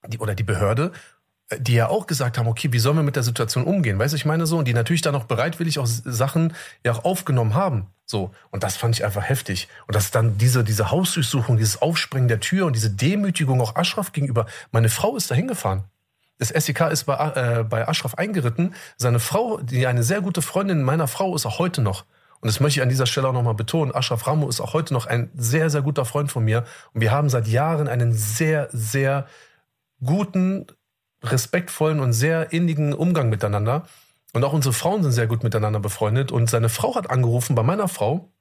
die, 0.07 0.19
oder 0.19 0.33
die 0.33 0.43
Behörde, 0.43 0.93
die 1.59 1.73
ja 1.73 1.89
auch 1.89 2.07
gesagt 2.07 2.37
haben, 2.37 2.47
okay, 2.47 2.71
wie 2.71 2.79
sollen 2.79 2.95
wir 2.95 3.03
mit 3.03 3.15
der 3.15 3.23
Situation 3.23 3.63
umgehen? 3.63 3.99
Weißt 3.99 4.13
du, 4.13 4.15
ich 4.15 4.25
meine 4.25 4.45
so, 4.45 4.57
und 4.57 4.67
die 4.67 4.73
natürlich 4.73 5.01
dann 5.01 5.15
auch 5.15 5.25
bereitwillig 5.25 5.79
auch 5.79 5.85
Sachen 5.85 6.53
ja 6.85 6.91
auch 6.93 7.05
aufgenommen 7.05 7.53
haben. 7.53 7.87
So. 8.05 8.31
Und 8.51 8.63
das 8.63 8.77
fand 8.77 8.95
ich 8.95 9.05
einfach 9.05 9.27
heftig. 9.27 9.67
Und 9.87 9.95
dass 9.95 10.11
dann 10.11 10.37
diese, 10.37 10.63
diese 10.63 10.91
Hausdurchsuchung, 10.91 11.57
dieses 11.57 11.81
Aufspringen 11.81 12.27
der 12.27 12.39
Tür 12.39 12.65
und 12.65 12.75
diese 12.75 12.89
Demütigung 12.89 13.61
auch 13.61 13.75
Aschraf 13.75 14.11
gegenüber. 14.11 14.45
Meine 14.71 14.89
Frau 14.89 15.15
ist 15.15 15.31
da 15.31 15.35
hingefahren. 15.35 15.83
Das 16.37 16.49
SEK 16.49 16.91
ist 16.91 17.03
bei, 17.03 17.13
äh, 17.13 17.63
bei 17.63 17.87
Aschraf 17.87 18.15
eingeritten. 18.15 18.73
Seine 18.97 19.19
Frau, 19.19 19.59
die 19.61 19.85
eine 19.87 20.03
sehr 20.03 20.21
gute 20.21 20.41
Freundin 20.41 20.81
meiner 20.81 21.07
Frau 21.07 21.35
ist, 21.35 21.45
auch 21.45 21.59
heute 21.59 21.81
noch. 21.81 22.05
Und 22.41 22.47
das 22.47 22.59
möchte 22.59 22.79
ich 22.79 22.83
an 22.83 22.89
dieser 22.89 23.05
Stelle 23.05 23.27
auch 23.27 23.33
nochmal 23.33 23.53
betonen. 23.53 23.93
Ashraf 23.93 24.25
Ramo 24.25 24.49
ist 24.49 24.59
auch 24.59 24.73
heute 24.73 24.93
noch 24.93 25.05
ein 25.05 25.29
sehr, 25.35 25.69
sehr 25.69 25.83
guter 25.83 26.05
Freund 26.05 26.31
von 26.31 26.43
mir. 26.43 26.65
Und 26.93 27.01
wir 27.01 27.11
haben 27.11 27.29
seit 27.29 27.47
Jahren 27.47 27.87
einen 27.87 28.13
sehr, 28.13 28.67
sehr 28.71 29.27
guten, 30.03 30.65
respektvollen 31.23 31.99
und 31.99 32.13
sehr 32.13 32.51
innigen 32.51 32.93
Umgang 32.93 33.29
miteinander. 33.29 33.87
Und 34.33 34.43
auch 34.43 34.53
unsere 34.53 34.73
Frauen 34.73 35.03
sind 35.03 35.11
sehr 35.11 35.27
gut 35.27 35.43
miteinander 35.43 35.79
befreundet. 35.79 36.31
Und 36.31 36.49
seine 36.49 36.69
Frau 36.69 36.95
hat 36.95 37.09
angerufen 37.09 37.55
bei 37.55 37.63
meiner 37.63 37.87
Frau. 37.87 38.31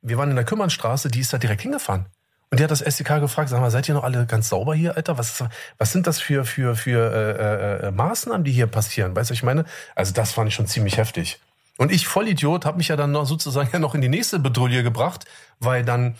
Wir 0.00 0.18
waren 0.18 0.30
in 0.30 0.36
der 0.36 0.44
Kümmernstraße, 0.44 1.10
die 1.10 1.20
ist 1.20 1.32
da 1.32 1.38
direkt 1.38 1.62
hingefahren. 1.62 2.06
Und 2.50 2.60
die 2.60 2.64
hat 2.64 2.70
das 2.70 2.80
SDK 2.80 3.18
gefragt, 3.18 3.48
sag 3.48 3.60
mal, 3.60 3.70
seid 3.70 3.88
ihr 3.88 3.94
noch 3.94 4.04
alle 4.04 4.24
ganz 4.26 4.48
sauber 4.48 4.74
hier, 4.74 4.96
Alter? 4.96 5.18
Was, 5.18 5.44
was 5.78 5.92
sind 5.92 6.06
das 6.06 6.20
für, 6.20 6.44
für, 6.44 6.76
für 6.76 7.12
äh, 7.12 7.86
äh, 7.86 7.90
Maßnahmen, 7.90 8.44
die 8.44 8.52
hier 8.52 8.68
passieren? 8.68 9.16
Weißt 9.16 9.30
du, 9.30 9.34
ich 9.34 9.42
meine? 9.42 9.64
Also 9.94 10.12
das 10.12 10.32
fand 10.32 10.48
ich 10.48 10.54
schon 10.54 10.68
ziemlich 10.68 10.96
heftig. 10.96 11.40
Und 11.76 11.90
ich, 11.90 12.06
Vollidiot, 12.06 12.64
habe 12.64 12.78
mich 12.78 12.88
ja 12.88 12.96
dann 12.96 13.12
noch 13.12 13.26
sozusagen 13.26 13.70
ja 13.72 13.78
noch 13.78 13.94
in 13.94 14.00
die 14.00 14.08
nächste 14.08 14.38
Bedrohung 14.38 14.70
gebracht, 14.70 15.24
weil 15.58 15.84
dann, 15.84 16.16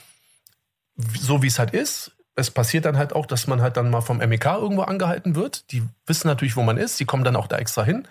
so 0.96 1.42
wie 1.42 1.46
es 1.46 1.58
halt 1.58 1.70
ist, 1.70 2.15
es 2.37 2.51
passiert 2.51 2.85
dann 2.85 2.99
halt 2.99 3.14
auch, 3.14 3.27
dass 3.27 3.46
man 3.46 3.62
halt 3.62 3.79
dann 3.79 3.90
mal 3.90 4.03
vom 4.03 4.18
MEK 4.18 4.44
irgendwo 4.44 4.83
angehalten 4.83 5.35
wird. 5.35 5.72
Die 5.72 5.83
wissen 6.07 6.29
natürlich, 6.29 6.55
wo 6.55 6.62
man 6.62 6.77
ist. 6.77 7.01
Die 7.01 7.07
kommen 7.07 7.25
dann 7.25 7.35
auch 7.35 7.46
da 7.46 7.57
extra 7.57 7.83
hin. 7.83 8.07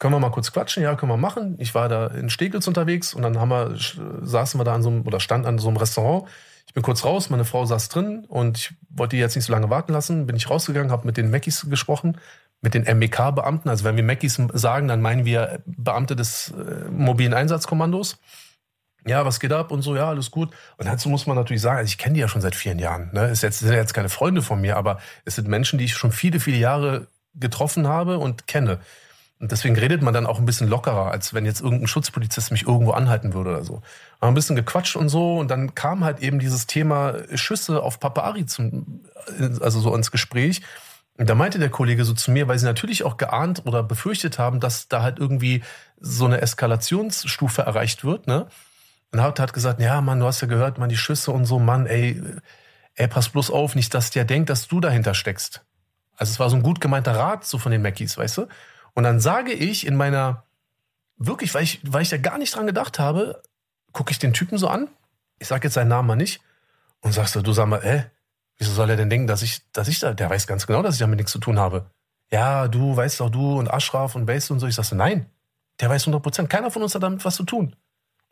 Können 0.00 0.12
wir 0.12 0.18
mal 0.18 0.30
kurz 0.30 0.52
quatschen? 0.52 0.82
Ja, 0.82 0.96
können 0.96 1.12
wir 1.12 1.16
machen. 1.16 1.54
Ich 1.58 1.72
war 1.74 1.88
da 1.88 2.08
in 2.08 2.28
Steglitz 2.30 2.66
unterwegs 2.66 3.14
und 3.14 3.22
dann 3.22 3.38
haben 3.38 3.50
wir, 3.50 3.76
saßen 4.22 4.58
wir 4.58 4.64
da 4.64 4.74
an 4.74 4.82
so 4.82 4.90
einem, 4.90 5.06
oder 5.06 5.20
stand 5.20 5.46
an 5.46 5.58
so 5.58 5.68
einem 5.68 5.76
Restaurant. 5.76 6.28
Ich 6.66 6.74
bin 6.74 6.82
kurz 6.82 7.04
raus, 7.04 7.30
meine 7.30 7.44
Frau 7.44 7.64
saß 7.64 7.88
drin 7.90 8.24
und 8.28 8.58
ich 8.58 8.74
wollte 8.90 9.14
die 9.14 9.20
jetzt 9.20 9.36
nicht 9.36 9.44
so 9.44 9.52
lange 9.52 9.70
warten 9.70 9.92
lassen. 9.92 10.26
Bin 10.26 10.34
ich 10.34 10.50
rausgegangen, 10.50 10.90
habe 10.90 11.06
mit 11.06 11.16
den 11.16 11.30
Mackies 11.30 11.64
gesprochen, 11.70 12.18
mit 12.60 12.74
den 12.74 12.82
MEK-Beamten. 12.82 13.68
Also 13.68 13.84
wenn 13.84 13.94
wir 13.94 14.02
Mackies 14.02 14.40
sagen, 14.52 14.88
dann 14.88 15.00
meinen 15.00 15.24
wir 15.24 15.62
Beamte 15.64 16.16
des 16.16 16.50
äh, 16.50 16.90
mobilen 16.90 17.34
Einsatzkommandos 17.34 18.18
ja, 19.06 19.24
was 19.24 19.40
geht 19.40 19.52
ab 19.52 19.70
und 19.70 19.82
so, 19.82 19.96
ja, 19.96 20.08
alles 20.08 20.30
gut. 20.30 20.50
Und 20.76 20.86
dazu 20.86 21.08
muss 21.08 21.26
man 21.26 21.36
natürlich 21.36 21.62
sagen, 21.62 21.78
also 21.78 21.88
ich 21.88 21.98
kenne 21.98 22.14
die 22.14 22.20
ja 22.20 22.28
schon 22.28 22.40
seit 22.40 22.54
vielen 22.54 22.78
Jahren. 22.78 23.10
Ne? 23.12 23.24
Es 23.26 23.40
sind 23.40 23.72
jetzt 23.72 23.94
keine 23.94 24.08
Freunde 24.08 24.42
von 24.42 24.60
mir, 24.60 24.76
aber 24.76 24.98
es 25.24 25.36
sind 25.36 25.48
Menschen, 25.48 25.78
die 25.78 25.84
ich 25.84 25.94
schon 25.94 26.12
viele, 26.12 26.40
viele 26.40 26.56
Jahre 26.56 27.08
getroffen 27.34 27.86
habe 27.86 28.18
und 28.18 28.46
kenne. 28.46 28.78
Und 29.40 29.52
deswegen 29.52 29.76
redet 29.76 30.00
man 30.00 30.14
dann 30.14 30.26
auch 30.26 30.38
ein 30.38 30.46
bisschen 30.46 30.68
lockerer, 30.68 31.10
als 31.10 31.34
wenn 31.34 31.44
jetzt 31.44 31.60
irgendein 31.60 31.88
Schutzpolizist 31.88 32.50
mich 32.50 32.62
irgendwo 32.62 32.92
anhalten 32.92 33.34
würde 33.34 33.50
oder 33.50 33.64
so. 33.64 33.82
Haben 34.20 34.28
ein 34.28 34.34
bisschen 34.34 34.56
gequatscht 34.56 34.96
und 34.96 35.08
so 35.08 35.38
und 35.38 35.50
dann 35.50 35.74
kam 35.74 36.04
halt 36.04 36.20
eben 36.20 36.38
dieses 36.38 36.66
Thema 36.66 37.14
Schüsse 37.34 37.82
auf 37.82 38.00
Papari 38.00 38.46
zum, 38.46 39.02
also 39.60 39.80
so 39.80 39.94
ins 39.94 40.10
Gespräch. 40.10 40.62
Und 41.18 41.28
da 41.28 41.34
meinte 41.34 41.58
der 41.58 41.68
Kollege 41.68 42.04
so 42.04 42.14
zu 42.14 42.30
mir, 42.30 42.48
weil 42.48 42.58
sie 42.58 42.64
natürlich 42.64 43.04
auch 43.04 43.16
geahnt 43.16 43.62
oder 43.66 43.82
befürchtet 43.82 44.38
haben, 44.38 44.60
dass 44.60 44.88
da 44.88 45.02
halt 45.02 45.18
irgendwie 45.18 45.62
so 46.00 46.24
eine 46.24 46.40
Eskalationsstufe 46.40 47.62
erreicht 47.62 48.04
wird, 48.04 48.26
ne? 48.26 48.46
Und 49.14 49.22
hat, 49.22 49.38
hat 49.38 49.52
gesagt, 49.52 49.80
ja, 49.80 50.00
Mann, 50.00 50.18
du 50.18 50.26
hast 50.26 50.40
ja 50.40 50.48
gehört, 50.48 50.78
man, 50.78 50.88
die 50.88 50.96
Schüsse 50.96 51.30
und 51.30 51.44
so, 51.44 51.60
Mann, 51.60 51.86
ey, 51.86 52.20
ey, 52.96 53.06
pass 53.06 53.28
bloß 53.28 53.52
auf, 53.52 53.76
nicht, 53.76 53.94
dass 53.94 54.10
der 54.10 54.24
denkt, 54.24 54.50
dass 54.50 54.66
du 54.66 54.80
dahinter 54.80 55.14
steckst. 55.14 55.64
Also 56.16 56.32
es 56.32 56.40
war 56.40 56.50
so 56.50 56.56
ein 56.56 56.64
gut 56.64 56.80
gemeinter 56.80 57.14
Rat 57.14 57.44
so 57.44 57.58
von 57.58 57.70
den 57.70 57.80
Mackies, 57.80 58.18
weißt 58.18 58.38
du? 58.38 58.48
Und 58.92 59.04
dann 59.04 59.20
sage 59.20 59.52
ich 59.52 59.86
in 59.86 59.94
meiner, 59.94 60.42
wirklich, 61.16 61.54
weil 61.54 61.62
ich, 61.62 61.80
weil 61.84 62.02
ich 62.02 62.08
da 62.08 62.16
gar 62.16 62.38
nicht 62.38 62.56
dran 62.56 62.66
gedacht 62.66 62.98
habe, 62.98 63.40
gucke 63.92 64.10
ich 64.10 64.18
den 64.18 64.32
Typen 64.32 64.58
so 64.58 64.66
an, 64.66 64.88
ich 65.38 65.46
sage 65.46 65.68
jetzt 65.68 65.74
seinen 65.74 65.90
Namen 65.90 66.08
mal 66.08 66.16
nicht, 66.16 66.40
und 66.98 67.12
sagst 67.12 67.36
du, 67.36 67.40
du 67.40 67.52
sag 67.52 67.68
mal, 67.68 67.84
äh, 67.84 68.06
wieso 68.58 68.72
soll 68.72 68.90
er 68.90 68.96
denn 68.96 69.10
denken, 69.10 69.28
dass 69.28 69.42
ich, 69.42 69.70
dass 69.70 69.86
ich 69.86 70.00
da, 70.00 70.12
der 70.12 70.28
weiß 70.28 70.48
ganz 70.48 70.66
genau, 70.66 70.82
dass 70.82 70.96
ich 70.96 71.00
damit 71.00 71.18
nichts 71.18 71.30
zu 71.30 71.38
tun 71.38 71.60
habe. 71.60 71.88
Ja, 72.32 72.66
du 72.66 72.96
weißt 72.96 73.20
doch, 73.20 73.30
du 73.30 73.60
und 73.60 73.72
Ashraf 73.72 74.16
und 74.16 74.26
Base 74.26 74.52
und 74.52 74.58
so. 74.58 74.66
Ich 74.66 74.74
sagte, 74.74 74.96
nein, 74.96 75.30
der 75.78 75.88
weiß 75.88 76.02
100 76.02 76.20
Prozent. 76.20 76.50
Keiner 76.50 76.72
von 76.72 76.82
uns 76.82 76.96
hat 76.96 77.04
damit 77.04 77.24
was 77.24 77.36
zu 77.36 77.44
tun. 77.44 77.76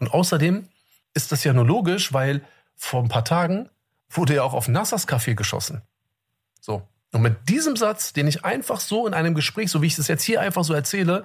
Und 0.03 0.13
außerdem 0.13 0.67
ist 1.15 1.31
das 1.31 1.45
ja 1.45 1.53
nur 1.53 1.65
logisch, 1.65 2.13
weil 2.13 2.43
vor 2.75 3.01
ein 3.01 3.09
paar 3.09 3.25
Tagen 3.25 3.69
wurde 4.11 4.35
ja 4.35 4.43
auch 4.43 4.53
auf 4.53 4.67
Nassers 4.67 5.07
Café 5.07 5.37
geschossen. 5.37 5.81
So. 6.61 6.83
Und 7.13 7.23
mit 7.23 7.49
diesem 7.49 7.77
Satz, 7.77 8.13
den 8.13 8.27
ich 8.27 8.45
einfach 8.45 8.81
so 8.81 9.07
in 9.07 9.15
einem 9.15 9.37
Gespräch, 9.37 9.71
so 9.71 9.81
wie 9.81 9.87
ich 9.87 9.97
es 9.97 10.09
jetzt 10.09 10.25
hier 10.25 10.41
einfach 10.41 10.65
so 10.65 10.75
erzähle, 10.75 11.23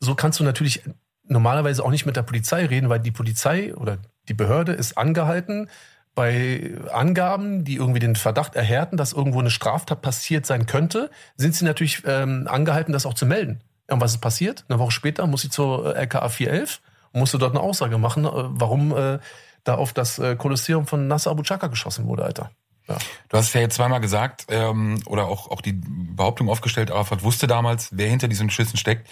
so 0.00 0.14
kannst 0.14 0.38
du 0.38 0.44
natürlich 0.44 0.82
normalerweise 1.24 1.82
auch 1.82 1.90
nicht 1.90 2.04
mit 2.04 2.14
der 2.14 2.24
Polizei 2.24 2.66
reden, 2.66 2.90
weil 2.90 3.00
die 3.00 3.10
Polizei 3.10 3.74
oder 3.74 3.96
die 4.28 4.34
Behörde 4.34 4.72
ist 4.72 4.98
angehalten, 4.98 5.70
bei 6.14 6.74
Angaben, 6.92 7.64
die 7.64 7.76
irgendwie 7.76 8.00
den 8.00 8.16
Verdacht 8.16 8.54
erhärten, 8.54 8.98
dass 8.98 9.14
irgendwo 9.14 9.40
eine 9.40 9.50
Straftat 9.50 10.02
passiert 10.02 10.44
sein 10.44 10.66
könnte, 10.66 11.10
sind 11.38 11.54
sie 11.54 11.64
natürlich 11.64 12.02
ähm, 12.04 12.48
angehalten, 12.50 12.92
das 12.92 13.06
auch 13.06 13.14
zu 13.14 13.24
melden. 13.24 13.62
Und 13.86 14.02
was 14.02 14.12
ist 14.12 14.20
passiert? 14.20 14.66
Eine 14.68 14.78
Woche 14.78 14.90
später 14.90 15.26
muss 15.26 15.40
sie 15.40 15.48
zur 15.48 15.96
äh, 15.96 16.00
LKA 16.00 16.28
411 16.28 16.82
musste 17.18 17.38
dort 17.38 17.54
eine 17.54 17.60
Aussage 17.60 17.98
machen, 17.98 18.24
äh, 18.24 18.30
warum 18.32 18.96
äh, 18.96 19.18
da 19.64 19.74
auf 19.74 19.92
das 19.92 20.18
äh, 20.18 20.36
Kolosseum 20.36 20.86
von 20.86 21.08
Nasser 21.08 21.30
Abu 21.30 21.42
Chaka 21.42 21.66
geschossen 21.66 22.06
wurde, 22.06 22.24
Alter. 22.24 22.50
Ja. 22.88 22.96
Du 23.28 23.36
hast 23.36 23.52
ja 23.52 23.60
jetzt 23.60 23.74
zweimal 23.76 24.00
gesagt, 24.00 24.46
ähm, 24.48 25.02
oder 25.06 25.26
auch, 25.26 25.50
auch 25.50 25.60
die 25.60 25.74
Behauptung 25.74 26.48
aufgestellt, 26.48 26.90
Arafat 26.90 27.22
wusste 27.22 27.46
damals, 27.46 27.90
wer 27.92 28.08
hinter 28.08 28.28
diesen 28.28 28.50
Schüssen 28.50 28.78
steckt. 28.78 29.08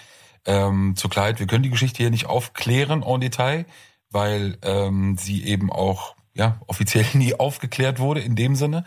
Ähm, 0.46 0.94
zu 0.96 1.08
Kleid, 1.08 1.40
wir 1.40 1.46
können 1.46 1.64
die 1.64 1.70
Geschichte 1.70 1.98
hier 1.98 2.10
nicht 2.10 2.26
aufklären 2.26 3.02
en 3.02 3.20
Detail, 3.20 3.66
weil 4.10 4.56
ähm, 4.62 5.18
sie 5.18 5.44
eben 5.44 5.70
auch 5.70 6.14
ja 6.34 6.58
offiziell 6.66 7.04
nie 7.14 7.34
aufgeklärt 7.34 7.98
wurde 7.98 8.20
in 8.20 8.36
dem 8.36 8.56
Sinne. 8.56 8.84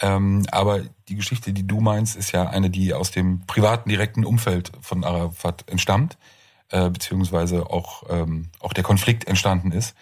Ähm, 0.00 0.44
aber 0.50 0.82
die 1.08 1.14
Geschichte, 1.14 1.52
die 1.52 1.66
du 1.66 1.80
meinst, 1.80 2.16
ist 2.16 2.32
ja 2.32 2.48
eine, 2.48 2.70
die 2.70 2.94
aus 2.94 3.12
dem 3.12 3.46
privaten, 3.46 3.88
direkten 3.88 4.24
Umfeld 4.24 4.72
von 4.80 5.04
Arafat 5.04 5.64
entstammt 5.70 6.18
äh, 6.70 6.90
beziehungsweise 6.90 7.70
auch, 7.70 8.04
ähm, 8.08 8.50
auch 8.60 8.72
der 8.72 8.84
Konflikt 8.84 9.26
entstanden 9.26 9.72
ist. 9.72 9.94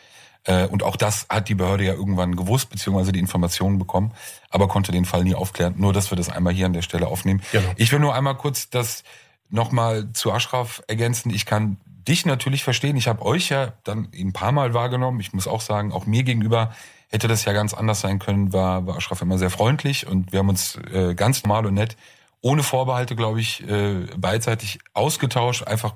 Äh, 0.44 0.66
und 0.66 0.82
auch 0.82 0.96
das 0.96 1.26
hat 1.28 1.48
die 1.48 1.54
Behörde 1.54 1.84
ja 1.84 1.92
irgendwann 1.92 2.36
gewusst, 2.36 2.70
beziehungsweise 2.70 3.12
die 3.12 3.20
Informationen 3.20 3.78
bekommen, 3.78 4.12
aber 4.50 4.68
konnte 4.68 4.92
den 4.92 5.04
Fall 5.04 5.24
nie 5.24 5.34
aufklären. 5.34 5.74
Nur, 5.76 5.92
dass 5.92 6.10
wir 6.10 6.16
das 6.16 6.28
einmal 6.28 6.52
hier 6.52 6.66
an 6.66 6.72
der 6.72 6.82
Stelle 6.82 7.06
aufnehmen. 7.06 7.42
Genau. 7.52 7.68
Ich 7.76 7.92
will 7.92 8.00
nur 8.00 8.14
einmal 8.14 8.36
kurz 8.36 8.70
das 8.70 9.04
nochmal 9.48 10.12
zu 10.12 10.32
Ashraf 10.32 10.82
ergänzen. 10.88 11.30
Ich 11.30 11.46
kann 11.46 11.76
dich 11.86 12.26
natürlich 12.26 12.64
verstehen. 12.64 12.96
Ich 12.96 13.06
habe 13.06 13.24
euch 13.24 13.50
ja 13.50 13.74
dann 13.84 14.08
ein 14.12 14.32
paar 14.32 14.52
Mal 14.52 14.74
wahrgenommen. 14.74 15.20
Ich 15.20 15.32
muss 15.32 15.46
auch 15.46 15.60
sagen, 15.60 15.92
auch 15.92 16.06
mir 16.06 16.24
gegenüber 16.24 16.72
hätte 17.08 17.28
das 17.28 17.44
ja 17.44 17.52
ganz 17.52 17.74
anders 17.74 18.00
sein 18.00 18.18
können. 18.18 18.52
War, 18.52 18.86
war 18.86 18.96
Ashraf 18.96 19.22
immer 19.22 19.38
sehr 19.38 19.50
freundlich 19.50 20.06
und 20.06 20.32
wir 20.32 20.40
haben 20.40 20.48
uns 20.48 20.76
äh, 20.92 21.14
ganz 21.14 21.44
normal 21.44 21.66
und 21.66 21.74
nett, 21.74 21.96
ohne 22.40 22.64
Vorbehalte, 22.64 23.14
glaube 23.14 23.40
ich, 23.40 23.62
äh, 23.68 24.06
beidseitig 24.16 24.80
ausgetauscht. 24.94 25.62
Einfach 25.64 25.94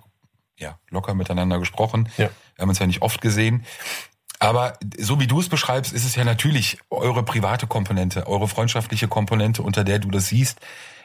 ja, 0.56 0.78
locker 0.90 1.14
miteinander 1.14 1.58
gesprochen. 1.58 2.08
Ja. 2.16 2.30
Wir 2.54 2.62
haben 2.62 2.68
uns 2.68 2.78
ja 2.78 2.86
nicht 2.86 3.02
oft 3.02 3.20
gesehen. 3.20 3.64
Aber 4.38 4.74
so 4.98 5.18
wie 5.20 5.26
du 5.26 5.40
es 5.40 5.48
beschreibst, 5.48 5.92
ist 5.92 6.04
es 6.04 6.14
ja 6.14 6.24
natürlich 6.24 6.78
eure 6.90 7.22
private 7.22 7.66
Komponente, 7.66 8.26
eure 8.26 8.48
freundschaftliche 8.48 9.08
Komponente, 9.08 9.62
unter 9.62 9.82
der 9.84 9.98
du 9.98 10.10
das 10.10 10.28
siehst. 10.28 10.60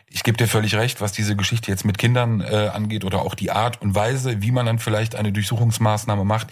Ich 0.07 0.23
gebe 0.23 0.37
dir 0.37 0.47
völlig 0.47 0.75
recht, 0.75 0.99
was 0.99 1.13
diese 1.13 1.37
Geschichte 1.37 1.71
jetzt 1.71 1.85
mit 1.85 1.97
Kindern 1.97 2.41
äh, 2.41 2.69
angeht 2.73 3.05
oder 3.05 3.21
auch 3.21 3.33
die 3.33 3.51
Art 3.51 3.81
und 3.81 3.95
Weise, 3.95 4.41
wie 4.41 4.51
man 4.51 4.65
dann 4.65 4.79
vielleicht 4.79 5.15
eine 5.15 5.31
Durchsuchungsmaßnahme 5.31 6.25
macht. 6.25 6.47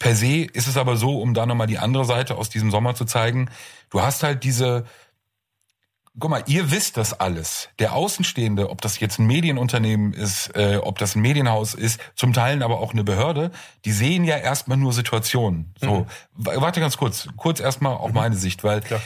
Per 0.00 0.16
se 0.16 0.44
ist 0.52 0.66
es 0.66 0.76
aber 0.76 0.96
so, 0.96 1.20
um 1.20 1.34
da 1.34 1.46
nochmal 1.46 1.68
die 1.68 1.78
andere 1.78 2.04
Seite 2.04 2.36
aus 2.36 2.50
diesem 2.50 2.72
Sommer 2.72 2.96
zu 2.96 3.04
zeigen, 3.04 3.48
du 3.90 4.02
hast 4.02 4.24
halt 4.24 4.42
diese 4.42 4.84
guck 6.18 6.30
mal, 6.30 6.44
ihr 6.46 6.70
wisst 6.70 6.96
das 6.96 7.18
alles. 7.18 7.68
Der 7.78 7.94
Außenstehende, 7.94 8.70
ob 8.70 8.80
das 8.80 9.00
jetzt 9.00 9.18
ein 9.18 9.26
Medienunternehmen 9.26 10.12
ist, 10.12 10.54
äh, 10.54 10.78
ob 10.82 10.98
das 10.98 11.16
ein 11.16 11.22
Medienhaus 11.22 11.74
ist, 11.74 12.00
zum 12.14 12.32
Teil 12.32 12.62
aber 12.62 12.78
auch 12.80 12.92
eine 12.92 13.04
Behörde, 13.04 13.50
die 13.84 13.92
sehen 13.92 14.24
ja 14.24 14.36
erstmal 14.36 14.76
nur 14.76 14.92
Situationen. 14.92 15.74
So, 15.80 16.00
mhm. 16.00 16.06
warte 16.36 16.80
ganz 16.80 16.96
kurz, 16.96 17.28
kurz 17.36 17.60
erstmal 17.60 17.94
auch 17.94 18.08
mhm. 18.08 18.14
meine 18.14 18.36
Sicht, 18.36 18.62
weil 18.62 18.80
Klar. 18.80 19.00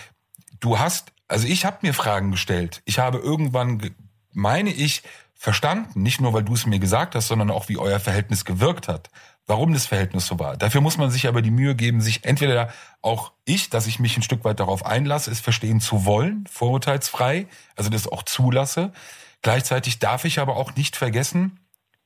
du 0.61 0.79
hast, 0.79 1.12
also 1.29 1.47
ich 1.47 1.64
habe 1.64 1.79
mir 1.83 1.94
Fragen 1.94 2.31
gestellt. 2.31 2.83
Ich 2.85 2.99
habe 2.99 3.18
irgendwann, 3.18 3.90
meine 4.33 4.71
ich, 4.71 5.03
verstanden, 5.35 6.03
nicht 6.03 6.21
nur 6.21 6.33
weil 6.33 6.42
du 6.42 6.55
es 6.55 6.66
mir 6.66 6.81
gesagt 6.81 7.14
hast, 7.14 7.29
sondern 7.29 7.51
auch 7.51 7.68
wie 7.68 7.79
euer 7.79 8.01
Verhältnis 8.01 8.44
gewirkt 8.44 8.88
hat 8.88 9.09
warum 9.49 9.73
das 9.73 9.87
Verhältnis 9.87 10.27
so 10.27 10.39
war. 10.39 10.57
Dafür 10.57 10.81
muss 10.81 10.99
man 10.99 11.11
sich 11.11 11.27
aber 11.27 11.43
die 11.43 11.51
Mühe 11.51 11.75
geben, 11.75 12.01
sich 12.01 12.25
entweder 12.25 12.73
auch 13.03 13.33
ich, 13.45 13.71
dass 13.71 13.87
ich 13.87 13.99
mich 13.99 14.17
ein 14.17 14.23
Stück 14.23 14.45
weit 14.45 14.61
darauf 14.61 14.87
einlasse, 14.87 15.31
es 15.31 15.41
verstehen 15.41 15.81
zu 15.81 16.05
wollen, 16.05 16.45
vorurteilsfrei, 16.49 17.47
also 17.75 17.91
das 17.91 18.07
auch 18.07 18.23
zulasse. 18.23 18.93
Gleichzeitig 19.43 19.99
darf 19.99 20.25
ich 20.25 20.39
aber 20.39 20.57
auch 20.57 20.77
nicht 20.77 20.97
vergessen, 20.97 21.59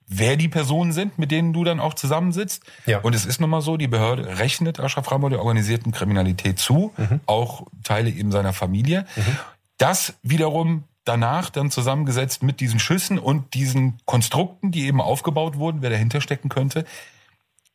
wer 0.06 0.36
die 0.36 0.48
Personen 0.48 0.92
sind, 0.92 1.18
mit 1.18 1.30
denen 1.30 1.52
du 1.52 1.64
dann 1.64 1.80
auch 1.80 1.94
zusammensitzt. 1.94 2.62
Ja. 2.86 3.00
Und 3.00 3.14
es 3.14 3.26
ist 3.26 3.40
nun 3.40 3.50
mal 3.50 3.60
so, 3.60 3.76
die 3.76 3.88
Behörde 3.88 4.38
rechnet 4.38 4.78
Ashraf 4.78 5.10
Ramo 5.10 5.28
der 5.28 5.40
organisierten 5.40 5.90
Kriminalität 5.90 6.58
zu, 6.58 6.92
mhm. 6.96 7.20
auch 7.26 7.66
Teile 7.82 8.10
eben 8.10 8.30
seiner 8.30 8.52
Familie. 8.52 9.04
Mhm. 9.16 9.36
Das 9.78 10.14
wiederum 10.22 10.84
danach 11.04 11.50
dann 11.50 11.72
zusammengesetzt 11.72 12.44
mit 12.44 12.60
diesen 12.60 12.78
Schüssen 12.78 13.18
und 13.18 13.54
diesen 13.54 13.98
Konstrukten, 14.04 14.70
die 14.70 14.86
eben 14.86 15.00
aufgebaut 15.00 15.56
wurden, 15.56 15.82
wer 15.82 15.90
dahinter 15.90 16.20
stecken 16.20 16.48
könnte, 16.48 16.84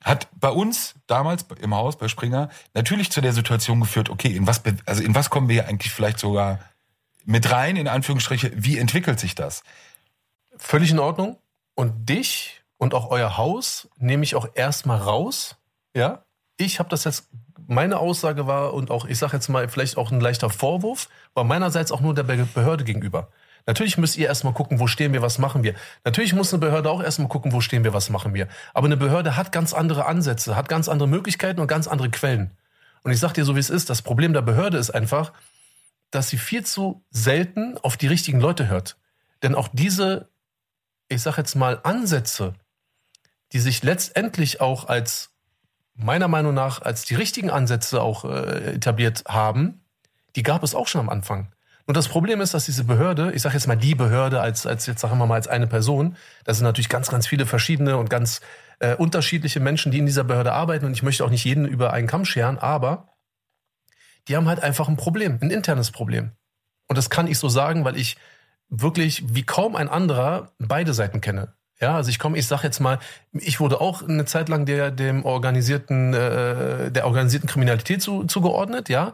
hat 0.03 0.27
bei 0.39 0.49
uns 0.49 0.95
damals 1.07 1.45
im 1.59 1.75
Haus 1.75 1.97
bei 1.97 2.07
Springer 2.07 2.49
natürlich 2.73 3.11
zu 3.11 3.21
der 3.21 3.33
Situation 3.33 3.79
geführt, 3.79 4.09
okay, 4.09 4.35
in 4.35 4.47
was, 4.47 4.61
also 4.85 5.03
in 5.03 5.15
was 5.15 5.29
kommen 5.29 5.49
wir 5.49 5.67
eigentlich 5.67 5.91
vielleicht 5.91 6.19
sogar 6.19 6.59
mit 7.25 7.51
rein, 7.51 7.75
in 7.75 7.87
Anführungsstriche, 7.87 8.51
wie 8.55 8.77
entwickelt 8.77 9.19
sich 9.19 9.35
das? 9.35 9.63
Völlig 10.57 10.91
in 10.91 10.99
Ordnung. 10.99 11.37
Und 11.75 12.09
dich 12.09 12.63
und 12.77 12.93
auch 12.93 13.11
euer 13.11 13.37
Haus 13.37 13.89
nehme 13.97 14.23
ich 14.23 14.35
auch 14.35 14.47
erstmal 14.55 14.97
raus. 14.97 15.57
Ja, 15.93 16.23
ich 16.57 16.79
habe 16.79 16.89
das 16.89 17.03
jetzt, 17.03 17.29
meine 17.67 17.99
Aussage 17.99 18.47
war 18.47 18.73
und 18.73 18.91
auch, 18.91 19.05
ich 19.05 19.17
sage 19.17 19.33
jetzt 19.33 19.47
mal, 19.47 19.67
vielleicht 19.69 19.97
auch 19.97 20.11
ein 20.11 20.19
leichter 20.19 20.49
Vorwurf, 20.49 21.09
war 21.33 21.43
meinerseits 21.43 21.91
auch 21.91 22.01
nur 22.01 22.13
der 22.13 22.23
Behörde 22.23 22.83
gegenüber. 22.83 23.29
Natürlich 23.67 23.97
müsst 23.97 24.17
ihr 24.17 24.27
erstmal 24.27 24.53
gucken, 24.53 24.79
wo 24.79 24.87
stehen 24.87 25.11
wir, 25.11 25.21
was 25.21 25.39
machen 25.39 25.61
wir. 25.61 25.75
Natürlich 26.05 26.33
muss 26.33 26.53
eine 26.53 26.61
Behörde 26.61 26.89
auch 26.89 27.03
erstmal 27.03 27.27
gucken, 27.27 27.51
wo 27.51 27.59
stehen 27.59 27.83
wir, 27.83 27.93
was 27.93 28.09
machen 28.09 28.33
wir. 28.33 28.47
Aber 28.73 28.87
eine 28.87 28.95
Behörde 28.95 29.35
hat 29.35 29.51
ganz 29.51 29.73
andere 29.73 30.05
Ansätze, 30.05 30.55
hat 30.55 30.69
ganz 30.69 30.87
andere 30.87 31.09
Möglichkeiten 31.09 31.59
und 31.59 31.67
ganz 31.67 31.87
andere 31.87 32.09
Quellen. 32.09 32.51
Und 33.03 33.11
ich 33.11 33.19
sag 33.19 33.33
dir 33.33 33.43
so, 33.43 33.55
wie 33.55 33.59
es 33.59 33.69
ist, 33.69 33.89
das 33.89 34.01
Problem 34.01 34.31
der 34.31 34.41
Behörde 34.41 34.77
ist 34.77 34.91
einfach, 34.91 35.33
dass 36.11 36.29
sie 36.29 36.37
viel 36.37 36.65
zu 36.65 37.03
selten 37.11 37.77
auf 37.77 37.97
die 37.97 38.07
richtigen 38.07 38.39
Leute 38.39 38.69
hört. 38.69 38.97
Denn 39.43 39.53
auch 39.53 39.67
diese, 39.73 40.29
ich 41.09 41.21
sag 41.21 41.37
jetzt 41.37 41.55
mal, 41.55 41.81
Ansätze, 41.83 42.53
die 43.51 43.59
sich 43.59 43.83
letztendlich 43.83 44.61
auch 44.61 44.87
als, 44.87 45.31
meiner 45.93 46.29
Meinung 46.29 46.53
nach, 46.53 46.81
als 46.81 47.03
die 47.03 47.15
richtigen 47.15 47.49
Ansätze 47.49 48.01
auch 48.01 48.23
äh, 48.23 48.75
etabliert 48.75 49.25
haben, 49.27 49.81
die 50.37 50.43
gab 50.43 50.63
es 50.63 50.73
auch 50.73 50.87
schon 50.87 51.01
am 51.01 51.09
Anfang. 51.09 51.51
Und 51.87 51.95
das 51.95 52.09
Problem 52.09 52.41
ist, 52.41 52.53
dass 52.53 52.65
diese 52.65 52.83
Behörde, 52.83 53.31
ich 53.31 53.41
sage 53.41 53.55
jetzt 53.55 53.65
mal 53.65 53.77
die 53.77 53.95
Behörde 53.95 54.41
als, 54.41 54.67
als 54.67 54.85
jetzt 54.85 54.99
sagen 54.99 55.17
wir 55.17 55.25
mal 55.25 55.35
als 55.35 55.47
eine 55.47 55.67
Person, 55.67 56.17
das 56.43 56.57
sind 56.57 56.65
natürlich 56.65 56.89
ganz, 56.89 57.09
ganz 57.09 57.25
viele 57.25 57.45
verschiedene 57.45 57.95
und 57.95 58.09
ganz 58.09 58.41
äh, 58.79 58.93
unterschiedliche 58.95 59.61
Menschen, 59.61 59.93
die 59.93 59.99
in 59.99 60.05
dieser 60.05 60.25
Behörde 60.25 60.51
arbeiten. 60.51 60.85
Und 60.85 60.91
ich 60.91 61.01
möchte 61.01 61.23
auch 61.23 61.29
nicht 61.29 61.45
jeden 61.45 61.65
über 61.65 61.93
einen 61.93 62.07
Kamm 62.07 62.25
scheren, 62.25 62.59
aber 62.59 63.15
die 64.27 64.35
haben 64.35 64.49
halt 64.49 64.59
einfach 64.61 64.89
ein 64.89 64.97
Problem, 64.97 65.39
ein 65.41 65.49
internes 65.49 65.91
Problem. 65.91 66.31
Und 66.89 66.97
das 66.97 67.09
kann 67.09 67.25
ich 67.25 67.39
so 67.39 67.47
sagen, 67.47 67.85
weil 67.85 67.95
ich 67.95 68.17
wirklich 68.67 69.23
wie 69.33 69.43
kaum 69.43 69.77
ein 69.77 69.87
anderer 69.87 70.51
beide 70.59 70.93
Seiten 70.93 71.21
kenne. 71.21 71.53
Ja, 71.79 71.95
also 71.95 72.09
ich 72.09 72.19
komme, 72.19 72.37
ich 72.37 72.47
sag 72.47 72.63
jetzt 72.63 72.81
mal, 72.81 72.99
ich 73.31 73.61
wurde 73.61 73.79
auch 73.79 74.01
eine 74.01 74.25
Zeit 74.25 74.49
lang 74.49 74.65
der 74.65 74.91
dem 74.91 75.23
organisierten 75.23 76.13
äh, 76.13 76.91
der 76.91 77.05
organisierten 77.05 77.47
Kriminalität 77.47 78.01
zu, 78.01 78.25
zugeordnet, 78.25 78.89
ja. 78.89 79.13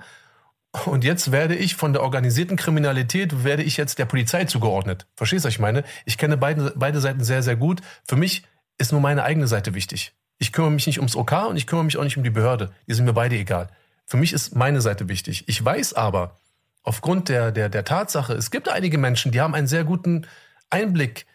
Und 0.85 1.03
jetzt 1.03 1.31
werde 1.31 1.55
ich 1.55 1.75
von 1.75 1.93
der 1.93 2.01
organisierten 2.01 2.57
Kriminalität, 2.57 3.43
werde 3.43 3.61
ich 3.61 3.77
jetzt 3.77 3.99
der 3.99 4.05
Polizei 4.05 4.45
zugeordnet. 4.45 5.05
Verstehst 5.15 5.45
du, 5.45 5.47
was 5.47 5.53
ich 5.53 5.59
meine? 5.59 5.83
Ich 6.05 6.17
kenne 6.17 6.35
beide, 6.35 6.73
beide 6.75 6.99
Seiten 6.99 7.23
sehr, 7.23 7.43
sehr 7.43 7.55
gut. 7.55 7.81
Für 8.07 8.15
mich 8.15 8.43
ist 8.79 8.91
nur 8.91 8.99
meine 8.99 9.23
eigene 9.23 9.47
Seite 9.47 9.75
wichtig. 9.75 10.13
Ich 10.39 10.51
kümmere 10.51 10.71
mich 10.71 10.87
nicht 10.87 10.97
ums 10.97 11.15
OK 11.15 11.31
und 11.47 11.57
ich 11.57 11.67
kümmere 11.67 11.85
mich 11.85 11.97
auch 11.97 12.03
nicht 12.03 12.17
um 12.17 12.23
die 12.23 12.31
Behörde. 12.31 12.71
Die 12.87 12.93
sind 12.95 13.05
mir 13.05 13.13
beide 13.13 13.35
egal. 13.35 13.69
Für 14.05 14.17
mich 14.17 14.33
ist 14.33 14.55
meine 14.55 14.81
Seite 14.81 15.07
wichtig. 15.07 15.47
Ich 15.47 15.63
weiß 15.63 15.93
aber, 15.93 16.37
aufgrund 16.81 17.29
der, 17.29 17.51
der, 17.51 17.69
der 17.69 17.85
Tatsache, 17.85 18.33
es 18.33 18.49
gibt 18.49 18.67
einige 18.67 18.97
Menschen, 18.97 19.31
die 19.31 19.41
haben 19.41 19.53
einen 19.55 19.67
sehr 19.67 19.83
guten 19.83 20.25
Einblick 20.71 21.27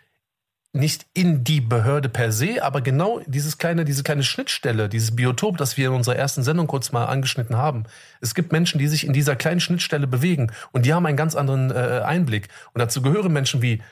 nicht 0.73 1.07
in 1.14 1.45
die 1.45 1.61
Behörde 1.61 2.09
per 2.09 2.31
se, 2.31 2.62
aber 2.62 2.81
genau 2.83 3.21
dieses 3.27 3.59
kleine, 3.59 3.85
diese 3.85 4.03
kleine 4.03 4.23
Schnittstelle, 4.23 4.89
dieses 4.89 5.16
Biotop, 5.16 5.57
das 5.57 5.77
wir 5.77 5.89
in 5.89 5.95
unserer 5.95 6.16
ersten 6.16 6.43
Sendung 6.43 6.66
kurz 6.66 6.93
mal 6.93 7.07
angeschnitten 7.07 7.57
haben. 7.57 7.85
Es 8.21 8.35
gibt 8.35 8.53
Menschen, 8.53 8.79
die 8.79 8.87
sich 8.87 9.07
in 9.07 9.12
dieser 9.12 9.35
kleinen 9.35 9.61
Schnittstelle 9.61 10.07
bewegen 10.07 10.53
und 10.73 10.85
die 10.85 10.93
haben 10.93 11.07
einen 11.07 11.16
ganz 11.16 11.35
anderen 11.35 11.71
äh, 11.71 12.03
Einblick. 12.05 12.49
Und 12.75 12.81
dazu 12.81 13.01
gehören 13.01 13.33
Menschen 13.33 13.62
wie 13.62 13.83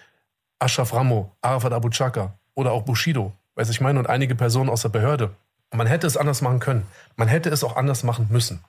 Ashraf 0.59 0.93
Ramo, 0.93 1.35
Arafat 1.41 1.72
Abu 1.72 1.89
Chaka 1.89 2.39
oder 2.55 2.72
auch 2.72 2.83
Bushido, 2.83 3.33
weiß 3.55 3.70
ich 3.70 3.81
meine, 3.81 3.99
und 3.99 4.09
einige 4.09 4.35
Personen 4.35 4.70
aus 4.70 4.83
der 4.83 4.91
Behörde. 4.91 5.31
Und 5.70 5.79
man 5.79 5.87
hätte 5.87 6.07
es 6.07 6.16
anders 6.16 6.43
machen 6.43 6.61
können. 6.61 6.87
Man 7.16 7.29
hätte 7.29 7.51
es 7.51 7.64
auch 7.64 7.77
anders 7.77 8.03
machen 8.03 8.29
müssen. 8.31 8.61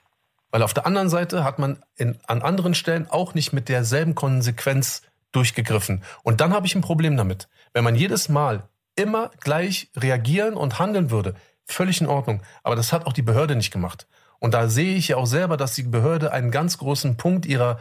Weil 0.50 0.64
auf 0.64 0.74
der 0.74 0.86
anderen 0.86 1.10
Seite 1.10 1.44
hat 1.44 1.60
man 1.60 1.78
in, 1.96 2.18
an 2.26 2.42
anderen 2.42 2.74
Stellen 2.74 3.08
auch 3.10 3.34
nicht 3.34 3.54
mit 3.54 3.70
derselben 3.70 4.16
Konsequenz 4.16 5.02
durchgegriffen. 5.32 6.04
Und 6.24 6.42
dann 6.42 6.54
habe 6.54 6.68
ich 6.68 6.76
ein 6.76 6.82
Problem 6.82 7.18
damit. 7.18 7.48
Wenn 7.74 7.84
man 7.84 7.96
jedes 7.96 8.30
Mal 8.30 8.64
immer 8.96 9.32
gleich 9.40 9.92
reagieren 9.96 10.56
und 10.56 10.80
handeln 10.80 11.12
würde, 11.12 11.36
völlig 11.66 12.02
in 12.02 12.08
Ordnung. 12.08 12.42
Aber 12.64 12.76
das 12.76 12.94
hat 12.94 13.06
auch 13.06 13.14
die 13.14 13.22
Behörde 13.22 13.56
nicht 13.56 13.72
gemacht. 13.72 14.08
Und 14.40 14.54
da 14.54 14.68
sehe 14.70 14.96
ich 14.96 15.10
ja 15.10 15.18
auch 15.18 15.26
selber, 15.26 15.58
dass 15.58 15.76
die 15.76 15.84
Behörde 15.84 16.32
einen 16.32 16.52
ganz 16.52 16.78
großen 16.78 17.18
Punkt 17.18 17.46
ihrer 17.46 17.80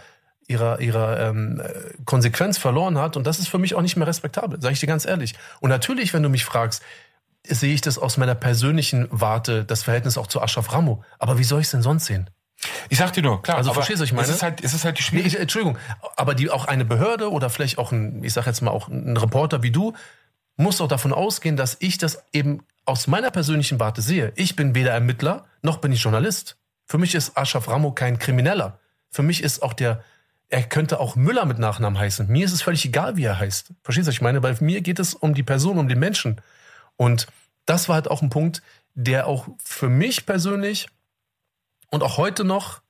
ihrer 0.49 0.81
ihrer 0.81 1.19
ähm, 1.21 1.61
Konsequenz 2.05 2.57
verloren 2.57 2.99
hat 2.99 3.17
und 3.17 3.27
das 3.27 3.41
ist 3.41 3.49
für 3.49 3.59
mich 3.59 3.75
auch 3.75 3.83
nicht 3.83 3.97
mehr 3.97 4.07
respektabel, 4.07 4.63
sage 4.63 4.75
ich 4.75 4.81
dir 4.81 4.87
ganz 4.87 5.05
ehrlich. 5.05 5.35
Und 5.61 5.71
natürlich, 5.71 6.15
wenn 6.15 6.23
du 6.23 6.29
mich 6.29 6.45
fragst, 6.45 6.85
sehe 7.43 7.75
ich 7.75 7.81
das 7.81 7.99
aus 7.99 8.17
meiner 8.17 8.37
persönlichen 8.37 9.09
Warte, 9.11 9.65
das 9.65 9.83
Verhältnis 9.83 10.17
auch 10.17 10.29
zu 10.29 10.41
Ashraf 10.41 10.73
Ramo. 10.73 11.03
Aber 11.19 11.39
wie 11.39 11.45
soll 11.45 11.61
ich 11.61 11.67
es 11.67 11.73
denn 11.73 11.83
sonst 11.83 12.07
sehen? 12.07 12.31
Ich 12.89 12.99
sag 12.99 13.13
dir 13.13 13.23
nur, 13.23 13.43
klar. 13.43 13.59
Also 13.59 13.73
verstehst 13.73 14.01
du, 14.01 14.05
ich 14.05 14.13
meine? 14.13 14.27
Es 14.27 14.35
ist 14.35 14.43
halt, 14.43 14.63
es 14.65 14.73
ist 14.75 14.85
halt 14.85 14.99
die 14.99 15.03
Nee, 15.03 15.07
Schwierigkeit. 15.09 15.35
ich, 15.35 15.41
Entschuldigung, 15.41 15.79
aber 16.17 16.35
die 16.35 16.51
auch 16.51 16.65
eine 16.65 16.85
Behörde 16.85 17.31
oder 17.31 17.51
vielleicht 17.51 17.79
auch 17.79 17.93
ein, 17.93 18.25
ich 18.25 18.33
sag 18.33 18.47
jetzt 18.47 18.61
mal 18.63 18.71
auch 18.71 18.89
ein 18.89 19.17
Reporter 19.17 19.63
wie 19.63 19.71
du, 19.71 19.93
muss 20.57 20.81
auch 20.81 20.89
davon 20.89 21.13
ausgehen, 21.13 21.57
dass 21.57 21.77
ich 21.81 21.99
das 21.99 22.25
eben 22.33 22.63
aus 22.87 23.07
meiner 23.09 23.31
persönlichen 23.31 23.79
Warte 23.81 24.01
sehe. 24.01 24.33
Ich 24.37 24.57
bin 24.57 24.75
weder 24.75 24.93
Ermittler 24.93 25.45
noch 25.63 25.79
bin 25.79 25.93
ich 25.93 26.03
Journalist. 26.03 26.57
Für 26.87 26.99
mich 26.99 27.15
ist 27.15 27.37
Ashraf 27.37 27.69
Ramo 27.69 27.93
kein 27.93 28.19
Krimineller. 28.19 28.79
Für 29.11 29.23
mich 29.23 29.43
ist 29.43 29.63
auch 29.63 29.73
der, 29.73 30.03
er 30.49 30.63
könnte 30.63 31.01
auch 31.01 31.17
Müller 31.17 31.45
mit 31.45 31.59
Nachnamen 31.59 31.99
heißen. 31.99 32.29
Mir 32.29 32.45
ist 32.47 32.53
es 32.53 32.63
völlig 32.63 32.85
egal, 32.85 33.17
wie 33.17 33.25
er 33.25 33.39
heißt. 33.39 33.73
Verstehst 33.83 34.07
du, 34.07 34.11
was 34.11 34.15
ich 34.15 34.23
meine? 34.23 34.43
Weil 34.43 34.57
mir 34.61 34.81
geht 34.81 34.99
es 35.01 35.15
um 35.15 35.35
die 35.35 35.43
Person, 35.43 35.79
um 35.79 35.89
den 35.89 35.99
Menschen. 35.99 36.41
Und 36.97 37.27
das 37.67 37.89
war 37.89 37.97
halt 37.97 38.09
auch 38.09 38.23
ein 38.23 38.31
Punkt, 38.31 38.63
der 38.95 39.27
auch 39.27 39.49
für 39.63 39.89
mich 39.89 40.25
persönlich 40.25 40.87
und 41.91 42.03
auch 42.03 42.17
heute 42.17 42.45
noch 42.45 42.81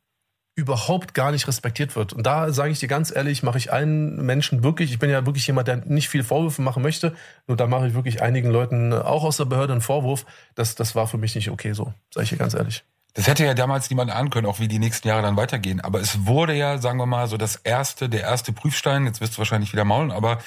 überhaupt 0.57 1.13
gar 1.13 1.33
nicht 1.33 1.47
respektiert 1.47 1.95
wird. 1.97 2.15
Und 2.15 2.27
da 2.27 2.51
sage 2.51 2.73
ich 2.73 2.81
dir 2.81 2.89
ganz 2.89 3.15
ehrlich, 3.15 3.43
mache 3.43 3.59
ich 3.59 3.73
allen 3.73 4.25
Menschen 4.25 4.65
wirklich, 4.65 4.91
ich 4.91 4.99
bin 4.99 5.11
ja 5.11 5.27
wirklich 5.27 5.47
jemand, 5.47 5.69
der 5.69 5.77
nicht 5.85 6.09
viel 6.09 6.25
Vorwürfe 6.25 6.63
machen 6.63 6.83
möchte, 6.83 7.15
nur 7.47 7.59
da 7.59 7.67
mache 7.67 7.89
ich 7.89 7.95
wirklich 7.95 8.23
einigen 8.23 8.51
Leuten 8.51 8.95
auch 8.95 9.23
aus 9.23 9.37
der 9.37 9.45
Behörde 9.45 9.75
einen 9.75 9.83
Vorwurf. 9.83 10.25
Das, 10.55 10.75
das 10.75 10.95
war 10.95 11.07
für 11.07 11.19
mich 11.19 11.35
nicht 11.35 11.51
okay 11.51 11.75
so, 11.75 11.93
sage 12.13 12.25
ich 12.25 12.31
dir 12.31 12.39
ganz 12.39 12.55
ehrlich. 12.55 12.85
Das 13.13 13.27
hätte 13.27 13.45
ja 13.45 13.55
damals 13.55 13.89
niemand 13.89 14.11
ahnen 14.11 14.31
können, 14.31 14.47
auch 14.47 14.59
wie 14.59 14.69
die 14.69 14.79
nächsten 14.79 15.09
Jahre 15.09 15.23
dann 15.23 15.37
weitergehen. 15.37 15.81
Aber 15.81 16.01
es 16.01 16.27
wurde 16.27 16.55
ja, 16.55 16.79
sagen 16.79 16.99
wir 16.99 17.07
mal, 17.07 17.29
so 17.29 17.37
das 17.37 17.57
erste, 17.57 18.09
der 18.11 18.23
erste 18.23 18.53
Prüfstein. 18.53 19.07
Jetzt 19.07 19.23
wirst 19.23 19.35
du 19.35 19.39
wahrscheinlich 19.39 19.73
wieder 19.73 19.85
maulen, 19.85 20.11
aber 20.11 20.39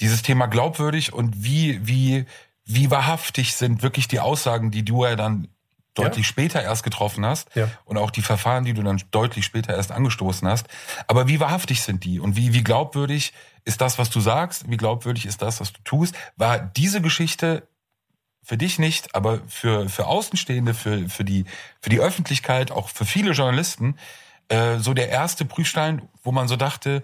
dieses 0.00 0.22
Thema 0.22 0.46
glaubwürdig 0.46 1.12
und 1.12 1.44
wie, 1.44 1.86
wie, 1.86 2.24
wie 2.64 2.90
wahrhaftig 2.90 3.54
sind 3.54 3.82
wirklich 3.82 4.08
die 4.08 4.20
Aussagen, 4.20 4.70
die 4.70 4.84
du 4.84 5.04
ja 5.04 5.16
dann 5.16 5.48
deutlich 5.94 6.26
Ja. 6.26 6.30
später 6.30 6.62
erst 6.62 6.82
getroffen 6.82 7.24
hast 7.24 7.54
Ja. 7.54 7.68
und 7.84 7.96
auch 7.98 8.10
die 8.10 8.22
Verfahren, 8.22 8.64
die 8.64 8.74
du 8.74 8.82
dann 8.82 9.00
deutlich 9.10 9.44
später 9.44 9.74
erst 9.74 9.92
angestoßen 9.92 10.46
hast. 10.48 10.66
Aber 11.06 11.28
wie 11.28 11.40
wahrhaftig 11.40 11.82
sind 11.82 12.04
die 12.04 12.20
und 12.20 12.36
wie, 12.36 12.52
wie 12.52 12.64
glaubwürdig 12.64 13.32
ist 13.64 13.80
das, 13.80 13.98
was 13.98 14.10
du 14.10 14.20
sagst? 14.20 14.68
Wie 14.68 14.76
glaubwürdig 14.76 15.24
ist 15.26 15.40
das, 15.40 15.60
was 15.60 15.72
du 15.72 15.80
tust? 15.84 16.14
War 16.36 16.58
diese 16.58 17.00
Geschichte 17.00 17.66
für 18.42 18.58
dich 18.58 18.78
nicht, 18.78 19.14
aber 19.14 19.40
für, 19.48 19.88
für 19.88 20.06
Außenstehende, 20.06 20.74
für, 20.74 21.08
für, 21.08 21.24
die, 21.24 21.44
für 21.80 21.88
die 21.88 22.00
Öffentlichkeit, 22.00 22.70
auch 22.72 22.90
für 22.90 23.06
viele 23.06 23.32
Journalisten, 23.32 23.96
äh, 24.48 24.78
so 24.78 24.92
der 24.92 25.08
erste 25.08 25.46
Prüfstein, 25.46 26.02
wo 26.22 26.30
man 26.30 26.46
so 26.48 26.56
dachte, 26.56 27.02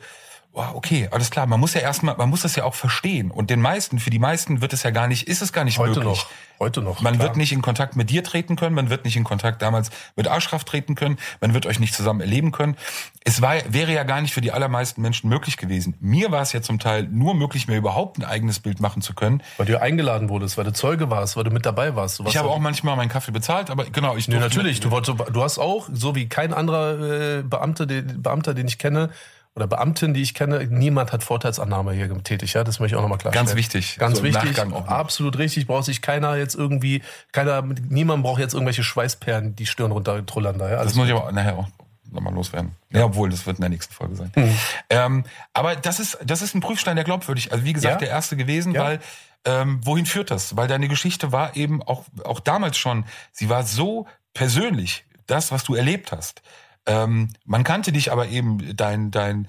wow, 0.53 0.75
okay, 0.75 1.09
alles 1.13 1.31
klar, 1.31 1.47
man 1.47 1.61
muss 1.61 1.75
ja 1.75 1.81
erstmal, 1.81 2.17
man 2.17 2.29
muss 2.29 2.43
das 2.43 2.57
ja 2.57 2.65
auch 2.65 2.75
verstehen. 2.75 3.31
Und 3.31 3.51
den 3.51 3.61
meisten, 3.61 4.01
für 4.01 4.11
die 4.11 4.19
meisten 4.19 4.61
wird 4.61 4.73
es 4.73 4.83
ja 4.83 4.91
gar 4.91 5.07
nicht, 5.07 5.29
ist 5.29 5.43
es 5.43 5.53
gar 5.53 5.65
nicht 5.65 5.79
Heute 5.79 6.01
möglich. 6.01 6.19
noch, 6.19 6.27
heute 6.59 6.83
noch. 6.83 7.01
Man 7.01 7.15
klar. 7.15 7.29
wird 7.29 7.37
nicht 7.37 7.53
in 7.53 7.63
Kontakt 7.63 7.95
mit 7.95 8.11
dir 8.11 8.25
treten 8.25 8.57
können, 8.57 8.75
man 8.75 8.91
wird 8.91 9.05
nicht 9.05 9.17
in 9.17 9.23
Kontakt 9.23 9.63
damals 9.63 9.91
mit 10.17 10.27
Ashraf 10.27 10.65
treten 10.65 10.97
können, 10.97 11.19
man 11.41 11.55
wird 11.55 11.67
euch 11.67 11.79
nicht 11.79 11.95
zusammen 11.95 12.21
erleben 12.21 12.51
können. 12.51 12.77
Es 13.25 13.41
war, 13.41 13.55
wäre 13.69 13.93
ja 13.93 14.03
gar 14.03 14.21
nicht 14.21 14.35
für 14.35 14.41
die 14.41 14.51
allermeisten 14.51 15.01
Menschen 15.03 15.31
möglich 15.31 15.57
gewesen. 15.57 15.95
Mir 16.01 16.33
war 16.33 16.43
es 16.43 16.53
ja 16.53 16.63
zum 16.63 16.81
Teil 16.81 17.05
nur 17.05 17.35
möglich, 17.35 17.69
mir 17.69 17.77
überhaupt 17.77 18.19
ein 18.19 18.25
eigenes 18.25 18.59
Bild 18.59 18.81
machen 18.81 19.03
zu 19.03 19.15
können. 19.15 19.45
Weil 19.57 19.67
du 19.67 19.81
eingeladen 19.81 20.31
wurdest, 20.31 20.59
weil 20.59 20.65
du 20.65 20.73
Zeuge 20.73 21.11
warst, 21.11 21.37
weil 21.37 21.45
du 21.45 21.51
mit 21.53 21.65
dabei 21.65 21.95
warst. 21.95 22.19
Warst 22.19 22.33
Ich 22.33 22.37
habe 22.37 22.49
auch 22.49 22.59
manchmal 22.59 22.97
meinen 22.97 23.09
Kaffee 23.09 23.33
bezahlt, 23.33 23.71
aber 23.71 23.85
genau, 23.85 24.17
ich 24.17 24.27
Nee, 24.27 24.39
natürlich. 24.39 24.81
Du, 24.81 24.91
wolltest, 24.91 25.17
du 25.33 25.43
hast 25.43 25.59
auch, 25.59 25.89
so 25.93 26.17
wie 26.17 26.29
kein 26.29 26.53
anderer 26.53 27.39
äh, 27.39 27.43
Beamte, 27.43 27.87
den, 27.87 28.23
Beamter, 28.23 28.55
den 28.55 28.67
ich 28.67 28.79
kenne, 28.79 29.11
oder 29.57 29.67
Beamtin, 29.67 30.15
die 30.15 30.23
ich 30.23 30.35
kenne, 30.35 30.65
niemand 30.67 31.13
hat 31.13 31.25
Vorteilsannahme 31.25 31.93
hier 31.93 32.09
getätigt. 32.09 32.55
Ja, 32.55 32.63
das 32.65 32.79
möchte 32.79 32.95
ich 32.95 32.99
auch 32.99 33.03
nochmal 33.03 33.19
klarstellen. 33.19 33.47
Ganz 33.47 33.57
wichtig. 33.57 33.97
Ganz 33.99 34.19
So 34.19 34.25
wichtig. 34.25 34.59
Absolut 34.61 35.39
richtig. 35.39 35.67
Braucht 35.67 35.85
sich 35.87 36.03
keiner 36.03 36.37
jetzt 36.37 36.55
irgendwie, 36.55 37.03
keiner, 37.33 37.63
niemand 37.63 38.23
braucht 38.23 38.41
jetzt 38.41 38.55
irgendwelche 38.55 38.85
Schweißperlen, 38.85 39.57
die 39.57 39.67
Stirn 39.67 39.91
runtertrullern 39.93 40.59
da. 40.59 40.71
Ja, 40.71 40.85
Das 40.85 40.95
muss 40.95 41.09
ich 41.09 41.15
aber 41.15 41.33
nachher 41.33 41.59
auch 41.59 41.69
nochmal 42.13 42.33
loswerden. 42.35 42.77
Ja, 42.91 43.05
obwohl, 43.05 43.29
das 43.31 43.47
wird 43.47 43.59
in 43.59 43.63
der 43.63 43.71
nächsten 43.71 43.93
Folge 43.95 44.17
sein. 44.17 44.33
Mhm. 44.37 44.57
Ähm, 44.89 45.25
aber 45.53 45.77
das 45.77 46.01
ist, 46.01 46.19
das 46.25 46.43
ist 46.43 46.55
ein 46.55 46.61
Prüfstein, 46.61 46.97
der 46.97 47.05
glaubwürdig. 47.05 47.53
Also 47.53 47.65
wie 47.65 47.73
gesagt, 47.73 47.95
Ja. 47.95 47.99
der 47.99 48.09
erste 48.09 48.37
gewesen, 48.37 48.73
Ja. 48.73 48.83
weil 48.85 49.01
ähm, 49.45 49.81
wohin 49.85 50.07
führt 50.07 50.31
das? 50.31 50.57
Weil 50.57 50.69
deine 50.69 50.87
Geschichte 50.89 51.33
war 51.33 51.57
eben 51.57 51.83
auch, 51.83 52.05
auch 52.25 52.41
damals 52.41 52.77
schon, 52.79 53.05
sie 53.33 53.49
war 53.49 53.63
so 53.63 54.07
persönlich, 54.35 55.05
das, 55.27 55.51
was 55.53 55.65
du 55.65 55.75
erlebt 55.75 56.13
hast. 56.13 56.43
Ähm, 56.87 57.29
man 57.45 57.65
kannte 57.65 57.93
dich 57.93 58.11
aber 58.13 58.29
eben, 58.29 58.77
dein, 58.77 59.11
dein, 59.11 59.49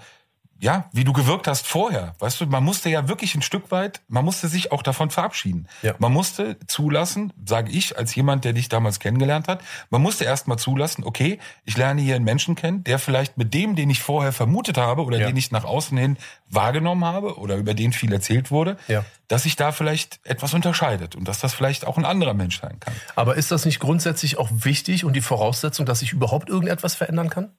ja, 0.62 0.86
wie 0.94 1.04
du 1.04 1.12
gewirkt 1.12 1.48
hast 1.48 1.68
vorher. 1.68 2.14
Weißt 2.20 2.40
du, 2.40 2.46
man 2.46 2.64
musste 2.64 2.88
ja 2.90 3.08
wirklich 3.08 3.34
ein 3.34 3.42
Stück 3.42 3.72
weit, 3.72 4.02
man 4.08 4.24
musste 4.24 4.48
sich 4.48 4.72
auch 4.72 4.84
davon 4.84 5.10
verabschieden. 5.10 5.68
Ja. 5.82 5.96
Man 5.98 6.14
musste 6.14 6.58
zulassen, 6.68 7.34
sage 7.46 7.72
ich, 7.72 7.98
als 7.98 8.14
jemand, 8.14 8.46
der 8.46 8.54
dich 8.54 8.70
damals 8.70 9.00
kennengelernt 9.00 9.48
hat, 9.48 9.62
man 9.90 10.04
musste 10.04 10.24
erst 10.24 10.48
mal 10.48 10.58
zulassen, 10.58 11.04
okay, 11.04 11.40
ich 11.66 11.78
lerne 11.78 12.02
hier 12.02 12.16
einen 12.16 12.26
Menschen 12.26 12.54
kennen, 12.54 12.84
der 12.84 13.00
vielleicht 13.00 13.38
mit 13.40 13.56
dem, 13.56 13.76
den 13.76 13.90
ich 13.90 14.02
vorher 14.02 14.32
vermutet 14.32 14.78
habe 14.78 15.04
oder 15.04 15.18
Ja. 15.20 15.28
den 15.28 15.36
ich 15.38 15.50
nach 15.52 15.64
außen 15.64 15.98
hin 15.98 16.18
wahrgenommen 16.48 17.06
habe 17.06 17.38
oder 17.40 17.56
über 17.56 17.74
den 17.74 17.92
viel 17.92 18.14
erzählt 18.14 18.52
wurde, 18.52 18.78
Ja. 18.88 19.04
dass 19.28 19.44
sich 19.44 19.56
da 19.56 19.72
vielleicht 19.72 20.20
etwas 20.26 20.54
unterscheidet 20.54 21.16
und 21.16 21.28
dass 21.28 21.40
das 21.40 21.54
vielleicht 21.56 21.88
auch 21.88 21.98
ein 21.98 22.06
anderer 22.06 22.36
Mensch 22.36 22.62
sein 22.62 22.80
kann. 22.80 22.94
Aber 23.16 23.36
ist 23.36 23.50
das 23.52 23.66
nicht 23.66 23.80
grundsätzlich 23.80 24.38
auch 24.38 24.50
wichtig 24.52 25.06
und 25.06 25.14
die 25.14 25.22
Voraussetzung, 25.22 25.88
dass 25.88 26.00
sich 26.00 26.12
überhaupt 26.14 26.50
irgendetwas 26.50 26.94
verändern 26.94 27.30
kann? 27.32 27.50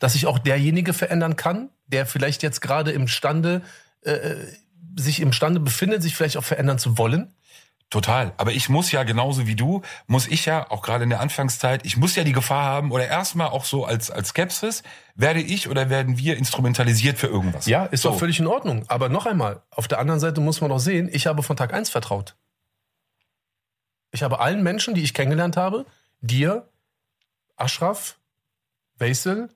Dass 0.00 0.12
sich 0.14 0.26
auch 0.26 0.38
derjenige 0.38 0.92
verändern 0.92 1.36
kann, 1.36 1.70
der 1.86 2.06
vielleicht 2.06 2.42
jetzt 2.42 2.60
gerade 2.60 2.92
imstande, 2.92 3.62
äh, 4.02 4.34
sich 4.96 5.20
imstande 5.20 5.60
befindet, 5.60 6.02
sich 6.02 6.16
vielleicht 6.16 6.36
auch 6.36 6.44
verändern 6.44 6.78
zu 6.78 6.98
wollen? 6.98 7.34
Total. 7.90 8.32
Aber 8.38 8.50
ich 8.50 8.68
muss 8.68 8.90
ja 8.90 9.04
genauso 9.04 9.46
wie 9.46 9.54
du, 9.54 9.82
muss 10.08 10.26
ich 10.26 10.46
ja, 10.46 10.68
auch 10.68 10.82
gerade 10.82 11.04
in 11.04 11.10
der 11.10 11.20
Anfangszeit, 11.20 11.86
ich 11.86 11.96
muss 11.96 12.16
ja 12.16 12.24
die 12.24 12.32
Gefahr 12.32 12.64
haben 12.64 12.90
oder 12.90 13.06
erstmal 13.06 13.48
auch 13.48 13.64
so 13.64 13.84
als, 13.84 14.10
als 14.10 14.30
Skepsis, 14.30 14.82
werde 15.14 15.40
ich 15.40 15.68
oder 15.68 15.90
werden 15.90 16.18
wir 16.18 16.36
instrumentalisiert 16.36 17.18
für 17.18 17.28
irgendwas? 17.28 17.66
Ja, 17.66 17.84
ist 17.84 18.02
so. 18.02 18.10
doch 18.10 18.18
völlig 18.18 18.40
in 18.40 18.48
Ordnung. 18.48 18.84
Aber 18.88 19.08
noch 19.08 19.26
einmal, 19.26 19.62
auf 19.70 19.86
der 19.86 20.00
anderen 20.00 20.18
Seite 20.18 20.40
muss 20.40 20.60
man 20.60 20.70
doch 20.70 20.80
sehen, 20.80 21.08
ich 21.12 21.28
habe 21.28 21.44
von 21.44 21.56
Tag 21.56 21.72
eins 21.72 21.88
vertraut. 21.88 22.34
Ich 24.10 24.24
habe 24.24 24.40
allen 24.40 24.62
Menschen, 24.64 24.94
die 24.94 25.02
ich 25.02 25.14
kennengelernt 25.14 25.56
habe, 25.56 25.86
dir, 26.20 26.68
Ashraf, 27.56 28.18
äh, 28.98 29.48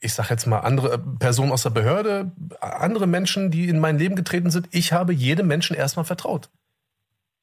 ich 0.00 0.12
sag 0.12 0.30
jetzt 0.30 0.46
mal 0.46 0.60
andere 0.60 0.94
äh, 0.94 0.98
Personen 0.98 1.52
aus 1.52 1.62
der 1.62 1.70
Behörde, 1.70 2.32
andere 2.60 3.06
Menschen, 3.06 3.50
die 3.50 3.68
in 3.68 3.80
mein 3.80 3.98
Leben 3.98 4.16
getreten 4.16 4.50
sind, 4.50 4.68
ich 4.72 4.92
habe 4.92 5.12
jedem 5.12 5.46
Menschen 5.46 5.74
erstmal 5.74 6.04
vertraut. 6.04 6.50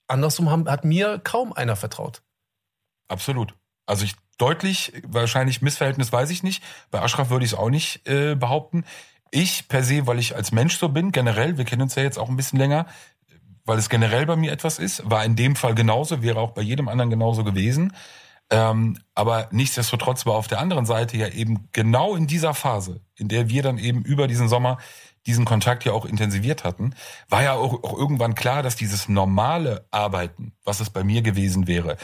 Andersrum 0.08 0.50
haben, 0.50 0.70
hat 0.70 0.86
mir 0.86 1.20
kaum 1.20 1.54
einer 1.54 1.76
vertraut. 1.76 2.22
Absolut. 3.08 3.56
Also 3.86 4.06
ich 4.06 4.16
deutlich, 4.38 4.94
wahrscheinlich 5.08 5.62
Missverhältnis 5.62 6.12
weiß 6.12 6.30
ich 6.30 6.44
nicht. 6.44 6.64
Bei 6.92 7.02
Ashraf 7.02 7.30
würde 7.30 7.46
ich 7.46 7.54
es 7.54 7.58
auch 7.58 7.70
nicht 7.70 8.08
äh, 8.08 8.36
behaupten. 8.36 8.86
Ich 9.32 9.68
per 9.68 9.84
se, 9.84 10.08
weil 10.08 10.20
ich 10.20 10.36
als 10.36 10.52
Mensch 10.52 10.78
so 10.78 10.90
bin, 10.90 11.12
generell, 11.12 11.58
wir 11.58 11.66
kennen 11.66 11.84
uns 11.84 11.96
ja 11.96 12.04
jetzt 12.04 12.18
auch 12.18 12.30
ein 12.30 12.38
bisschen 12.38 12.58
länger, 12.58 12.86
weil 13.66 13.78
es 13.78 13.90
generell 13.90 14.26
bei 14.26 14.36
mir 14.36 14.52
etwas 14.52 14.80
ist, 14.80 15.08
war 15.10 15.24
in 15.26 15.36
dem 15.36 15.56
Fall 15.56 15.76
genauso, 15.76 16.24
wäre 16.24 16.40
auch 16.40 16.52
bei 16.52 16.62
jedem 16.62 16.88
anderen 16.88 17.10
genauso 17.10 17.44
gewesen. 17.44 17.94
Ähm, 18.52 18.98
aber 19.14 19.48
nichtsdestotrotz 19.52 20.26
war 20.26 20.34
auf 20.34 20.48
der 20.48 20.60
anderen 20.60 20.86
Seite 20.86 21.18
ja 21.18 21.28
eben 21.28 21.70
genau 21.72 22.16
in 22.16 22.26
dieser 22.26 22.54
Phase, 22.54 23.02
in 23.16 23.28
der 23.28 23.50
wir 23.50 23.62
dann 23.62 23.78
eben 23.78 24.02
über 24.02 24.28
diesen 24.28 24.50
Sommer 24.50 24.80
diesen 25.26 25.46
Kontakt 25.46 25.86
ja 25.86 25.92
auch 25.92 26.06
intensiviert 26.06 26.64
hatten, 26.64 26.96
war 27.28 27.44
ja 27.44 27.54
auch, 27.54 27.84
auch 27.84 27.98
irgendwann 27.98 28.36
klar, 28.36 28.64
dass 28.64 28.76
dieses 28.76 29.10
normale 29.10 29.86
Arbeiten, 29.92 30.54
was 30.64 30.80
es 30.80 30.90
bei 30.90 31.04
mir 31.04 31.22
gewesen 31.22 31.68
wäre, 31.68 31.98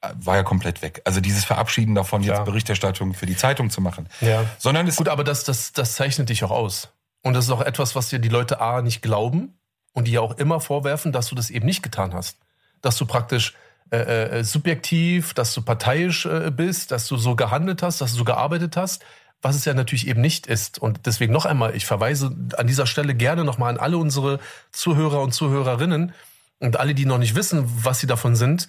äh, 0.00 0.08
war 0.14 0.36
ja 0.36 0.42
komplett 0.42 0.80
weg. 0.80 1.02
Also 1.04 1.20
dieses 1.20 1.44
Verabschieden 1.44 1.94
davon, 1.94 2.22
Klar. 2.22 2.38
jetzt 2.38 2.46
Berichterstattung 2.46 3.14
für 3.14 3.26
die 3.26 3.36
Zeitung 3.36 3.68
zu 3.70 3.80
machen. 3.80 4.08
Ja. 4.20 4.44
Sondern 4.58 4.86
es 4.86 4.96
Gut, 4.96 5.08
aber 5.08 5.24
das, 5.24 5.44
das, 5.44 5.72
das 5.72 5.94
zeichnet 5.96 6.28
dich 6.28 6.44
auch 6.44 6.50
aus. 6.50 6.92
Und 7.22 7.34
das 7.34 7.46
ist 7.46 7.50
auch 7.50 7.60
etwas, 7.60 7.94
was 7.94 8.08
dir 8.08 8.20
die 8.20 8.28
Leute 8.28 8.60
A 8.60 8.80
nicht 8.80 9.02
glauben 9.02 9.58
und 9.92 10.06
die 10.06 10.12
ja 10.12 10.20
auch 10.20 10.38
immer 10.38 10.60
vorwerfen, 10.60 11.12
dass 11.12 11.26
du 11.28 11.34
das 11.34 11.50
eben 11.50 11.66
nicht 11.66 11.82
getan 11.82 12.14
hast. 12.14 12.38
Dass 12.80 12.96
du 12.96 13.04
praktisch 13.04 13.54
äh, 13.90 14.38
äh, 14.40 14.44
subjektiv, 14.44 15.32
dass 15.34 15.54
du 15.54 15.62
parteiisch 15.62 16.26
äh, 16.26 16.50
bist, 16.50 16.90
dass 16.90 17.06
du 17.06 17.16
so 17.16 17.36
gehandelt 17.36 17.82
hast, 17.82 18.00
dass 18.00 18.12
du 18.12 18.18
so 18.18 18.24
gearbeitet 18.24 18.76
hast, 18.76 19.04
was 19.42 19.54
es 19.54 19.64
ja 19.64 19.74
natürlich 19.74 20.08
eben 20.08 20.20
nicht 20.20 20.48
ist. 20.48 20.78
Und 20.80 21.06
deswegen 21.06 21.32
noch 21.32 21.46
einmal, 21.46 21.76
ich 21.76 21.86
verweise 21.86 22.34
an 22.56 22.66
dieser 22.66 22.86
Stelle 22.86 23.14
gerne 23.14 23.44
nochmal 23.44 23.70
an 23.70 23.78
alle 23.78 23.98
unsere 23.98 24.40
Zuhörer 24.72 25.20
und 25.20 25.32
Zuhörerinnen 25.32 26.12
und 26.58 26.78
alle, 26.78 26.94
die 26.94 27.06
noch 27.06 27.18
nicht 27.18 27.36
wissen, 27.36 27.64
was 27.84 28.00
sie 28.00 28.08
davon 28.08 28.34
sind, 28.34 28.68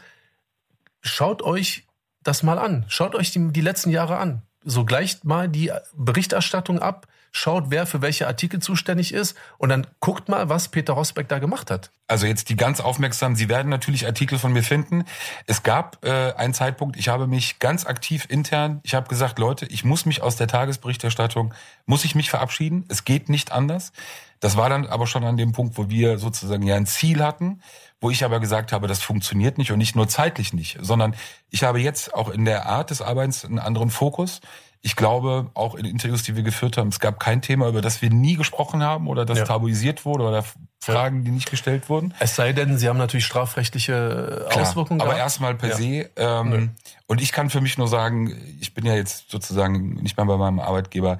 schaut 1.01 1.41
euch 1.41 1.87
das 2.21 2.43
mal 2.43 2.59
an. 2.59 2.85
Schaut 2.87 3.15
euch 3.15 3.31
die, 3.31 3.51
die 3.51 3.61
letzten 3.61 3.89
Jahre 3.89 4.17
an. 4.17 4.43
So 4.63 4.85
gleicht 4.85 5.25
mal 5.25 5.49
die 5.49 5.71
Berichterstattung 5.95 6.79
ab, 6.79 7.07
schaut, 7.37 7.65
wer 7.69 7.85
für 7.85 8.01
welche 8.01 8.27
Artikel 8.27 8.59
zuständig 8.59 9.13
ist 9.13 9.37
und 9.57 9.69
dann 9.69 9.87
guckt 9.99 10.29
mal, 10.29 10.49
was 10.49 10.69
Peter 10.69 10.93
Rosbeck 10.93 11.27
da 11.27 11.39
gemacht 11.39 11.71
hat. 11.71 11.91
Also 12.07 12.25
jetzt 12.25 12.49
die 12.49 12.55
ganz 12.55 12.79
aufmerksamen, 12.79 13.35
Sie 13.35 13.49
werden 13.49 13.69
natürlich 13.69 14.05
Artikel 14.05 14.39
von 14.39 14.53
mir 14.53 14.63
finden. 14.63 15.03
Es 15.45 15.63
gab 15.63 16.03
äh, 16.05 16.33
einen 16.33 16.53
Zeitpunkt, 16.53 16.97
ich 16.97 17.09
habe 17.09 17.27
mich 17.27 17.59
ganz 17.59 17.85
aktiv 17.85 18.25
intern, 18.29 18.79
ich 18.83 18.95
habe 18.95 19.07
gesagt, 19.07 19.39
Leute, 19.39 19.65
ich 19.65 19.83
muss 19.83 20.05
mich 20.05 20.21
aus 20.21 20.35
der 20.35 20.47
Tagesberichterstattung, 20.47 21.53
muss 21.85 22.05
ich 22.05 22.15
mich 22.15 22.29
verabschieden. 22.29 22.85
Es 22.87 23.05
geht 23.05 23.29
nicht 23.29 23.51
anders. 23.51 23.91
Das 24.39 24.55
war 24.55 24.69
dann 24.69 24.85
aber 24.85 25.07
schon 25.07 25.23
an 25.23 25.37
dem 25.37 25.51
Punkt, 25.51 25.77
wo 25.77 25.89
wir 25.89 26.19
sozusagen 26.19 26.63
ja 26.63 26.75
ein 26.75 26.85
Ziel 26.85 27.23
hatten, 27.23 27.61
wo 27.99 28.11
ich 28.11 28.23
aber 28.23 28.39
gesagt 28.39 28.71
habe, 28.71 28.87
das 28.87 29.01
funktioniert 29.01 29.57
nicht 29.57 29.71
und 29.71 29.79
nicht 29.79 29.95
nur 29.95 30.07
zeitlich 30.07 30.53
nicht, 30.53 30.77
sondern 30.79 31.15
ich 31.49 31.63
habe 31.63 31.79
jetzt 31.79 32.13
auch 32.13 32.29
in 32.29 32.45
der 32.45 32.67
Art 32.67 32.91
des 32.91 33.01
Arbeitens 33.01 33.43
einen 33.43 33.59
anderen 33.59 33.89
Fokus. 33.89 34.41
Ich 34.81 34.95
glaube, 34.95 35.49
auch 35.53 35.75
in 35.75 35.85
Interviews, 35.85 36.23
die 36.23 36.35
wir 36.35 36.43
geführt 36.43 36.77
haben, 36.77 36.89
es 36.89 36.99
gab 36.99 37.19
kein 37.19 37.41
Thema, 37.41 37.67
über 37.67 37.81
das 37.81 38.01
wir 38.01 38.09
nie 38.09 38.35
gesprochen 38.35 38.83
haben 38.83 39.07
oder 39.07 39.25
das 39.25 39.39
Ja. 39.39 39.45
tabuisiert 39.45 40.05
wurde 40.05 40.23
oder 40.23 40.43
Fragen, 40.79 41.23
die 41.25 41.31
nicht 41.31 41.49
gestellt 41.49 41.89
wurden. 41.89 42.13
Es 42.19 42.35
sei 42.35 42.53
denn, 42.53 42.77
sie 42.77 42.87
haben 42.87 42.97
natürlich 42.97 43.25
strafrechtliche 43.25 44.45
äh, 44.45 44.49
Klar, 44.51 44.61
Auswirkungen. 44.69 45.01
aber 45.01 45.09
gehabt. 45.11 45.23
erstmal 45.23 45.55
per 45.55 45.69
Ja. 45.69 45.75
se. 45.75 46.09
Ähm, 46.15 46.71
und 47.07 47.21
ich 47.21 47.31
kann 47.31 47.49
für 47.49 47.59
mich 47.61 47.77
nur 47.77 47.87
sagen, 47.87 48.33
ich 48.61 48.73
bin 48.73 48.85
ja 48.85 48.95
jetzt 48.95 49.29
sozusagen 49.31 49.95
nicht 49.95 50.15
mehr 50.17 50.25
bei 50.25 50.37
meinem 50.37 50.59
Arbeitgeber. 50.59 51.19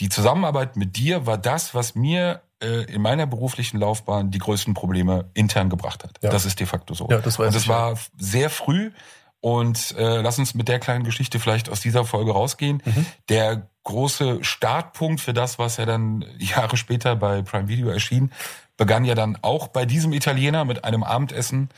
Die 0.00 0.08
Zusammenarbeit 0.08 0.76
mit 0.76 0.96
dir 0.96 1.26
war 1.26 1.38
das, 1.38 1.74
was 1.74 1.94
mir 1.94 2.40
äh, 2.62 2.84
in 2.92 3.02
meiner 3.02 3.26
beruflichen 3.26 3.78
Laufbahn 3.78 4.30
die 4.30 4.38
größten 4.38 4.74
Probleme 4.74 5.30
intern 5.34 5.68
gebracht 5.68 6.02
hat. 6.02 6.18
Ja. 6.22 6.30
Das 6.30 6.44
ist 6.46 6.58
de 6.58 6.66
facto 6.66 6.94
so. 6.94 7.06
Ja, 7.10 7.18
das 7.18 7.38
weiß 7.38 7.48
und 7.48 7.54
das 7.54 7.62
ich, 7.62 7.68
ja. 7.68 7.74
war 7.74 7.98
sehr 8.18 8.50
früh. 8.50 8.90
Und 9.44 9.94
äh, 9.98 10.22
lass 10.22 10.38
uns 10.38 10.54
mit 10.54 10.68
der 10.68 10.78
kleinen 10.78 11.04
Geschichte 11.04 11.38
vielleicht 11.38 11.68
aus 11.68 11.82
dieser 11.82 12.06
Folge 12.06 12.32
rausgehen. 12.32 12.82
Mhm. 12.82 13.04
Der 13.28 13.68
große 13.82 14.42
Startpunkt 14.42 15.20
für 15.20 15.34
das, 15.34 15.58
was 15.58 15.76
ja 15.76 15.84
dann 15.84 16.24
Jahre 16.38 16.78
später 16.78 17.14
bei 17.14 17.42
Prime 17.42 17.68
Video 17.68 17.90
erschien, 17.90 18.32
begann 18.78 19.04
ja 19.04 19.14
dann 19.14 19.36
auch 19.42 19.68
bei 19.68 19.84
diesem 19.84 20.14
Italiener 20.14 20.64
mit 20.64 20.84
einem 20.84 21.02
Abendessen. 21.02 21.68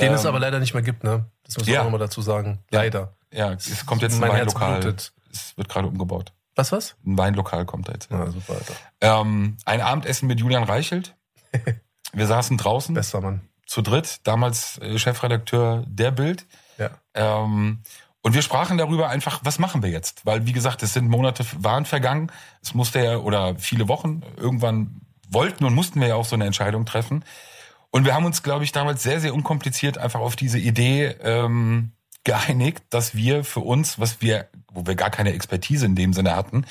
Den 0.00 0.14
es 0.14 0.22
Ähm, 0.22 0.28
aber 0.28 0.38
leider 0.38 0.60
nicht 0.60 0.72
mehr 0.72 0.82
gibt, 0.82 1.04
ne? 1.04 1.26
Das 1.44 1.58
muss 1.58 1.66
man 1.66 1.74
ja. 1.74 1.80
auch 1.80 1.84
nochmal 1.84 2.00
dazu 2.00 2.22
sagen. 2.22 2.60
Leider. 2.70 3.12
Ja, 3.30 3.52
es 3.52 3.84
kommt 3.84 4.00
jetzt 4.00 4.14
ein 4.14 4.20
Mein 4.20 4.30
Weinlokal. 4.30 4.96
Es 5.30 5.58
wird 5.58 5.68
gerade 5.68 5.88
umgebaut. 5.88 6.32
Was, 6.54 6.72
was? 6.72 6.96
Ein 7.04 7.18
Weinlokal 7.18 7.66
kommt 7.66 7.88
da 7.88 7.92
jetzt. 7.92 8.10
Ja, 8.10 8.30
super, 8.30 8.54
Alter. 8.54 8.72
Ähm, 9.02 9.58
ein 9.66 9.82
Abendessen 9.82 10.26
mit 10.26 10.40
Julian 10.40 10.62
Reichelt. 10.62 11.14
Wir 12.14 12.26
saßen 12.26 12.56
draußen 12.56 12.94
Bester 12.94 13.20
Mann. 13.20 13.42
zu 13.66 13.82
dritt, 13.82 14.20
damals 14.24 14.78
äh, 14.78 14.98
Chefredakteur 14.98 15.84
der 15.86 16.12
Bild. 16.12 16.46
Ja. 16.80 16.90
Ähm, 17.14 17.78
und 18.22 18.34
wir 18.34 18.42
sprachen 18.42 18.76
darüber 18.76 19.08
einfach, 19.08 19.40
was 19.44 19.58
machen 19.58 19.82
wir 19.82 19.90
jetzt? 19.90 20.26
Weil, 20.26 20.46
wie 20.46 20.52
gesagt, 20.52 20.82
es 20.82 20.92
sind 20.92 21.08
Monate, 21.08 21.44
waren 21.58 21.86
vergangen. 21.86 22.30
Es 22.62 22.74
musste 22.74 23.02
ja, 23.02 23.16
oder 23.18 23.56
viele 23.58 23.88
Wochen, 23.88 24.22
irgendwann 24.36 25.00
wollten 25.28 25.64
und 25.64 25.74
mussten 25.74 26.00
wir 26.00 26.08
ja 26.08 26.14
auch 26.16 26.24
so 26.24 26.34
eine 26.34 26.44
Entscheidung 26.44 26.84
treffen. 26.84 27.24
Und 27.90 28.04
wir 28.04 28.14
haben 28.14 28.24
uns, 28.24 28.42
glaube 28.42 28.64
ich, 28.64 28.72
damals 28.72 29.02
sehr, 29.02 29.20
sehr 29.20 29.34
unkompliziert 29.34 29.98
einfach 29.98 30.20
auf 30.20 30.36
diese 30.36 30.58
Idee 30.58 31.16
ähm, 31.22 31.92
geeinigt, 32.24 32.82
dass 32.90 33.14
wir 33.14 33.44
für 33.44 33.60
uns, 33.60 33.98
was 33.98 34.20
wir, 34.20 34.48
wo 34.72 34.86
wir 34.86 34.94
gar 34.94 35.10
keine 35.10 35.32
Expertise 35.32 35.86
in 35.86 35.94
dem 35.94 36.12
Sinne 36.12 36.36
hatten, 36.36 36.66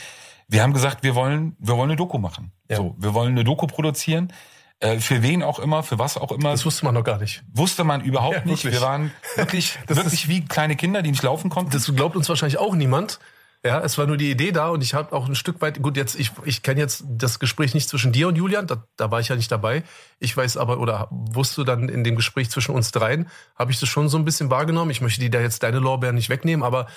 wir 0.47 0.63
haben 0.63 0.73
gesagt, 0.73 1.03
wir 1.03 1.15
wollen, 1.15 1.55
wir 1.59 1.75
wollen 1.77 1.91
eine 1.91 1.95
Doku 1.95 2.17
machen. 2.17 2.51
Ja. 2.69 2.77
So, 2.77 2.95
wir 2.97 3.13
wollen 3.13 3.31
eine 3.31 3.43
Doku 3.43 3.67
produzieren. 3.67 4.33
Äh, 4.81 4.99
für 4.99 5.21
wen 5.21 5.43
auch 5.43 5.59
immer, 5.59 5.83
für 5.83 5.99
was 5.99 6.15
auch 6.17 6.31
immer 6.31 6.51
Das 6.51 6.65
wusste 6.65 6.85
man 6.85 6.93
noch 6.93 7.03
gar 7.03 7.17
nicht. 7.17 7.43
wusste 7.53 7.83
man 7.83 8.01
überhaupt 8.01 8.37
Ja, 8.37 8.45
nicht. 8.45 8.63
Wir 8.63 8.79
waren 8.81 9.11
wirklich, 9.35 9.77
Das 9.87 9.97
wirklich 9.97 10.27
wie 10.29 10.45
kleine 10.45 10.75
Kinder, 10.77 11.01
die 11.01 11.11
nicht 11.11 11.23
laufen 11.23 11.49
konnten. 11.49 11.71
Das 11.71 11.93
glaubt 11.93 12.15
uns 12.15 12.29
wahrscheinlich 12.29 12.57
auch 12.57 12.75
niemand. 12.75 13.19
Ja, 13.65 13.81
es 13.81 13.97
war 13.97 14.07
nur 14.07 14.15
die 14.15 14.31
Idee 14.31 14.53
da 14.53 14.69
und 14.69 14.81
ich 14.81 14.93
habe 14.93 15.11
auch 15.11 15.27
ein 15.27 15.35
Stück 15.35 15.59
weit, 15.59 15.81
gut, 15.81 15.97
jetzt, 15.97 16.17
ich, 16.17 16.31
ich 16.45 16.63
kenne 16.63 16.79
jetzt 16.79 17.03
das 17.09 17.39
Gespräch 17.39 17.73
nicht 17.73 17.89
zwischen 17.89 18.13
dir 18.13 18.29
und 18.29 18.37
Julian, 18.37 18.67
da, 18.67 18.85
da 18.95 19.11
war 19.11 19.19
ich 19.19 19.27
ja 19.27 19.35
nicht 19.35 19.51
dabei. 19.51 19.83
Ich 20.17 20.35
weiß 20.37 20.55
aber, 20.55 20.79
oder 20.79 21.09
wusste 21.11 21.65
dann 21.65 21.89
in 21.89 22.05
dem 22.05 22.15
Gespräch 22.15 22.49
zwischen 22.49 22.73
uns 22.73 22.91
dreien, 22.91 23.27
habe 23.57 23.71
ich 23.73 23.79
das 23.81 23.89
schon 23.89 24.07
so 24.07 24.17
ein 24.17 24.23
bisschen 24.23 24.49
wahrgenommen. 24.49 24.91
Ich 24.91 25.01
möchte 25.01 25.19
dir 25.19 25.29
da 25.29 25.41
jetzt 25.41 25.61
deine 25.63 25.79
Lorbeeren 25.79 26.15
nicht 26.15 26.29
wegnehmen, 26.29 26.63
aber 26.63 26.87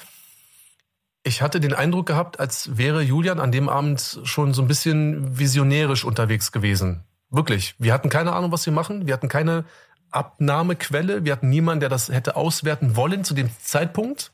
ich 1.25 1.43
hatte 1.43 1.59
den 1.59 1.75
Eindruck 1.75 2.07
gehabt, 2.07 2.39
als 2.39 2.77
wäre 2.77 3.03
Julian 3.03 3.41
an 3.41 3.51
dem 3.51 3.69
Abend 3.69 4.21
schon 4.23 4.55
so 4.55 4.63
ein 4.63 4.69
bisschen 4.69 5.37
visionärisch 5.41 6.05
unterwegs 6.05 6.53
gewesen. 6.53 7.03
Wirklich. 7.33 7.75
Wir 7.79 7.95
hatten 7.95 8.11
keine 8.11 8.33
Ahnung, 8.35 8.53
was 8.53 8.67
wir 8.67 8.73
machen. 8.73 9.07
Wir 9.07 9.15
hatten 9.15 9.29
keine 9.29 9.65
Abnahmequelle. 10.11 11.25
Wir 11.25 11.33
hatten 11.33 11.49
niemanden, 11.49 11.81
der 11.81 11.89
das 11.89 12.11
hätte 12.11 12.37
auswerten 12.37 12.95
wollen 12.95 13.25
zu 13.25 13.35
dem 13.35 13.51
Zeitpunkt. 13.59 14.33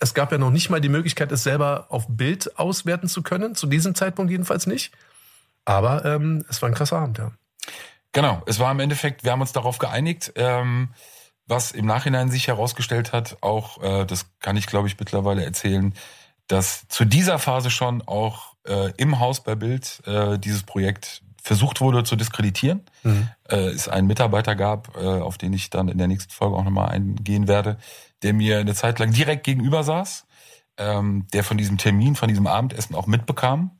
Es 0.00 0.14
gab 0.14 0.32
ja 0.32 0.38
noch 0.38 0.50
nicht 0.50 0.70
mal 0.70 0.80
die 0.80 0.88
Möglichkeit, 0.88 1.30
es 1.30 1.42
selber 1.42 1.86
auf 1.90 2.06
Bild 2.08 2.58
auswerten 2.58 3.08
zu 3.08 3.22
können. 3.22 3.54
Zu 3.54 3.66
diesem 3.66 3.94
Zeitpunkt 3.94 4.32
jedenfalls 4.32 4.66
nicht. 4.66 4.92
Aber 5.66 6.06
ähm, 6.06 6.44
es 6.48 6.62
war 6.62 6.70
ein 6.70 6.74
krasser 6.74 6.98
Abend, 6.98 7.18
ja. 7.18 7.32
Genau, 8.12 8.42
es 8.46 8.58
war 8.58 8.72
im 8.72 8.80
Endeffekt, 8.80 9.22
wir 9.22 9.32
haben 9.32 9.42
uns 9.42 9.52
darauf 9.52 9.78
geeinigt, 9.78 10.32
ähm, 10.34 10.88
was 11.46 11.72
im 11.72 11.84
Nachhinein 11.84 12.30
sich 12.30 12.48
herausgestellt 12.48 13.12
hat, 13.12 13.36
auch, 13.42 13.82
äh, 13.82 14.06
das 14.06 14.26
kann 14.40 14.56
ich 14.56 14.66
glaube 14.66 14.88
ich 14.88 14.98
mittlerweile 14.98 15.44
erzählen, 15.44 15.94
dass 16.46 16.88
zu 16.88 17.04
dieser 17.04 17.38
Phase 17.38 17.70
schon 17.70 18.02
auch 18.02 18.54
äh, 18.66 18.92
im 18.96 19.20
Haus 19.20 19.44
bei 19.44 19.54
Bild 19.54 20.02
äh, 20.06 20.38
dieses 20.38 20.64
Projekt 20.64 21.22
versucht 21.42 21.80
wurde 21.80 22.04
zu 22.04 22.16
diskreditieren. 22.16 22.82
Äh, 23.48 23.56
es 23.56 23.88
einen 23.88 24.06
Mitarbeiter 24.06 24.54
gab, 24.54 24.96
äh, 24.96 25.00
auf 25.00 25.38
den 25.38 25.52
ich 25.52 25.70
dann 25.70 25.88
in 25.88 25.98
der 25.98 26.08
nächsten 26.08 26.32
Folge 26.32 26.56
auch 26.56 26.64
nochmal 26.64 26.90
eingehen 26.90 27.48
werde, 27.48 27.78
der 28.22 28.32
mir 28.34 28.58
eine 28.58 28.74
Zeit 28.74 28.98
lang 28.98 29.12
direkt 29.12 29.44
gegenüber 29.44 29.82
saß, 29.82 30.26
ähm, 30.76 31.26
der 31.32 31.44
von 31.44 31.56
diesem 31.56 31.78
Termin, 31.78 32.16
von 32.16 32.28
diesem 32.28 32.46
Abendessen 32.46 32.94
auch 32.94 33.06
mitbekam. 33.06 33.72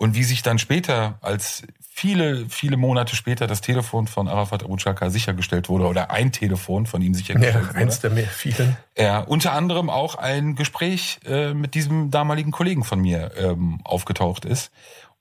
Und 0.00 0.14
wie 0.14 0.22
sich 0.22 0.42
dann 0.42 0.60
später, 0.60 1.18
als 1.22 1.64
viele, 1.80 2.48
viele 2.48 2.76
Monate 2.76 3.16
später 3.16 3.48
das 3.48 3.60
Telefon 3.60 4.06
von 4.06 4.28
Arafat 4.28 4.62
Abu 4.62 4.76
sichergestellt 5.08 5.68
wurde, 5.68 5.86
oder 5.86 6.12
ein 6.12 6.30
Telefon 6.30 6.86
von 6.86 7.02
ihm 7.02 7.14
ja 7.14 7.18
sichergestellt 7.18 7.74
eins 7.74 7.96
wurde, 7.96 8.00
der 8.02 8.10
mehr 8.10 8.28
vielen. 8.28 8.76
ja, 8.96 9.18
unter 9.18 9.52
anderem 9.52 9.90
auch 9.90 10.14
ein 10.14 10.54
Gespräch 10.54 11.18
äh, 11.26 11.52
mit 11.52 11.74
diesem 11.74 12.12
damaligen 12.12 12.52
Kollegen 12.52 12.84
von 12.84 13.00
mir 13.00 13.32
ähm, 13.36 13.80
aufgetaucht 13.82 14.44
ist. 14.44 14.70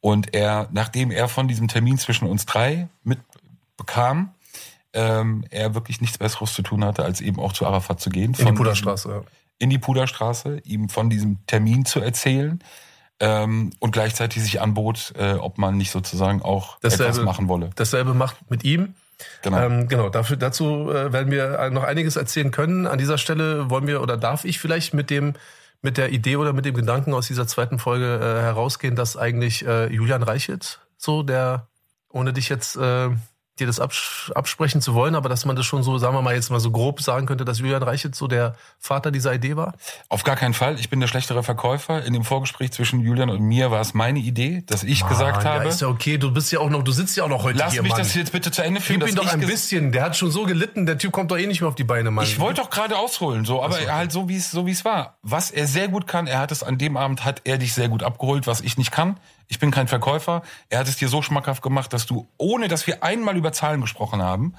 Und 0.01 0.33
er, 0.33 0.69
nachdem 0.71 1.11
er 1.11 1.27
von 1.27 1.47
diesem 1.47 1.67
Termin 1.67 1.97
zwischen 1.97 2.27
uns 2.27 2.45
drei 2.45 2.87
mitbekam, 3.03 4.31
ähm, 4.93 5.43
er 5.49 5.75
wirklich 5.75 6.01
nichts 6.01 6.17
Besseres 6.17 6.53
zu 6.53 6.61
tun 6.61 6.83
hatte, 6.83 7.03
als 7.03 7.21
eben 7.21 7.39
auch 7.39 7.53
zu 7.53 7.65
Arafat 7.65 7.99
zu 7.99 8.09
gehen. 8.09 8.33
In 8.37 8.45
die 8.45 8.51
Puderstraße, 8.53 9.09
ja. 9.09 9.21
In 9.59 9.69
die 9.69 9.79
Puderstraße, 9.79 10.61
ihm 10.65 10.89
von 10.89 11.09
diesem 11.09 11.45
Termin 11.47 11.85
zu 11.85 11.99
erzählen. 11.99 12.59
Ähm, 13.19 13.71
und 13.79 13.91
gleichzeitig 13.91 14.43
sich 14.43 14.61
anbot, 14.61 15.13
äh, 15.17 15.33
ob 15.33 15.57
man 15.57 15.75
nicht 15.75 15.89
sozusagen 15.89 16.43
auch 16.43 16.77
etwas 16.83 17.19
machen 17.21 17.47
wolle. 17.47 17.71
Dasselbe 17.75 18.13
macht 18.13 18.51
mit 18.51 18.63
ihm. 18.63 18.93
Genau. 19.41 19.59
Ähm, 19.59 19.87
genau, 19.87 20.09
dafür, 20.09 20.37
dazu 20.37 20.91
äh, 20.91 21.11
werden 21.11 21.31
wir 21.31 21.69
noch 21.71 21.83
einiges 21.83 22.15
erzählen 22.15 22.51
können. 22.51 22.85
An 22.85 22.99
dieser 22.99 23.17
Stelle 23.17 23.71
wollen 23.71 23.87
wir 23.87 24.03
oder 24.03 24.17
darf 24.17 24.45
ich 24.45 24.59
vielleicht 24.59 24.93
mit 24.93 25.09
dem 25.09 25.33
mit 25.82 25.97
der 25.97 26.11
Idee 26.11 26.38
oder 26.38 26.53
mit 26.53 26.65
dem 26.65 26.75
Gedanken 26.75 27.13
aus 27.13 27.28
dieser 27.28 27.47
zweiten 27.47 27.80
Folge 27.80 28.15
äh, 28.15 28.41
herausgehen, 28.41 28.95
dass 28.95 29.17
eigentlich 29.17 29.65
äh, 29.65 29.93
Julian 29.93 30.23
Reichelt 30.23 30.82
so 30.97 31.23
der, 31.23 31.67
ohne 32.09 32.34
dich 32.34 32.49
jetzt 32.49 32.75
äh, 32.78 33.09
dir 33.58 33.68
das 33.68 33.80
abs 33.80 34.32
absprechen 34.34 34.82
zu 34.82 34.93
wollen, 34.93 35.16
aber 35.16 35.30
dass 35.30 35.45
man 35.45 35.55
das 35.55 35.66
schon 35.66 35.84
so, 35.84 35.97
sagen 35.97 36.16
wir 36.16 36.22
mal 36.22 36.36
jetzt 36.36 36.49
mal 36.49 36.60
so 36.60 36.72
grob 36.72 37.01
sagen 37.01 37.26
könnte, 37.26 37.45
dass 37.45 37.60
Julian 37.60 37.84
Reichelt 37.84 38.16
so 38.16 38.28
der 38.28 38.55
Vater 38.80 39.12
dieser 39.12 39.34
Idee 39.34 39.55
war? 39.55 39.74
Auf 40.10 40.24
gar 40.24 40.36
keinen 40.36 40.53
Fall. 40.53 40.80
Ich 40.80 40.89
bin 40.89 40.99
der 40.99 41.08
schlechtere 41.08 41.43
Verkäufer. 41.43 42.03
In 42.03 42.14
dem 42.14 42.24
Vorgespräch 42.24 42.72
zwischen 42.72 43.01
Julian 43.01 43.30
und 43.30 43.41
mir 43.41 43.72
war 43.72 43.82
es 43.82 43.93
meine 43.93 44.20
Idee, 44.20 44.64
dass 44.66 44.84
ich 44.84 45.01
Mann, 45.01 45.10
gesagt 45.10 45.43
ja, 45.43 45.53
habe. 45.53 45.68
ist 45.68 45.82
ja 45.82 45.88
okay, 45.88 46.18
du 46.18 46.32
bist 46.32 46.51
ja 46.51 46.60
auch 46.60 46.70
noch, 46.70 46.84
du 46.84 46.91
sitzt 46.91 47.18
ja 47.18 47.24
auch 47.24 47.30
noch 47.30 47.43
heute 47.43 47.60
Lass 47.60 47.74
hier, 47.74 47.82
mich 47.82 47.91
Mann. 47.91 47.99
das 47.99 48.14
jetzt 48.14 48.32
bitte 48.32 48.51
zu 48.51 48.64
Ende 48.64 48.82
führen. 48.82 48.99
Gib 48.99 49.16
dass 49.16 49.26
doch 49.26 49.34
ein 49.34 49.39
bisschen, 49.39 49.91
der 49.91 50.03
hat 50.03 50.18
schon 50.18 50.32
so 50.32 50.45
gelitten, 50.45 50.86
der 50.86 50.97
Typ 50.97 51.12
kommt 51.12 51.32
doch 51.32 51.38
eh 51.38 51.47
nicht 51.47 51.62
mehr 51.62 51.68
auf 51.68 51.76
die 51.76 51.84
Beine, 51.84 52.12
Mann. 52.12 52.26
Ich 52.26 52.39
wollte 52.39 52.62
doch 52.62 52.70
gerade 52.70 52.97
ausholen, 52.97 53.45
so, 53.45 53.64
aber 53.64 53.78
halt 53.91 54.12
so 54.12 54.30
wie 54.30 54.38
es 54.38 54.51
so 54.51 54.66
wie 54.66 54.72
es 54.72 54.86
war. 54.86 55.18
Was 55.22 55.51
er 55.51 55.68
sehr 55.68 55.88
gut 55.88 56.08
kann, 56.08 56.28
er 56.28 56.39
hat 56.39 56.51
es 56.51 56.64
an 56.64 56.78
dem 56.78 56.97
Abend 56.97 57.26
hat 57.26 57.41
er 57.43 57.58
dich 57.58 57.74
sehr 57.74 57.89
gut 57.89 58.03
abgeholt, 58.03 58.47
was 58.47 58.62
ich 58.62 58.78
nicht 58.78 58.91
kann. 58.91 59.18
Ich 59.47 59.59
bin 59.59 59.71
kein 59.71 59.87
Verkäufer. 59.87 60.41
Er 60.69 60.79
hat 60.79 60.87
es 60.87 60.97
dir 60.97 61.07
so 61.07 61.21
schmackhaft 61.21 61.61
gemacht, 61.61 61.93
dass 61.93 62.05
du 62.05 62.27
ohne, 62.37 62.67
dass 62.67 62.85
wir 62.87 63.03
einmal 63.03 63.37
über 63.37 63.51
Zahlen 63.53 63.81
gesprochen 63.81 64.21
haben, 64.21 64.53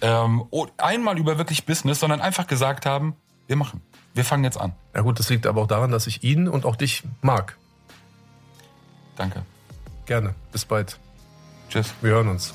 ähm, 0.00 0.44
einmal 0.76 1.18
über 1.18 1.38
wirklich 1.38 1.66
Business, 1.66 2.00
sondern 2.00 2.20
einfach 2.20 2.46
gesagt 2.46 2.86
haben, 2.86 3.16
wir 3.46 3.56
machen, 3.56 3.82
wir 4.14 4.24
fangen 4.24 4.44
jetzt 4.44 4.58
an. 4.58 4.72
Ja 4.94 5.02
gut, 5.02 5.18
das 5.18 5.28
liegt 5.28 5.46
aber 5.46 5.62
auch 5.62 5.66
daran, 5.66 5.90
dass 5.90 6.06
ich 6.06 6.24
ihn 6.24 6.48
und 6.48 6.64
auch 6.64 6.76
dich 6.76 7.02
mag. 7.22 7.56
Danke. 9.16 9.44
Gerne. 10.06 10.34
Bis 10.52 10.64
bald. 10.64 10.98
Tschüss. 11.68 11.94
Wir 12.00 12.10
hören 12.10 12.28
uns. 12.28 12.54